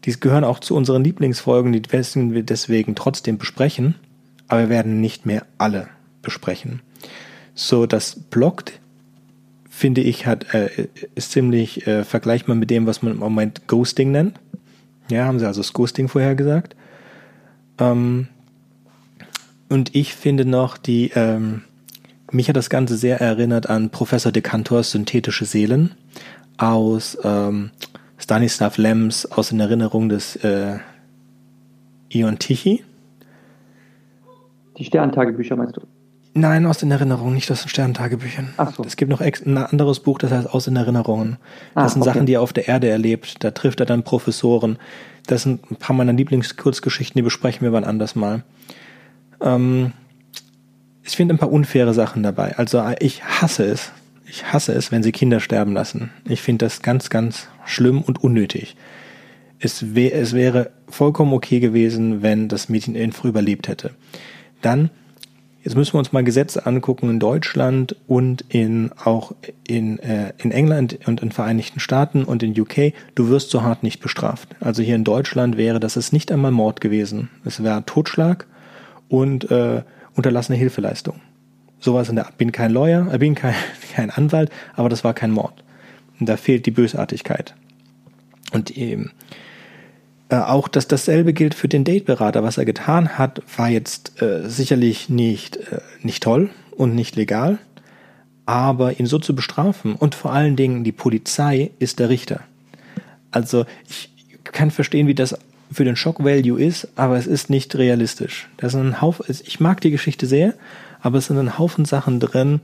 die 0.05 0.19
gehören 0.19 0.43
auch 0.43 0.59
zu 0.59 0.75
unseren 0.75 1.03
Lieblingsfolgen, 1.03 1.73
die 1.73 1.83
wir 1.91 2.43
deswegen 2.43 2.95
trotzdem 2.95 3.37
besprechen 3.37 3.95
aber 4.51 4.63
wir 4.63 4.69
werden 4.69 4.99
nicht 4.99 5.25
mehr 5.25 5.45
alle 5.57 5.87
besprechen. 6.21 6.81
So, 7.55 7.85
das 7.85 8.19
Blockt, 8.19 8.81
finde 9.69 10.01
ich, 10.01 10.25
hat, 10.25 10.53
äh, 10.53 10.89
ist 11.15 11.31
ziemlich 11.31 11.87
äh, 11.87 12.03
vergleichbar 12.03 12.57
mit 12.57 12.69
dem, 12.69 12.85
was 12.85 13.01
man 13.01 13.13
im 13.13 13.19
Moment 13.19 13.67
Ghosting 13.67 14.11
nennt. 14.11 14.37
Ja, 15.11 15.25
haben 15.25 15.39
sie 15.39 15.45
also 15.45 15.61
das 15.61 15.73
Ghosting 15.73 16.07
vorher 16.07 16.35
gesagt. 16.35 16.75
Ähm, 17.77 18.27
und 19.69 19.95
ich 19.95 20.15
finde 20.15 20.45
noch 20.45 20.77
die, 20.77 21.11
ähm, 21.15 21.63
mich 22.31 22.49
hat 22.49 22.55
das 22.55 22.69
Ganze 22.69 22.97
sehr 22.97 23.21
erinnert 23.21 23.69
an 23.69 23.89
Professor 23.89 24.31
Decantors 24.31 24.91
Synthetische 24.91 25.45
Seelen 25.45 25.95
aus 26.57 27.17
ähm, 27.23 27.71
Stanislav 28.17 28.77
Lems 28.77 29.25
aus 29.25 29.51
in 29.51 29.59
Erinnerung 29.59 30.09
des 30.09 30.35
äh, 30.37 30.77
Ion 32.09 32.39
Tichy. 32.39 32.83
Die 34.77 34.85
Sterntagebücher 34.85 35.55
meinst 35.55 35.77
du? 35.77 35.81
Nein, 36.33 36.65
aus 36.65 36.77
den 36.77 36.91
Erinnerungen, 36.91 37.35
nicht 37.35 37.51
aus 37.51 37.63
den 37.63 37.69
Sterntagebüchern. 37.69 38.53
Ach 38.55 38.73
so. 38.73 38.83
Es 38.83 38.95
gibt 38.95 39.11
noch 39.11 39.19
ein 39.19 39.57
anderes 39.57 39.99
Buch, 39.99 40.17
das 40.17 40.31
heißt 40.31 40.49
Aus 40.49 40.65
den 40.65 40.77
Erinnerungen. 40.77 41.37
Das 41.75 41.83
ah, 41.83 41.89
sind 41.89 42.01
okay. 42.03 42.13
Sachen, 42.13 42.25
die 42.25 42.33
er 42.33 42.41
auf 42.41 42.53
der 42.53 42.69
Erde 42.69 42.89
erlebt. 42.89 43.43
Da 43.43 43.51
trifft 43.51 43.81
er 43.81 43.85
dann 43.85 44.03
Professoren. 44.03 44.77
Das 45.27 45.43
sind 45.43 45.69
ein 45.69 45.75
paar 45.75 45.95
meiner 45.95 46.13
Lieblingskurzgeschichten, 46.13 47.19
die 47.19 47.23
besprechen 47.23 47.63
wir 47.63 47.73
wann 47.73 47.83
anders 47.83 48.15
mal. 48.15 48.43
Ähm, 49.41 49.91
ich 51.03 51.17
finde 51.17 51.35
ein 51.35 51.37
paar 51.37 51.51
unfaire 51.51 51.93
Sachen 51.93 52.23
dabei. 52.23 52.57
Also 52.57 52.81
ich 52.99 53.23
hasse 53.23 53.65
es. 53.65 53.91
Ich 54.25 54.53
hasse 54.53 54.71
es, 54.71 54.93
wenn 54.93 55.03
sie 55.03 55.11
Kinder 55.11 55.41
sterben 55.41 55.73
lassen. 55.73 56.11
Ich 56.23 56.41
finde 56.41 56.65
das 56.65 56.81
ganz, 56.81 57.09
ganz 57.09 57.49
schlimm 57.65 58.01
und 58.01 58.23
unnötig. 58.23 58.77
Es, 59.59 59.93
wär, 59.93 60.15
es 60.15 60.31
wäre 60.31 60.71
vollkommen 60.87 61.33
okay 61.33 61.59
gewesen, 61.59 62.21
wenn 62.21 62.47
das 62.47 62.69
Mädchen 62.69 62.95
einfach 62.95 63.25
überlebt 63.25 63.67
hätte. 63.67 63.91
Dann, 64.61 64.89
jetzt 65.63 65.75
müssen 65.75 65.93
wir 65.93 65.99
uns 65.99 66.11
mal 66.11 66.23
Gesetze 66.23 66.65
angucken 66.65 67.09
in 67.09 67.19
Deutschland 67.19 67.95
und 68.07 68.45
in, 68.49 68.91
auch 69.03 69.33
in, 69.67 69.99
äh, 69.99 70.33
in 70.37 70.51
England 70.51 70.99
und 71.05 71.21
in 71.21 71.31
Vereinigten 71.31 71.79
Staaten 71.79 72.23
und 72.23 72.43
in 72.43 72.59
UK. 72.59 72.93
Du 73.15 73.29
wirst 73.29 73.51
so 73.51 73.61
hart 73.61 73.83
nicht 73.83 74.01
bestraft. 74.01 74.49
Also 74.59 74.81
hier 74.81 74.95
in 74.95 75.03
Deutschland 75.03 75.57
wäre 75.57 75.79
das 75.79 75.97
ist 75.97 76.13
nicht 76.13 76.31
einmal 76.31 76.51
Mord 76.51 76.81
gewesen. 76.81 77.29
Es 77.45 77.63
wäre 77.63 77.85
Totschlag 77.85 78.47
und 79.09 79.49
äh, 79.51 79.83
unterlassene 80.15 80.57
Hilfeleistung. 80.57 81.21
sowas 81.79 82.09
in 82.09 82.15
der 82.15 82.27
Art. 82.27 82.37
Bin 82.37 82.51
kein 82.51 82.71
Lawyer, 82.71 83.11
äh, 83.11 83.17
bin 83.17 83.35
kein, 83.35 83.55
kein 83.93 84.09
Anwalt, 84.09 84.51
aber 84.75 84.89
das 84.89 85.03
war 85.03 85.13
kein 85.13 85.31
Mord. 85.31 85.63
Und 86.19 86.29
da 86.29 86.37
fehlt 86.37 86.65
die 86.65 86.71
Bösartigkeit. 86.71 87.55
Und 88.53 88.71
eben, 88.77 89.05
äh, 89.05 89.50
auch 90.39 90.67
dass 90.67 90.87
dasselbe 90.87 91.33
gilt 91.33 91.53
für 91.53 91.67
den 91.67 91.83
Dateberater. 91.83 92.43
Was 92.43 92.57
er 92.57 92.65
getan 92.65 93.17
hat, 93.17 93.41
war 93.57 93.69
jetzt 93.69 94.21
äh, 94.21 94.47
sicherlich 94.49 95.09
nicht, 95.09 95.57
äh, 95.57 95.81
nicht 96.01 96.23
toll 96.23 96.49
und 96.71 96.95
nicht 96.95 97.15
legal, 97.15 97.57
aber 98.45 98.99
ihn 98.99 99.05
so 99.05 99.19
zu 99.19 99.35
bestrafen 99.35 99.95
und 99.95 100.15
vor 100.15 100.33
allen 100.33 100.55
Dingen 100.55 100.83
die 100.83 100.91
Polizei 100.91 101.71
ist 101.79 101.99
der 101.99 102.09
Richter. 102.09 102.41
Also 103.31 103.65
ich 103.87 104.09
kann 104.43 104.71
verstehen, 104.71 105.07
wie 105.07 105.15
das 105.15 105.37
für 105.71 105.85
den 105.85 105.95
Shock 105.95 106.23
Value 106.23 106.61
ist, 106.61 106.89
aber 106.95 107.17
es 107.17 107.27
ist 107.27 107.49
nicht 107.49 107.75
realistisch. 107.75 108.49
Das 108.57 108.73
sind 108.73 108.81
ein 108.81 109.01
Haufen, 109.01 109.25
ich 109.27 109.59
mag 109.59 109.79
die 109.81 109.91
Geschichte 109.91 110.27
sehr, 110.27 110.53
aber 111.01 111.17
es 111.17 111.27
sind 111.27 111.37
ein 111.37 111.57
Haufen 111.57 111.85
Sachen 111.85 112.19
drin, 112.19 112.59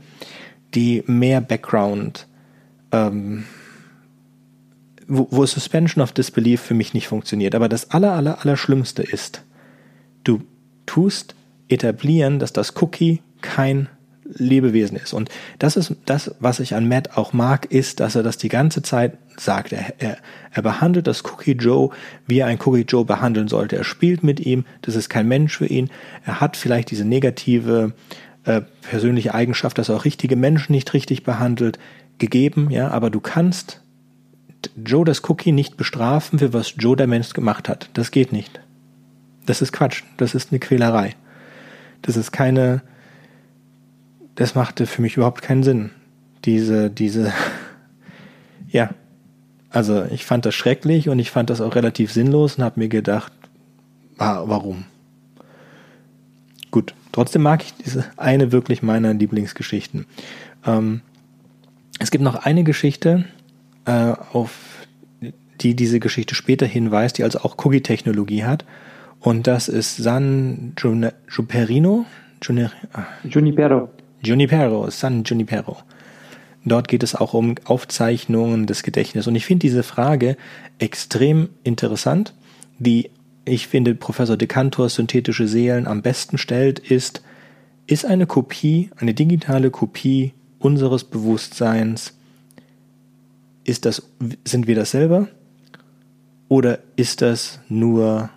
die 0.74 1.04
mehr 1.08 1.42
Background, 1.42 2.28
ähm, 2.92 3.46
wo, 5.08 5.28
wo 5.32 5.46
Suspension 5.46 6.04
of 6.04 6.12
Disbelief 6.12 6.62
für 6.62 6.74
mich 6.74 6.94
nicht 6.94 7.08
funktioniert. 7.08 7.56
Aber 7.56 7.70
das 7.70 7.92
aller, 7.92 8.14
aller, 8.14 8.42
aller 8.42 8.58
Schlimmste 8.58 9.04
ist, 9.04 9.44
du 10.24 10.42
tust 10.86 11.36
etablieren, 11.70 12.40
dass 12.40 12.54
das 12.54 12.82
Cookie 12.82 13.22
kein 13.42 13.90
Lebewesen 14.24 14.98
ist. 14.98 15.14
Und 15.14 15.30
das 15.58 15.78
ist 15.78 15.96
das, 16.06 16.36
was 16.40 16.60
ich 16.60 16.76
an 16.76 16.88
Matt 16.88 17.18
auch 17.18 17.32
mag, 17.32 17.72
ist, 17.72 18.02
dass 18.02 18.16
er 18.16 18.24
das 18.24 18.38
die 18.38 18.50
ganze 18.50 18.82
Zeit 18.82 19.18
sagt. 19.38 19.72
Er, 19.72 19.94
er, 20.00 20.18
er 20.52 20.62
behandelt 20.62 21.08
das 21.08 21.24
Cookie 21.24 21.54
Joe, 21.54 21.92
wie 22.26 22.40
er 22.40 22.48
ein 22.48 22.60
Cookie 22.66 22.86
Joe 22.88 23.06
behandeln 23.06 23.48
sollte. 23.48 23.78
Er 23.78 23.86
spielt 23.86 24.24
mit 24.24 24.42
ihm, 24.42 24.66
das 24.82 24.96
ist 24.96 25.10
kein 25.10 25.28
Mensch 25.28 25.58
für 25.58 25.68
ihn. 25.68 25.90
Er 26.26 26.42
hat 26.42 26.58
vielleicht 26.58 26.92
diese 26.92 27.06
negative 27.06 27.94
äh, 28.44 28.62
persönliche 28.82 29.34
Eigenschaft, 29.34 29.78
dass 29.78 29.90
er 29.90 29.96
auch 29.96 30.06
richtige 30.06 30.36
Menschen 30.36 30.74
nicht 30.74 30.94
richtig 30.94 31.24
behandelt, 31.24 31.80
gegeben, 32.18 32.70
ja, 32.72 32.90
aber 32.90 33.10
du 33.12 33.20
kannst 33.20 33.82
Joe 34.76 35.06
das 35.06 35.28
Cookie 35.30 35.52
nicht 35.52 35.78
bestrafen 35.78 36.40
für 36.40 36.54
was 36.54 36.74
Joe 36.78 36.96
der 36.96 37.08
Mensch 37.08 37.34
gemacht 37.34 37.70
hat. 37.70 37.90
Das 37.94 38.12
geht 38.12 38.32
nicht. 38.32 38.60
Das 39.46 39.62
ist 39.62 39.72
Quatsch. 39.72 40.04
Das 40.18 40.36
ist 40.36 40.52
eine 40.52 40.60
Quälerei. 40.60 41.16
Das 42.02 42.18
ist 42.18 42.32
keine, 42.32 42.82
das 44.36 44.56
machte 44.56 44.86
für 44.86 45.02
mich 45.02 45.18
überhaupt 45.18 45.42
keinen 45.42 45.64
Sinn. 45.64 45.92
Diese, 46.46 46.90
diese, 46.90 47.34
ja, 48.70 48.92
also 49.70 50.06
ich 50.06 50.26
fand 50.26 50.46
das 50.46 50.56
schrecklich 50.56 51.10
und 51.10 51.20
ich 51.20 51.32
fand 51.32 51.50
das 51.50 51.62
auch 51.62 51.76
relativ 51.76 52.12
sinnlos 52.12 52.56
und 52.56 52.64
habe 52.64 52.80
mir 52.80 52.90
gedacht, 52.90 53.32
warum? 54.18 54.86
Gut, 56.72 56.94
trotzdem 57.12 57.44
mag 57.44 57.64
ich 57.64 57.74
diese 57.74 58.06
eine 58.18 58.52
wirklich 58.52 58.82
meiner 58.82 59.14
Lieblingsgeschichten. 59.14 60.06
Ähm, 60.66 61.02
es 62.00 62.12
gibt 62.12 62.24
noch 62.24 62.36
eine 62.36 62.64
Geschichte, 62.64 63.26
äh, 63.88 64.14
auf 64.34 64.52
die 65.62 65.76
diese 65.76 66.00
Geschichte 66.00 66.36
später 66.36 66.68
hinweist, 66.68 67.18
die 67.18 67.24
also 67.24 67.40
auch 67.40 67.58
Cookie-Technologie 67.66 68.44
hat. 68.44 68.66
Und 69.20 69.48
das 69.48 69.68
ist 69.68 69.98
San 69.98 70.74
Juperino. 70.78 72.06
Junipero. 72.42 73.90
Junipero, 74.22 74.90
San 74.92 75.24
Junipero. 75.24 75.78
Dort 76.64 76.88
geht 76.88 77.02
es 77.02 77.16
auch 77.16 77.34
um 77.34 77.56
Aufzeichnungen 77.64 78.68
des 78.68 78.84
Gedächtnisses. 78.84 79.28
Und 79.28 79.36
ich 79.36 79.46
finde 79.46 79.62
diese 79.62 79.84
Frage 79.84 80.38
extrem 80.80 81.50
interessant. 81.64 82.34
Wie 82.78 83.10
ich 83.46 83.68
finde, 83.68 83.96
Professor 83.96 84.36
Decantors 84.36 84.96
synthetische 84.96 85.48
Seelen 85.48 85.88
am 85.88 86.02
besten 86.02 86.38
stellt, 86.38 86.80
ist, 86.80 87.24
ist 87.88 88.06
eine 88.06 88.28
Kopie, 88.28 88.92
eine 88.98 89.14
digitale 89.14 89.72
Kopie 89.72 90.34
unseres 90.60 91.06
Bewusstseins, 91.06 92.17
ist 93.68 93.86
das, 93.86 94.02
sind 94.46 94.66
wir 94.66 94.76
das 94.76 94.92
selber? 94.92 95.28
Oder 96.48 96.80
ist 96.96 97.22
das 97.22 97.60
nur 97.68 98.30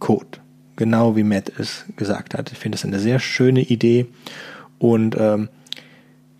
Code? 0.00 0.38
Genau 0.76 1.14
wie 1.14 1.22
Matt 1.22 1.52
es 1.58 1.84
gesagt 1.96 2.34
hat. 2.34 2.50
Ich 2.50 2.58
finde 2.58 2.76
das 2.76 2.84
eine 2.84 2.98
sehr 2.98 3.20
schöne 3.20 3.60
Idee 3.60 4.06
und 4.78 5.16
ähm, 5.18 5.50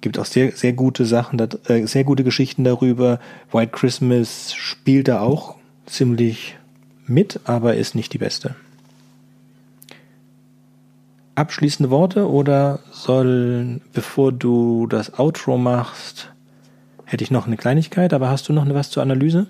gibt 0.01 0.19
auch 0.19 0.25
sehr, 0.25 0.53
sehr 0.53 0.73
gute 0.73 1.05
Sachen, 1.05 1.39
äh, 1.39 1.87
sehr 1.87 2.05
gute 2.05 2.25
Geschichten 2.25 2.65
darüber. 2.65 3.21
White 3.53 3.73
Christmas 3.73 4.55
spielt 4.55 5.09
da 5.09 5.21
auch 5.21 5.57
ziemlich 5.87 6.57
mit, 7.07 7.41
aber 7.45 7.77
ist 7.77 7.95
nicht 7.95 8.13
die 8.15 8.19
beste. 8.19 8.57
Abschließende 11.35 11.91
Worte 11.91 12.31
oder 12.31 12.81
soll, 12.91 13.83
bevor 13.93 14.33
du 14.33 14.87
das 14.87 15.19
Outro 15.19 15.59
machst, 15.59 16.34
hätte 17.05 17.25
ich 17.25 17.31
noch 17.31 17.47
eine 17.47 17.57
Kleinigkeit, 17.57 18.13
aber 18.13 18.29
hast 18.29 18.49
du 18.49 18.53
noch 18.53 18.69
was 18.73 18.91
zur 18.91 19.03
Analyse? 19.03 19.47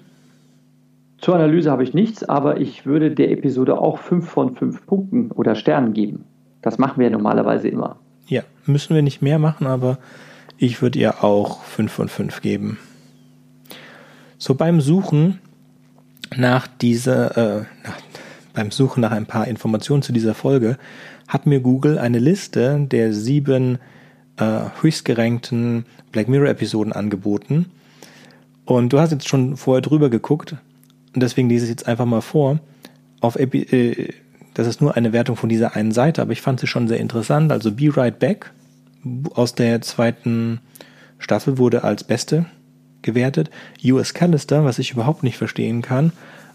Zur 1.19 1.37
Analyse 1.37 1.71
habe 1.71 1.85
ich 1.85 1.95
nichts, 1.95 2.23
aber 2.25 2.61
ich 2.61 2.85
würde 2.85 3.11
der 3.11 3.31
Episode 3.31 3.79
auch 3.79 3.99
5 3.99 4.29
von 4.29 4.57
5 4.57 4.87
Punkten 4.87 5.31
oder 5.31 5.55
Sternen 5.55 5.95
geben. 5.95 6.25
Das 6.61 6.79
machen 6.79 7.01
wir 7.01 7.11
normalerweise 7.11 7.69
immer. 7.69 7.97
Ja, 8.27 8.43
müssen 8.67 8.95
wir 8.95 9.03
nicht 9.03 9.23
mehr 9.23 9.39
machen, 9.39 9.67
aber 9.67 9.99
ich 10.59 10.83
würde 10.83 10.99
ihr 10.99 11.25
auch 11.25 11.63
5 11.63 11.93
von 11.93 12.09
5 12.09 12.41
geben. 12.43 12.79
So 14.39 14.55
beim 14.55 14.81
Suchen 14.81 15.41
nach 16.37 16.67
dieser, 16.67 17.37
äh, 17.37 17.65
nach, 17.85 17.97
beim 18.53 18.71
Suchen 18.71 19.01
nach 19.01 19.13
ein 19.13 19.27
paar 19.27 19.49
Informationen 19.49 20.03
zu 20.03 20.13
dieser 20.13 20.35
Folge, 20.35 20.77
hat 21.29 21.47
mir 21.47 21.61
Google 21.61 21.99
eine 21.99 22.19
Liste 22.19 22.87
der 22.91 23.13
sieben 23.13 23.79
äh, 24.39 24.61
höchstgerankten 24.81 25.87
Black 26.13 26.29
Mirror 26.29 26.49
Episoden 26.49 26.93
angeboten. 26.93 27.67
Und 28.65 28.93
du 28.93 28.99
hast 28.99 29.13
jetzt 29.13 29.29
schon 29.29 29.57
vorher 29.57 29.83
drüber 29.83 30.11
geguckt 30.11 30.57
und 31.15 31.23
deswegen 31.23 31.49
lese 31.49 31.65
ich 31.65 31.71
jetzt 31.71 31.87
einfach 31.87 32.07
mal 32.07 32.23
vor. 32.23 32.59
Auf 33.21 33.37
Epi 33.37 33.63
äh, 33.63 34.15
das 34.55 34.69
ist 34.69 34.81
nur 34.81 34.97
eine 34.97 35.13
Wertung 35.13 35.37
von 35.37 35.49
dieser 35.49 35.75
einen 35.75 35.93
Seite, 35.93 36.23
aber 36.23 36.33
ich 36.33 36.41
fand 36.41 36.61
sie 36.61 36.69
schon 36.69 36.87
sehr 36.89 37.01
interessant. 37.01 37.51
Also 37.51 37.73
Be 37.73 37.95
Right 37.95 38.19
Back 38.19 38.53
aus 39.35 39.55
der 39.55 39.83
zweiten 39.83 40.61
Staffel 41.19 41.59
wurde 41.59 41.85
als 41.85 42.05
beste 42.05 42.47
gewertet. 43.03 43.51
US 43.85 44.15
Callister, 44.15 44.65
was 44.65 44.79
ich 44.79 44.93
überhaupt 44.93 45.25
nicht 45.25 45.37
verstehen 45.37 45.83
kann, 45.83 46.13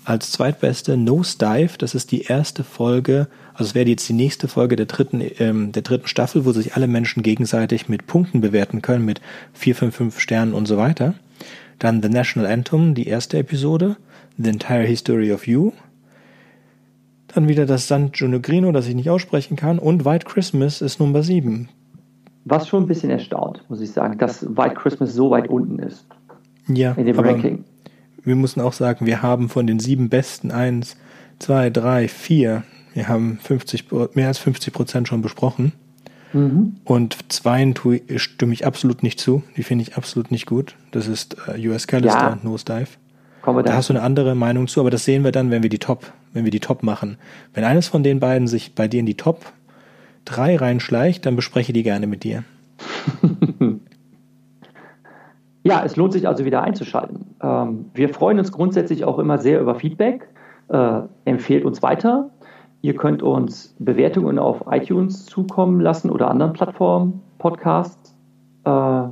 als 0.09 0.31
zweitbeste 0.31 0.97
Nosedive. 0.97 1.77
Das 1.77 1.93
ist 1.93 2.11
die 2.11 2.23
erste 2.23 2.63
Folge, 2.63 3.27
also 3.53 3.65
es 3.65 3.75
wäre 3.75 3.87
jetzt 3.87 4.09
die 4.09 4.13
nächste 4.13 4.47
Folge 4.47 4.75
der 4.75 4.87
dritten, 4.87 5.21
ähm, 5.37 5.71
der 5.71 5.83
dritten 5.83 6.07
Staffel, 6.07 6.45
wo 6.45 6.51
sich 6.51 6.75
alle 6.75 6.87
Menschen 6.87 7.21
gegenseitig 7.21 7.87
mit 7.87 8.07
Punkten 8.07 8.41
bewerten 8.41 8.81
können, 8.81 9.05
mit 9.05 9.21
4, 9.53 9.75
5, 9.75 9.95
5 9.95 10.19
Sternen 10.19 10.53
und 10.53 10.67
so 10.67 10.77
weiter. 10.77 11.13
Dann 11.77 12.01
The 12.01 12.09
National 12.09 12.51
Anthem, 12.51 12.95
die 12.95 13.07
erste 13.07 13.37
Episode. 13.37 13.97
The 14.41 14.49
Entire 14.49 14.85
History 14.85 15.33
of 15.33 15.47
You, 15.47 15.73
dann 17.27 17.49
wieder 17.49 17.65
das 17.65 17.87
San 17.87 18.11
Giunegrino, 18.11 18.71
das 18.71 18.87
ich 18.87 18.95
nicht 18.95 19.09
aussprechen 19.09 19.57
kann. 19.57 19.79
Und 19.79 20.05
White 20.05 20.25
Christmas 20.25 20.81
ist 20.81 20.99
Nummer 20.99 21.23
7. 21.23 21.67
Was 22.45 22.67
schon 22.67 22.83
ein 22.83 22.87
bisschen 22.87 23.09
erstaunt, 23.09 23.63
muss 23.67 23.81
ich 23.81 23.91
sagen, 23.91 24.17
dass 24.17 24.45
White 24.55 24.75
Christmas 24.75 25.13
so 25.13 25.29
weit 25.29 25.49
unten 25.49 25.79
ist. 25.79 26.05
Ja, 26.67 26.93
in 26.93 27.05
dem 27.05 27.19
Ranking. 27.19 27.65
Wir 28.29 28.35
müssen 28.35 28.61
auch 28.61 28.73
sagen, 28.73 29.05
wir 29.05 29.21
haben 29.21 29.49
von 29.49 29.67
den 29.67 29.79
sieben 29.79 30.09
besten 30.09 30.51
eins, 30.51 30.95
zwei, 31.39 31.69
drei, 31.69 32.07
vier. 32.07 32.63
Wir 32.93 33.07
haben 33.07 33.39
50, 33.41 33.85
mehr 34.13 34.27
als 34.27 34.37
50 34.37 34.73
Prozent 34.73 35.07
schon 35.07 35.21
besprochen. 35.21 35.73
Mhm. 36.31 36.77
Und 36.83 37.17
zweien 37.29 37.73
tue, 37.73 38.01
stimme 38.15 38.53
ich 38.53 38.65
absolut 38.65 39.03
nicht 39.03 39.19
zu. 39.19 39.43
Die 39.57 39.63
finde 39.63 39.81
ich 39.83 39.97
absolut 39.97 40.31
nicht 40.31 40.45
gut. 40.45 40.75
Das 40.91 41.07
ist 41.07 41.35
äh, 41.47 41.67
US 41.67 41.87
Callister 41.87 42.19
ja. 42.19 42.33
und 42.33 42.43
Nosedive. 42.43 42.87
Da, 43.43 43.61
da 43.61 43.73
hast 43.73 43.89
du 43.89 43.93
eine 43.93 44.03
andere 44.03 44.35
Meinung 44.35 44.67
zu, 44.67 44.79
aber 44.79 44.91
das 44.91 45.05
sehen 45.05 45.23
wir 45.23 45.31
dann, 45.31 45.49
wenn 45.49 45.63
wir 45.63 45.69
die 45.69 45.79
Top 45.79 46.13
wenn 46.33 46.43
wir 46.43 46.51
die 46.51 46.59
Top 46.59 46.83
machen. 46.83 47.17
Wenn 47.53 47.63
eines 47.63 47.87
von 47.87 48.03
den 48.03 48.19
beiden 48.19 48.47
sich 48.47 48.75
bei 48.75 48.87
dir 48.87 48.99
in 48.99 49.05
die 49.05 49.17
Top 49.17 49.51
3 50.25 50.57
reinschleicht, 50.57 51.25
dann 51.25 51.35
bespreche 51.35 51.73
die 51.73 51.83
gerne 51.83 52.07
mit 52.07 52.23
dir. 52.23 52.43
ja, 55.63 55.83
es 55.83 55.95
lohnt 55.95 56.13
sich 56.13 56.27
also 56.27 56.45
wieder 56.45 56.61
einzuschalten. 56.61 57.35
Ähm, 57.41 57.91
wir 57.93 58.09
freuen 58.09 58.39
uns 58.39 58.51
grundsätzlich 58.51 59.03
auch 59.03 59.19
immer 59.19 59.37
sehr 59.37 59.59
über 59.59 59.75
Feedback. 59.75 60.29
Äh, 60.69 61.01
empfehlt 61.25 61.65
uns 61.65 61.81
weiter. 61.81 62.29
Ihr 62.81 62.95
könnt 62.95 63.21
uns 63.21 63.75
Bewertungen 63.79 64.39
auf 64.39 64.63
iTunes 64.69 65.25
zukommen 65.25 65.81
lassen 65.81 66.09
oder 66.09 66.29
anderen 66.29 66.53
Plattformen, 66.53 67.21
Podcasts, 67.37 68.15
äh, 68.63 69.03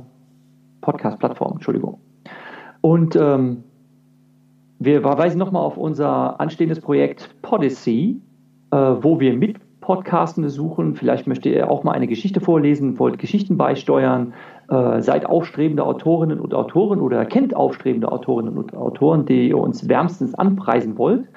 Podcast-Plattformen, 0.80 1.54
Entschuldigung. 1.54 2.00
Und 2.80 3.14
ähm, 3.16 3.64
wir 4.78 5.02
verweisen 5.02 5.38
nochmal 5.38 5.62
auf 5.62 5.76
unser 5.76 6.40
anstehendes 6.40 6.80
Projekt 6.80 7.42
Podyssey, 7.42 8.20
äh, 8.70 8.76
wo 8.76 9.20
wir 9.20 9.36
mit 9.36 9.58
Podcastende 9.80 10.50
suchen. 10.50 10.94
Vielleicht 10.94 11.26
möchtet 11.26 11.54
ihr 11.54 11.70
auch 11.70 11.82
mal 11.82 11.92
eine 11.92 12.06
Geschichte 12.06 12.40
vorlesen, 12.40 12.98
wollt 12.98 13.18
Geschichten 13.18 13.56
beisteuern, 13.56 14.34
äh, 14.68 15.00
seid 15.00 15.26
aufstrebende 15.26 15.84
Autorinnen 15.84 16.40
und 16.40 16.54
Autoren 16.54 17.00
oder 17.00 17.24
kennt 17.24 17.56
aufstrebende 17.56 18.12
Autorinnen 18.12 18.58
und 18.58 18.74
Autoren, 18.74 19.24
die 19.26 19.48
ihr 19.48 19.58
uns 19.58 19.88
wärmstens 19.88 20.34
anpreisen 20.34 20.98
wollt, 20.98 21.28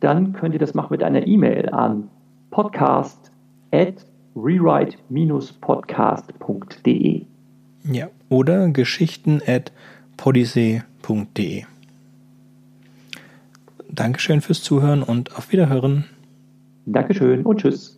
dann 0.00 0.32
könnt 0.32 0.54
ihr 0.54 0.60
das 0.60 0.74
machen 0.74 0.92
mit 0.92 1.02
einer 1.02 1.26
E-Mail 1.26 1.70
an 1.70 2.08
podcast 2.50 3.32
at 3.72 3.94
rewrite-podcast.de. 4.34 7.22
Ja, 7.90 8.08
oder 8.28 8.68
geschichten 8.68 9.40
at 9.46 9.72
podyssee.de. 10.16 11.64
Dankeschön 13.90 14.40
fürs 14.40 14.62
Zuhören 14.62 15.02
und 15.02 15.36
auf 15.36 15.50
Wiederhören. 15.52 16.04
Dankeschön 16.86 17.44
und 17.44 17.60
tschüss. 17.60 17.97